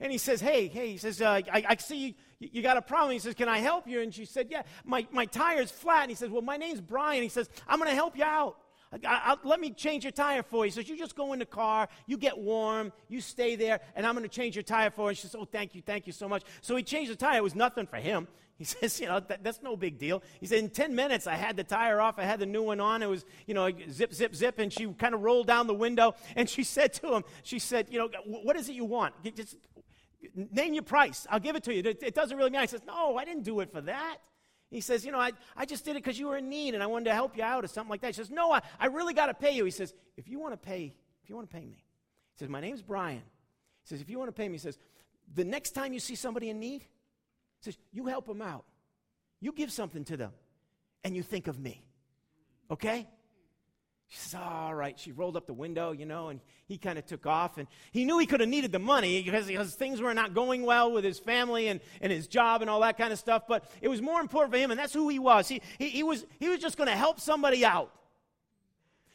and 0.00 0.12
he 0.12 0.18
says, 0.18 0.40
hey, 0.40 0.68
hey, 0.68 0.90
he 0.90 0.96
says, 0.98 1.22
uh, 1.22 1.40
I, 1.50 1.64
I, 1.68 1.76
see 1.76 1.96
you, 1.96 2.14
you 2.40 2.62
got 2.62 2.76
a 2.76 2.82
problem. 2.82 3.12
He 3.12 3.20
says, 3.20 3.34
can 3.34 3.48
I 3.48 3.58
help 3.58 3.86
you? 3.86 4.00
And 4.00 4.12
she 4.12 4.24
said, 4.24 4.48
yeah, 4.50 4.62
my, 4.84 5.06
my 5.12 5.26
tire's 5.26 5.70
flat. 5.70 6.02
And 6.02 6.10
he 6.10 6.16
says, 6.16 6.28
well, 6.28 6.42
my 6.42 6.56
name's 6.56 6.80
Brian. 6.80 7.22
He 7.22 7.28
says, 7.28 7.48
I'm 7.68 7.78
going 7.78 7.88
to 7.88 7.94
help 7.94 8.16
you 8.18 8.24
out. 8.24 8.56
I, 9.04 9.36
let 9.44 9.58
me 9.60 9.70
change 9.70 10.04
your 10.04 10.12
tire 10.12 10.42
for 10.42 10.64
you. 10.64 10.64
He 10.64 10.70
says, 10.70 10.88
You 10.88 10.98
just 10.98 11.16
go 11.16 11.32
in 11.32 11.38
the 11.38 11.46
car, 11.46 11.88
you 12.06 12.18
get 12.18 12.36
warm, 12.36 12.92
you 13.08 13.20
stay 13.20 13.56
there, 13.56 13.80
and 13.96 14.06
I'm 14.06 14.14
going 14.14 14.28
to 14.28 14.28
change 14.28 14.54
your 14.54 14.62
tire 14.62 14.90
for 14.90 15.10
you. 15.10 15.14
She 15.14 15.22
says, 15.22 15.36
Oh, 15.38 15.44
thank 15.44 15.74
you, 15.74 15.82
thank 15.82 16.06
you 16.06 16.12
so 16.12 16.28
much. 16.28 16.42
So 16.60 16.76
he 16.76 16.82
changed 16.82 17.10
the 17.10 17.16
tire. 17.16 17.38
It 17.38 17.42
was 17.42 17.54
nothing 17.54 17.86
for 17.86 17.96
him. 17.96 18.28
He 18.62 18.66
says, 18.66 19.00
you 19.00 19.08
know, 19.08 19.18
that, 19.18 19.42
that's 19.42 19.60
no 19.60 19.76
big 19.76 19.98
deal. 19.98 20.22
He 20.38 20.46
said, 20.46 20.58
in 20.60 20.70
10 20.70 20.94
minutes, 20.94 21.26
I 21.26 21.34
had 21.34 21.56
the 21.56 21.64
tire 21.64 22.00
off. 22.00 22.20
I 22.20 22.22
had 22.22 22.38
the 22.38 22.46
new 22.46 22.62
one 22.62 22.78
on. 22.78 23.02
It 23.02 23.08
was, 23.08 23.24
you 23.44 23.54
know, 23.54 23.68
zip, 23.90 24.14
zip, 24.14 24.36
zip. 24.36 24.60
And 24.60 24.72
she 24.72 24.86
kind 24.86 25.14
of 25.14 25.22
rolled 25.22 25.48
down 25.48 25.66
the 25.66 25.74
window. 25.74 26.14
And 26.36 26.48
she 26.48 26.62
said 26.62 26.92
to 26.94 27.12
him, 27.12 27.24
she 27.42 27.58
said, 27.58 27.88
you 27.90 27.98
know, 27.98 28.08
what 28.24 28.54
is 28.54 28.68
it 28.68 28.74
you 28.74 28.84
want? 28.84 29.14
Just 29.34 29.56
name 30.52 30.74
your 30.74 30.84
price. 30.84 31.26
I'll 31.28 31.40
give 31.40 31.56
it 31.56 31.64
to 31.64 31.74
you. 31.74 31.80
It, 31.80 32.04
it 32.04 32.14
doesn't 32.14 32.36
really 32.36 32.50
matter. 32.50 32.62
He 32.62 32.68
says, 32.68 32.82
no, 32.86 33.16
I 33.16 33.24
didn't 33.24 33.42
do 33.42 33.58
it 33.60 33.72
for 33.72 33.80
that. 33.80 34.18
He 34.72 34.80
says, 34.80 35.04
You 35.04 35.12
know, 35.12 35.20
I, 35.20 35.32
I 35.54 35.66
just 35.66 35.84
did 35.84 35.92
it 35.92 36.02
because 36.02 36.18
you 36.18 36.28
were 36.28 36.38
in 36.38 36.48
need 36.48 36.74
and 36.74 36.82
I 36.82 36.86
wanted 36.86 37.04
to 37.04 37.14
help 37.14 37.36
you 37.36 37.42
out 37.42 37.62
or 37.62 37.68
something 37.68 37.90
like 37.90 38.00
that. 38.00 38.08
He 38.08 38.12
says, 38.14 38.30
No, 38.30 38.50
I, 38.50 38.62
I 38.80 38.86
really 38.86 39.12
got 39.12 39.26
to 39.26 39.34
pay 39.34 39.54
you. 39.54 39.64
He 39.64 39.70
says, 39.70 39.92
If 40.16 40.28
you 40.28 40.40
want 40.40 40.54
to 40.54 40.56
pay, 40.56 40.94
if 41.22 41.28
you 41.28 41.36
want 41.36 41.50
to 41.50 41.54
pay 41.54 41.64
me, 41.64 41.84
he 42.34 42.38
says, 42.38 42.48
My 42.48 42.60
name's 42.60 42.80
Brian. 42.80 43.22
He 43.82 43.88
says, 43.88 44.00
If 44.00 44.08
you 44.08 44.18
want 44.18 44.28
to 44.28 44.32
pay 44.32 44.48
me, 44.48 44.54
he 44.54 44.58
says, 44.58 44.78
The 45.34 45.44
next 45.44 45.72
time 45.72 45.92
you 45.92 46.00
see 46.00 46.14
somebody 46.14 46.48
in 46.48 46.58
need, 46.58 46.80
he 46.80 46.88
says, 47.60 47.76
You 47.92 48.06
help 48.06 48.26
them 48.26 48.40
out. 48.40 48.64
You 49.40 49.52
give 49.52 49.70
something 49.70 50.04
to 50.06 50.16
them 50.16 50.32
and 51.04 51.14
you 51.14 51.22
think 51.22 51.48
of 51.48 51.58
me. 51.58 51.84
Okay? 52.70 53.06
She 54.12 54.18
says, 54.18 54.34
ah, 54.38 54.66
All 54.66 54.74
right. 54.74 54.98
She 55.00 55.10
rolled 55.10 55.38
up 55.38 55.46
the 55.46 55.54
window, 55.54 55.92
you 55.92 56.04
know, 56.04 56.28
and 56.28 56.38
he 56.68 56.76
kind 56.76 56.98
of 56.98 57.06
took 57.06 57.26
off. 57.26 57.56
And 57.56 57.66
he 57.92 58.04
knew 58.04 58.18
he 58.18 58.26
could 58.26 58.40
have 58.40 58.48
needed 58.48 58.70
the 58.70 58.78
money 58.78 59.22
because, 59.22 59.46
because 59.46 59.74
things 59.74 60.02
were 60.02 60.12
not 60.12 60.34
going 60.34 60.64
well 60.64 60.92
with 60.92 61.02
his 61.02 61.18
family 61.18 61.68
and, 61.68 61.80
and 62.02 62.12
his 62.12 62.26
job 62.26 62.60
and 62.60 62.68
all 62.68 62.80
that 62.80 62.98
kind 62.98 63.10
of 63.10 63.18
stuff. 63.18 63.44
But 63.48 63.64
it 63.80 63.88
was 63.88 64.02
more 64.02 64.20
important 64.20 64.52
for 64.52 64.58
him, 64.58 64.70
and 64.70 64.78
that's 64.78 64.92
who 64.92 65.08
he 65.08 65.18
was. 65.18 65.48
He, 65.48 65.62
he, 65.78 65.88
he 65.88 66.02
was, 66.02 66.26
he 66.38 66.50
was 66.50 66.58
just 66.58 66.76
going 66.76 66.90
to 66.90 66.94
help 66.94 67.20
somebody 67.20 67.64
out. 67.64 67.90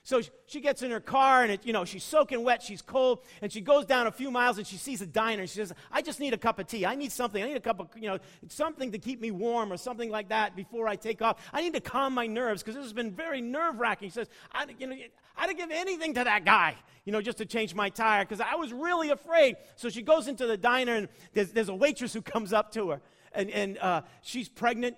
So 0.07 0.21
she 0.45 0.61
gets 0.61 0.83
in 0.83 0.91
her 0.91 1.01
car 1.01 1.43
and 1.43 1.51
it, 1.51 1.65
you 1.65 1.73
know 1.73 1.83
she's 1.83 2.01
soaking 2.01 2.41
wet, 2.41 2.63
she's 2.63 2.81
cold, 2.81 3.19
and 3.41 3.51
she 3.51 3.59
goes 3.59 3.83
down 3.83 4.07
a 4.07 4.11
few 4.11 4.31
miles 4.31 4.57
and 4.57 4.65
she 4.65 4.77
sees 4.77 5.01
a 5.01 5.05
diner 5.05 5.41
and 5.41 5.49
she 5.49 5.57
says, 5.57 5.73
"I 5.91 6.01
just 6.01 6.21
need 6.21 6.33
a 6.33 6.37
cup 6.37 6.59
of 6.59 6.67
tea. 6.67 6.85
I 6.85 6.95
need 6.95 7.11
something. 7.11 7.43
I 7.43 7.47
need 7.47 7.57
a 7.57 7.59
cup 7.59 7.81
of 7.81 7.89
you 7.93 8.07
know 8.07 8.17
something 8.47 8.93
to 8.93 8.99
keep 8.99 9.19
me 9.19 9.31
warm 9.31 9.69
or 9.69 9.75
something 9.75 10.09
like 10.09 10.29
that 10.29 10.55
before 10.55 10.87
I 10.87 10.95
take 10.95 11.21
off. 11.21 11.45
I 11.51 11.59
need 11.59 11.73
to 11.73 11.81
calm 11.81 12.13
my 12.13 12.25
nerves 12.25 12.63
because 12.63 12.75
this 12.75 12.85
has 12.85 12.93
been 12.93 13.11
very 13.11 13.41
nerve 13.41 13.81
wracking." 13.81 14.07
She 14.07 14.13
says, 14.13 14.29
"I 14.53 14.65
you 14.79 14.87
know 14.87 14.95
I'd 15.35 15.57
give 15.57 15.71
anything 15.71 16.13
to 16.13 16.23
that 16.23 16.45
guy, 16.45 16.77
you 17.03 17.11
know, 17.11 17.19
just 17.19 17.39
to 17.39 17.45
change 17.45 17.75
my 17.75 17.89
tire 17.89 18.23
because 18.23 18.39
I 18.39 18.55
was 18.55 18.71
really 18.71 19.09
afraid." 19.09 19.57
So 19.75 19.89
she 19.89 20.03
goes 20.03 20.29
into 20.29 20.47
the 20.47 20.55
diner 20.55 20.95
and 20.95 21.09
there's, 21.33 21.51
there's 21.51 21.67
a 21.67 21.75
waitress 21.75 22.13
who 22.13 22.21
comes 22.21 22.53
up 22.53 22.71
to 22.71 22.91
her 22.91 23.01
and 23.33 23.49
and 23.51 23.77
uh, 23.79 24.03
she's 24.21 24.47
pregnant 24.47 24.95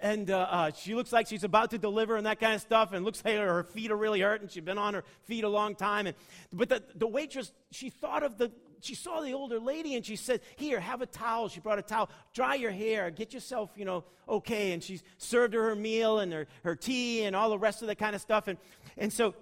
and 0.00 0.30
uh, 0.30 0.38
uh, 0.50 0.70
she 0.72 0.94
looks 0.94 1.12
like 1.12 1.26
she's 1.26 1.44
about 1.44 1.70
to 1.70 1.78
deliver 1.78 2.16
and 2.16 2.26
that 2.26 2.40
kind 2.40 2.54
of 2.54 2.60
stuff 2.60 2.92
and 2.92 3.04
looks 3.04 3.22
like 3.24 3.36
her 3.36 3.62
feet 3.62 3.90
are 3.90 3.96
really 3.96 4.20
hurting 4.20 4.48
she's 4.48 4.64
been 4.64 4.78
on 4.78 4.94
her 4.94 5.04
feet 5.24 5.44
a 5.44 5.48
long 5.48 5.74
time. 5.74 6.06
And, 6.06 6.16
but 6.52 6.68
the, 6.68 6.82
the 6.94 7.06
waitress 7.06 7.52
she 7.70 7.90
thought 7.90 8.22
of 8.22 8.38
the 8.38 8.50
she 8.82 8.94
saw 8.94 9.20
the 9.20 9.34
older 9.34 9.60
lady 9.60 9.94
and 9.94 10.04
she 10.04 10.16
said 10.16 10.40
here 10.56 10.80
have 10.80 11.02
a 11.02 11.06
towel. 11.06 11.48
She 11.48 11.60
brought 11.60 11.78
a 11.78 11.82
towel. 11.82 12.08
Dry 12.32 12.54
your 12.54 12.70
hair. 12.70 13.10
Get 13.10 13.34
yourself 13.34 13.70
you 13.76 13.84
know 13.84 14.04
okay. 14.28 14.72
And 14.72 14.82
she 14.82 15.00
served 15.18 15.54
her 15.54 15.62
her 15.68 15.76
meal 15.76 16.20
and 16.20 16.32
her, 16.32 16.46
her 16.64 16.74
tea 16.74 17.24
and 17.24 17.36
all 17.36 17.50
the 17.50 17.58
rest 17.58 17.82
of 17.82 17.88
that 17.88 17.98
kind 17.98 18.14
of 18.14 18.22
stuff. 18.22 18.48
And, 18.48 18.58
and 18.96 19.12
so 19.12 19.34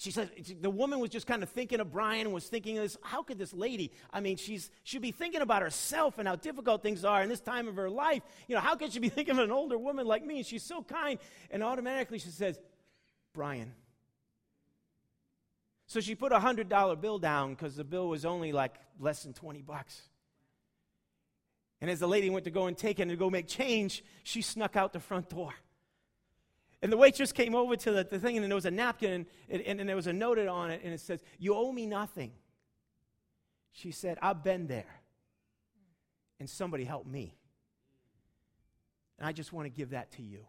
she 0.00 0.10
said 0.10 0.30
the 0.62 0.70
woman 0.70 0.98
was 0.98 1.10
just 1.10 1.26
kind 1.26 1.42
of 1.42 1.50
thinking 1.50 1.78
of 1.78 1.92
Brian 1.92 2.22
and 2.22 2.32
was 2.32 2.48
thinking 2.48 2.76
this. 2.76 2.96
How 3.02 3.22
could 3.22 3.36
this 3.36 3.52
lady, 3.52 3.92
I 4.10 4.20
mean, 4.20 4.38
she's 4.38 4.70
she 4.82 4.94
should 4.94 5.02
be 5.02 5.12
thinking 5.12 5.42
about 5.42 5.60
herself 5.60 6.16
and 6.16 6.26
how 6.26 6.36
difficult 6.36 6.82
things 6.82 7.04
are 7.04 7.22
in 7.22 7.28
this 7.28 7.40
time 7.40 7.68
of 7.68 7.76
her 7.76 7.90
life. 7.90 8.22
You 8.48 8.54
know, 8.54 8.62
how 8.62 8.76
could 8.76 8.94
she 8.94 8.98
be 8.98 9.08
thinking 9.10 9.32
of 9.32 9.44
an 9.44 9.50
older 9.50 9.76
woman 9.76 10.06
like 10.06 10.24
me? 10.24 10.38
And 10.38 10.46
She's 10.46 10.62
so 10.62 10.82
kind. 10.82 11.18
And 11.50 11.62
automatically 11.62 12.18
she 12.18 12.30
says, 12.30 12.58
Brian. 13.34 13.74
So 15.86 16.00
she 16.00 16.14
put 16.14 16.32
a 16.32 16.40
hundred 16.40 16.70
dollar 16.70 16.96
bill 16.96 17.18
down 17.18 17.50
because 17.50 17.76
the 17.76 17.84
bill 17.84 18.08
was 18.08 18.24
only 18.24 18.52
like 18.52 18.76
less 18.98 19.24
than 19.24 19.34
20 19.34 19.60
bucks. 19.60 20.00
And 21.82 21.90
as 21.90 22.00
the 22.00 22.08
lady 22.08 22.30
went 22.30 22.44
to 22.46 22.50
go 22.50 22.68
and 22.68 22.78
take 22.78 23.00
it 23.00 23.02
and 23.02 23.10
to 23.10 23.18
go 23.18 23.28
make 23.28 23.48
change, 23.48 24.02
she 24.22 24.40
snuck 24.40 24.76
out 24.76 24.94
the 24.94 25.00
front 25.00 25.28
door. 25.28 25.52
And 26.82 26.90
the 26.90 26.96
waitress 26.96 27.32
came 27.32 27.54
over 27.54 27.76
to 27.76 27.92
the, 27.92 28.04
the 28.04 28.18
thing, 28.18 28.36
and 28.36 28.46
there 28.46 28.54
was 28.54 28.64
a 28.64 28.70
napkin, 28.70 29.26
and, 29.48 29.62
and, 29.62 29.80
and 29.80 29.88
there 29.88 29.96
was 29.96 30.06
a 30.06 30.12
note 30.12 30.38
on 30.38 30.70
it, 30.70 30.80
and 30.82 30.94
it 30.94 31.00
says, 31.00 31.22
You 31.38 31.54
owe 31.54 31.72
me 31.72 31.86
nothing. 31.86 32.32
She 33.72 33.90
said, 33.90 34.18
I've 34.22 34.42
been 34.42 34.66
there, 34.66 35.00
and 36.38 36.48
somebody 36.48 36.84
helped 36.84 37.06
me. 37.08 37.36
And 39.18 39.26
I 39.28 39.32
just 39.32 39.52
want 39.52 39.66
to 39.66 39.70
give 39.70 39.90
that 39.90 40.10
to 40.12 40.22
you. 40.22 40.46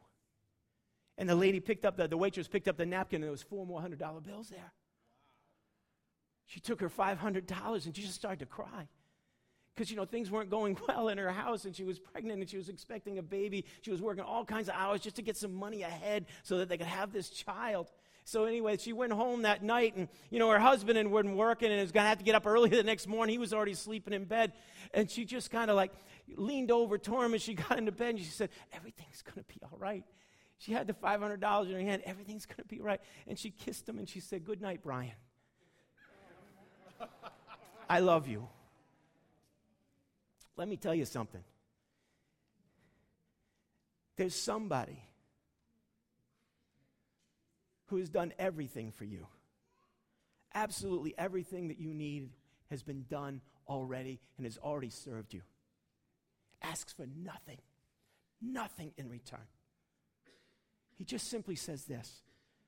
And 1.18 1.28
the 1.28 1.36
lady 1.36 1.60
picked 1.60 1.86
up 1.86 1.98
the, 1.98 2.08
the 2.08 2.18
waitress 2.18 2.48
picked 2.48 2.70
up 2.70 2.78
the 2.78 2.86
napkin, 2.86 3.18
and 3.18 3.26
there 3.26 3.32
was 3.32 3.44
four 3.44 3.66
more 3.66 3.82
hundred 3.82 4.00
dollar 4.00 4.22
bills 4.22 4.50
there. 4.50 4.72
She 6.46 6.60
took 6.60 6.80
her 6.82 6.90
five 6.90 7.18
hundred 7.18 7.46
dollars 7.46 7.86
and 7.86 7.96
she 7.96 8.02
just 8.02 8.16
started 8.16 8.40
to 8.40 8.46
cry 8.46 8.88
because 9.76 9.90
you 9.90 9.98
know 9.98 10.06
things 10.06 10.30
weren't 10.30 10.50
going 10.50 10.78
well 10.88 11.10
in 11.10 11.18
her 11.18 11.32
house 11.32 11.66
and 11.66 11.76
she 11.76 11.84
was 11.84 12.00
pregnant 12.00 12.40
and 12.40 12.50
she 12.50 12.58
was 12.58 12.70
expecting 12.70 13.18
a 13.18 13.24
baby. 13.24 13.66
She 13.82 13.92
was 13.92 14.02
working 14.02 14.24
all 14.24 14.46
kinds 14.46 14.70
of 14.70 14.76
hours 14.76 15.02
just 15.02 15.16
to 15.18 15.22
get 15.22 15.38
some 15.38 15.54
money 15.54 15.84
ahead 15.84 16.26
so 16.44 16.58
that 16.58 16.70
they 16.70 16.78
could 16.78 16.88
have 16.88 17.12
this 17.12 17.30
child. 17.30 17.90
So 18.24 18.46
anyway 18.46 18.78
she 18.78 18.94
went 18.94 19.14
home 19.14 19.44
that 19.44 19.64
night 19.64 19.96
and 19.96 20.08
you 20.30 20.40
know 20.40 20.50
her 20.50 20.60
husband 20.60 20.98
and 20.98 21.12
been 21.12 21.36
working 21.36 21.72
and 21.72 21.82
was 21.82 21.92
going 21.92 22.04
to 22.04 22.10
have 22.10 22.20
to 22.20 22.24
get 22.24 22.36
up 22.36 22.46
early 22.46 22.70
the 22.70 22.84
next 22.84 23.08
morning. 23.08 23.34
He 23.34 23.40
was 23.40 23.54
already 23.54 23.74
sleeping 23.74 24.14
in 24.14 24.26
bed 24.26 24.54
and 24.94 25.10
she 25.10 25.26
just 25.26 25.52
kind 25.52 25.70
of 25.70 25.76
like 25.76 25.92
leaned 26.36 26.72
over 26.72 26.98
to 26.98 27.22
him 27.22 27.34
and 27.34 27.42
she 27.42 27.54
got 27.70 27.78
into 27.78 27.92
bed 27.92 28.16
and 28.16 28.20
she 28.20 28.26
said 28.26 28.50
everything's 28.74 29.22
going 29.22 29.44
to 29.44 29.54
be 29.54 29.60
all 29.64 29.78
right. 29.78 30.04
She 30.58 30.74
had 30.74 30.86
the 30.86 30.94
$500 30.94 31.66
in 31.66 31.72
her 31.72 31.80
hand. 31.80 32.04
Everything's 32.06 32.46
going 32.46 32.58
to 32.58 32.66
be 32.66 32.80
right. 32.80 33.02
And 33.26 33.40
she 33.40 33.50
kissed 33.50 33.90
him 33.90 33.98
and 33.98 34.08
she 34.08 34.20
said 34.20 34.46
good 34.46 34.62
night 34.62 34.82
brian. 34.84 35.12
I 37.90 38.00
love 38.00 38.28
you 38.28 38.48
let 40.58 40.68
me 40.68 40.78
tell 40.78 40.94
you 40.96 41.06
something. 41.06 41.44
There's 44.18 44.36
somebody 44.36 45.04
who 47.88 47.98
has 47.98 48.10
done 48.10 48.34
everything 48.38 48.92
for 48.92 49.06
you. 49.06 49.28
Absolutely 50.54 51.14
everything 51.18 51.70
that 51.70 51.80
you 51.80 51.94
need 51.94 52.30
has 52.70 52.84
been 52.84 53.06
done 53.10 53.42
already 53.68 54.20
and 54.38 54.46
has 54.46 54.58
already 54.58 54.90
served 54.90 55.34
you. 55.34 55.42
Asks 56.62 56.94
for 56.94 57.06
nothing, 57.06 57.58
nothing 58.42 58.92
in 58.98 59.10
return. 59.10 59.48
He 60.96 61.04
just 61.04 61.30
simply 61.30 61.56
says 61.56 61.86
this 61.86 62.22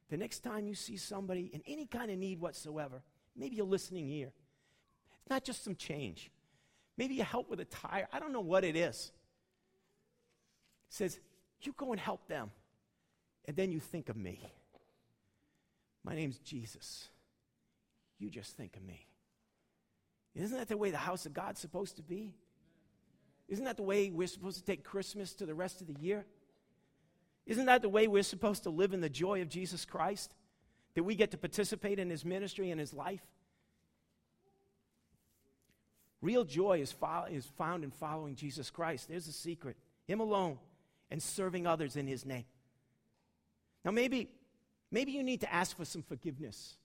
the 0.09 0.17
next 0.17 0.39
time 0.39 0.67
you 0.67 0.75
see 0.75 0.97
somebody 0.97 1.49
in 1.53 1.61
any 1.67 1.85
kind 1.85 2.11
of 2.11 2.17
need 2.17 2.39
whatsoever, 2.39 3.01
maybe 3.35 3.59
a 3.59 3.63
listening 3.63 4.09
ear, 4.09 4.31
it's 5.19 5.29
not 5.29 5.43
just 5.43 5.63
some 5.63 5.75
change. 5.75 6.29
Maybe 6.97 7.15
you 7.15 7.23
help 7.23 7.49
with 7.49 7.59
a 7.59 7.65
tire. 7.65 8.07
I 8.11 8.19
don't 8.19 8.33
know 8.33 8.41
what 8.41 8.63
it 8.63 8.75
is. 8.75 9.11
It 10.89 10.95
says, 10.95 11.19
You 11.61 11.73
go 11.75 11.91
and 11.91 11.99
help 11.99 12.27
them. 12.27 12.51
And 13.45 13.57
then 13.57 13.71
you 13.71 13.79
think 13.79 14.09
of 14.09 14.15
me. 14.15 14.39
My 16.03 16.15
name's 16.15 16.37
Jesus. 16.39 17.09
You 18.19 18.29
just 18.29 18.55
think 18.55 18.75
of 18.77 18.83
me. 18.83 19.05
Isn't 20.35 20.57
that 20.57 20.69
the 20.69 20.77
way 20.77 20.91
the 20.91 20.97
house 20.97 21.25
of 21.25 21.33
God's 21.33 21.59
supposed 21.59 21.97
to 21.97 22.03
be? 22.03 22.35
Isn't 23.47 23.65
that 23.65 23.77
the 23.77 23.83
way 23.83 24.09
we're 24.09 24.27
supposed 24.27 24.57
to 24.57 24.63
take 24.63 24.83
Christmas 24.83 25.33
to 25.35 25.45
the 25.45 25.53
rest 25.53 25.81
of 25.81 25.87
the 25.87 25.95
year? 25.99 26.25
Isn't 27.45 27.65
that 27.65 27.81
the 27.81 27.89
way 27.89 28.07
we're 28.07 28.23
supposed 28.23 28.63
to 28.63 28.69
live 28.69 28.93
in 28.93 29.01
the 29.01 29.09
joy 29.09 29.41
of 29.41 29.49
Jesus 29.49 29.85
Christ? 29.85 30.33
That 30.95 31.03
we 31.03 31.15
get 31.15 31.31
to 31.31 31.37
participate 31.37 31.99
in 31.99 32.09
his 32.09 32.23
ministry 32.23 32.71
and 32.71 32.79
his 32.79 32.93
life? 32.93 33.21
Real 36.23 36.45
joy 36.45 36.79
is, 36.79 36.89
fo- 36.89 37.25
is 37.29 37.45
found 37.57 37.83
in 37.83 37.91
following 37.91 38.35
Jesus 38.35 38.69
Christ. 38.69 39.09
There's 39.09 39.25
the 39.25 39.33
secret 39.33 39.75
Him 40.07 40.21
alone 40.21 40.57
and 41.11 41.21
serving 41.21 41.67
others 41.67 41.97
in 41.97 42.07
His 42.07 42.25
name. 42.25 42.45
Now, 43.83 43.91
maybe, 43.91 44.29
maybe 44.89 45.11
you 45.11 45.21
need 45.21 45.41
to 45.41 45.53
ask 45.53 45.75
for 45.75 45.83
some 45.83 46.01
forgiveness 46.01 46.75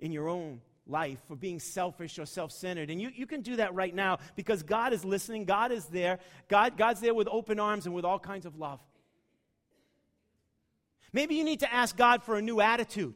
in 0.00 0.10
your 0.10 0.30
own 0.30 0.62
life 0.86 1.18
for 1.28 1.36
being 1.36 1.60
selfish 1.60 2.18
or 2.18 2.24
self 2.24 2.50
centered. 2.50 2.88
And 2.88 2.98
you, 2.98 3.10
you 3.14 3.26
can 3.26 3.42
do 3.42 3.56
that 3.56 3.74
right 3.74 3.94
now 3.94 4.20
because 4.36 4.62
God 4.62 4.94
is 4.94 5.04
listening, 5.04 5.44
God 5.44 5.70
is 5.70 5.84
there, 5.84 6.18
God, 6.48 6.78
God's 6.78 7.02
there 7.02 7.12
with 7.12 7.28
open 7.30 7.60
arms 7.60 7.84
and 7.84 7.94
with 7.94 8.06
all 8.06 8.18
kinds 8.18 8.46
of 8.46 8.56
love. 8.58 8.80
Maybe 11.12 11.34
you 11.34 11.44
need 11.44 11.60
to 11.60 11.70
ask 11.70 11.94
God 11.94 12.22
for 12.22 12.36
a 12.36 12.42
new 12.42 12.62
attitude. 12.62 13.12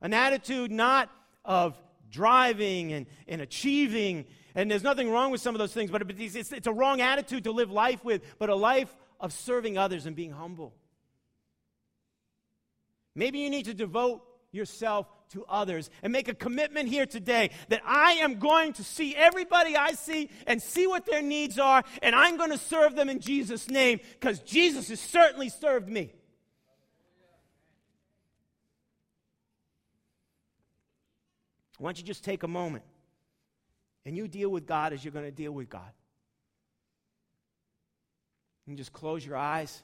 An 0.00 0.14
attitude 0.14 0.70
not 0.70 1.10
of 1.44 1.78
driving 2.10 2.92
and, 2.92 3.06
and 3.26 3.40
achieving. 3.40 4.26
And 4.54 4.70
there's 4.70 4.82
nothing 4.82 5.10
wrong 5.10 5.30
with 5.30 5.40
some 5.40 5.54
of 5.54 5.58
those 5.58 5.72
things, 5.72 5.90
but 5.90 6.02
it's, 6.02 6.34
it's, 6.34 6.52
it's 6.52 6.66
a 6.66 6.72
wrong 6.72 7.00
attitude 7.00 7.44
to 7.44 7.52
live 7.52 7.70
life 7.70 8.04
with, 8.04 8.22
but 8.38 8.48
a 8.48 8.54
life 8.54 8.94
of 9.20 9.32
serving 9.32 9.78
others 9.78 10.06
and 10.06 10.14
being 10.14 10.32
humble. 10.32 10.74
Maybe 13.14 13.40
you 13.40 13.50
need 13.50 13.64
to 13.64 13.74
devote 13.74 14.22
yourself 14.52 15.06
to 15.30 15.44
others 15.48 15.90
and 16.02 16.12
make 16.12 16.28
a 16.28 16.34
commitment 16.34 16.88
here 16.88 17.04
today 17.04 17.50
that 17.68 17.82
I 17.84 18.12
am 18.12 18.38
going 18.38 18.72
to 18.74 18.84
see 18.84 19.14
everybody 19.14 19.76
I 19.76 19.92
see 19.92 20.30
and 20.46 20.62
see 20.62 20.86
what 20.86 21.04
their 21.04 21.22
needs 21.22 21.58
are, 21.58 21.84
and 22.02 22.14
I'm 22.14 22.36
going 22.36 22.50
to 22.50 22.58
serve 22.58 22.96
them 22.96 23.08
in 23.08 23.20
Jesus' 23.20 23.68
name 23.68 24.00
because 24.18 24.40
Jesus 24.40 24.88
has 24.88 25.00
certainly 25.00 25.48
served 25.48 25.88
me. 25.88 26.12
Why 31.78 31.88
don't 31.88 31.98
you 31.98 32.04
just 32.04 32.24
take 32.24 32.42
a 32.42 32.48
moment 32.48 32.84
and 34.04 34.16
you 34.16 34.28
deal 34.28 34.50
with 34.50 34.66
God 34.66 34.92
as 34.92 35.04
you're 35.04 35.12
going 35.12 35.24
to 35.24 35.30
deal 35.30 35.52
with 35.52 35.70
God? 35.70 35.92
And 38.66 38.76
just 38.76 38.92
close 38.92 39.24
your 39.24 39.36
eyes, 39.36 39.82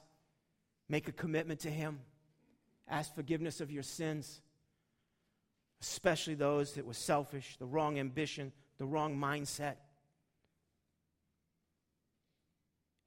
make 0.87 1.07
a 1.07 1.11
commitment 1.11 1.61
to 1.61 1.71
Him, 1.71 1.99
ask 2.87 3.15
forgiveness 3.15 3.61
of 3.61 3.71
your 3.71 3.81
sins, 3.81 4.41
especially 5.81 6.35
those 6.35 6.73
that 6.73 6.85
were 6.85 6.93
selfish, 6.93 7.55
the 7.57 7.65
wrong 7.65 7.97
ambition, 7.97 8.51
the 8.77 8.85
wrong 8.85 9.17
mindset. 9.17 9.75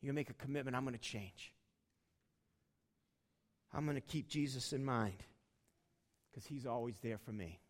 You 0.01 0.13
make 0.13 0.31
a 0.31 0.35
commitment 0.35 0.77
I'm 0.77 0.85
going 0.85 0.95
to 0.95 1.01
change. 1.01 1.53
I'm 3.73 3.85
going 3.85 3.97
to 3.97 4.01
keep 4.01 4.29
Jesus 4.29 4.73
in 4.73 4.85
mind 4.85 5.23
because 6.31 6.47
he's 6.47 6.67
always 6.67 6.99
there 7.03 7.19
for 7.19 7.33
me. 7.33 7.61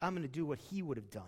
I'm 0.00 0.12
going 0.14 0.22
to 0.22 0.28
do 0.28 0.44
what 0.44 0.58
he 0.58 0.82
would 0.82 0.96
have 0.96 1.10
done. 1.10 1.22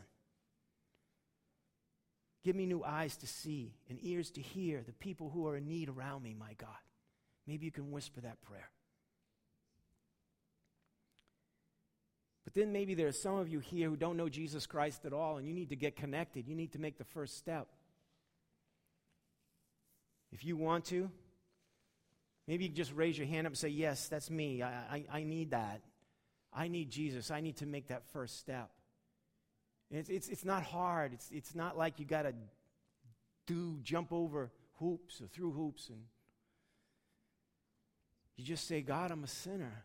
Give 2.44 2.54
me 2.54 2.66
new 2.66 2.84
eyes 2.84 3.16
to 3.18 3.26
see 3.26 3.74
and 3.88 3.98
ears 4.02 4.30
to 4.32 4.40
hear 4.40 4.82
the 4.86 4.92
people 4.92 5.30
who 5.30 5.46
are 5.48 5.56
in 5.56 5.68
need 5.68 5.88
around 5.88 6.22
me, 6.22 6.34
my 6.38 6.54
God. 6.56 6.68
Maybe 7.46 7.66
you 7.66 7.72
can 7.72 7.90
whisper 7.90 8.20
that 8.20 8.40
prayer. 8.42 8.70
But 12.44 12.54
then 12.54 12.72
maybe 12.72 12.94
there 12.94 13.08
are 13.08 13.12
some 13.12 13.36
of 13.36 13.48
you 13.48 13.58
here 13.58 13.90
who 13.90 13.96
don't 13.96 14.16
know 14.16 14.30
Jesus 14.30 14.66
Christ 14.66 15.04
at 15.04 15.12
all, 15.12 15.36
and 15.36 15.46
you 15.46 15.52
need 15.52 15.68
to 15.68 15.76
get 15.76 15.96
connected. 15.96 16.48
You 16.48 16.54
need 16.54 16.72
to 16.72 16.78
make 16.78 16.96
the 16.96 17.04
first 17.04 17.36
step. 17.36 17.68
If 20.32 20.44
you 20.44 20.56
want 20.56 20.86
to, 20.86 21.10
maybe 22.46 22.64
you 22.64 22.70
just 22.70 22.94
raise 22.94 23.18
your 23.18 23.26
hand 23.26 23.46
up 23.46 23.50
and 23.50 23.58
say, 23.58 23.68
Yes, 23.68 24.08
that's 24.08 24.30
me. 24.30 24.62
I, 24.62 24.70
I, 24.70 25.04
I 25.12 25.22
need 25.24 25.50
that. 25.50 25.82
I 26.52 26.68
need 26.68 26.90
Jesus. 26.90 27.30
I 27.30 27.40
need 27.40 27.56
to 27.56 27.66
make 27.66 27.88
that 27.88 28.04
first 28.12 28.38
step. 28.38 28.70
It's, 29.90 30.08
it's, 30.08 30.28
it's 30.28 30.44
not 30.44 30.62
hard. 30.62 31.12
It's, 31.12 31.30
it's 31.32 31.54
not 31.54 31.76
like 31.76 31.98
you 31.98 32.04
got 32.04 32.22
to 32.22 32.34
do, 33.46 33.78
jump 33.82 34.12
over 34.12 34.50
hoops 34.78 35.20
or 35.20 35.26
through 35.26 35.52
hoops. 35.52 35.88
And 35.88 36.02
you 38.36 38.44
just 38.44 38.68
say, 38.68 38.82
God, 38.82 39.10
I'm 39.10 39.24
a 39.24 39.28
sinner 39.28 39.84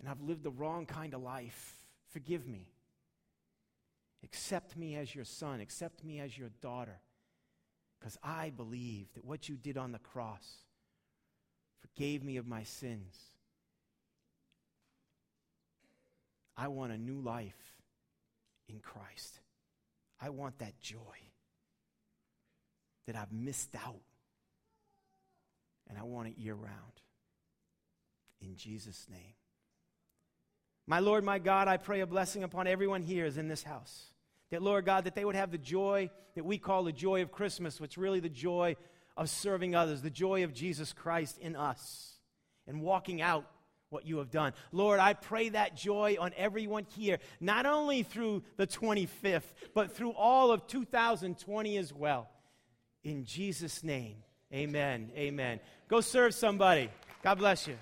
and 0.00 0.08
I've 0.08 0.20
lived 0.20 0.42
the 0.42 0.50
wrong 0.50 0.86
kind 0.86 1.14
of 1.14 1.22
life. 1.22 1.76
Forgive 2.10 2.46
me. 2.46 2.68
Accept 4.22 4.76
me 4.76 4.96
as 4.96 5.14
your 5.14 5.24
son, 5.24 5.60
accept 5.60 6.02
me 6.02 6.18
as 6.18 6.36
your 6.36 6.48
daughter, 6.62 6.98
because 7.98 8.16
I 8.22 8.50
believe 8.50 9.12
that 9.14 9.24
what 9.24 9.50
you 9.50 9.56
did 9.56 9.76
on 9.76 9.92
the 9.92 9.98
cross 9.98 10.46
forgave 11.80 12.24
me 12.24 12.38
of 12.38 12.46
my 12.46 12.62
sins. 12.62 13.14
I 16.56 16.68
want 16.68 16.92
a 16.92 16.98
new 16.98 17.20
life 17.20 17.74
in 18.68 18.80
Christ. 18.80 19.40
I 20.20 20.30
want 20.30 20.58
that 20.58 20.78
joy 20.80 20.98
that 23.06 23.16
I've 23.16 23.32
missed 23.32 23.74
out. 23.74 24.00
And 25.88 25.98
I 25.98 26.02
want 26.02 26.28
it 26.28 26.38
year 26.38 26.54
round. 26.54 26.72
In 28.40 28.56
Jesus' 28.56 29.06
name. 29.10 29.34
My 30.86 31.00
Lord, 31.00 31.24
my 31.24 31.38
God, 31.38 31.68
I 31.68 31.76
pray 31.76 32.00
a 32.00 32.06
blessing 32.06 32.42
upon 32.42 32.66
everyone 32.66 33.02
here 33.02 33.24
is 33.24 33.38
in 33.38 33.48
this 33.48 33.62
house. 33.62 34.10
That, 34.50 34.62
Lord 34.62 34.84
God, 34.84 35.04
that 35.04 35.14
they 35.14 35.24
would 35.24 35.34
have 35.34 35.50
the 35.50 35.58
joy 35.58 36.10
that 36.34 36.44
we 36.44 36.58
call 36.58 36.84
the 36.84 36.92
joy 36.92 37.22
of 37.22 37.32
Christmas, 37.32 37.80
which 37.80 37.96
really 37.96 38.20
the 38.20 38.28
joy 38.28 38.76
of 39.16 39.30
serving 39.30 39.74
others, 39.74 40.02
the 40.02 40.10
joy 40.10 40.44
of 40.44 40.52
Jesus 40.52 40.92
Christ 40.92 41.38
in 41.38 41.56
us, 41.56 42.14
and 42.66 42.82
walking 42.82 43.22
out 43.22 43.46
what 43.90 44.06
you 44.06 44.18
have 44.18 44.30
done. 44.30 44.52
Lord, 44.72 45.00
I 45.00 45.14
pray 45.14 45.50
that 45.50 45.76
joy 45.76 46.16
on 46.18 46.32
everyone 46.36 46.86
here, 46.96 47.18
not 47.40 47.66
only 47.66 48.02
through 48.02 48.42
the 48.56 48.66
25th, 48.66 49.42
but 49.74 49.92
through 49.92 50.12
all 50.12 50.50
of 50.50 50.66
2020 50.66 51.76
as 51.76 51.92
well. 51.92 52.28
In 53.02 53.24
Jesus' 53.24 53.84
name, 53.84 54.16
amen. 54.52 55.10
Amen. 55.16 55.60
Go 55.88 56.00
serve 56.00 56.34
somebody. 56.34 56.90
God 57.22 57.38
bless 57.38 57.66
you. 57.66 57.76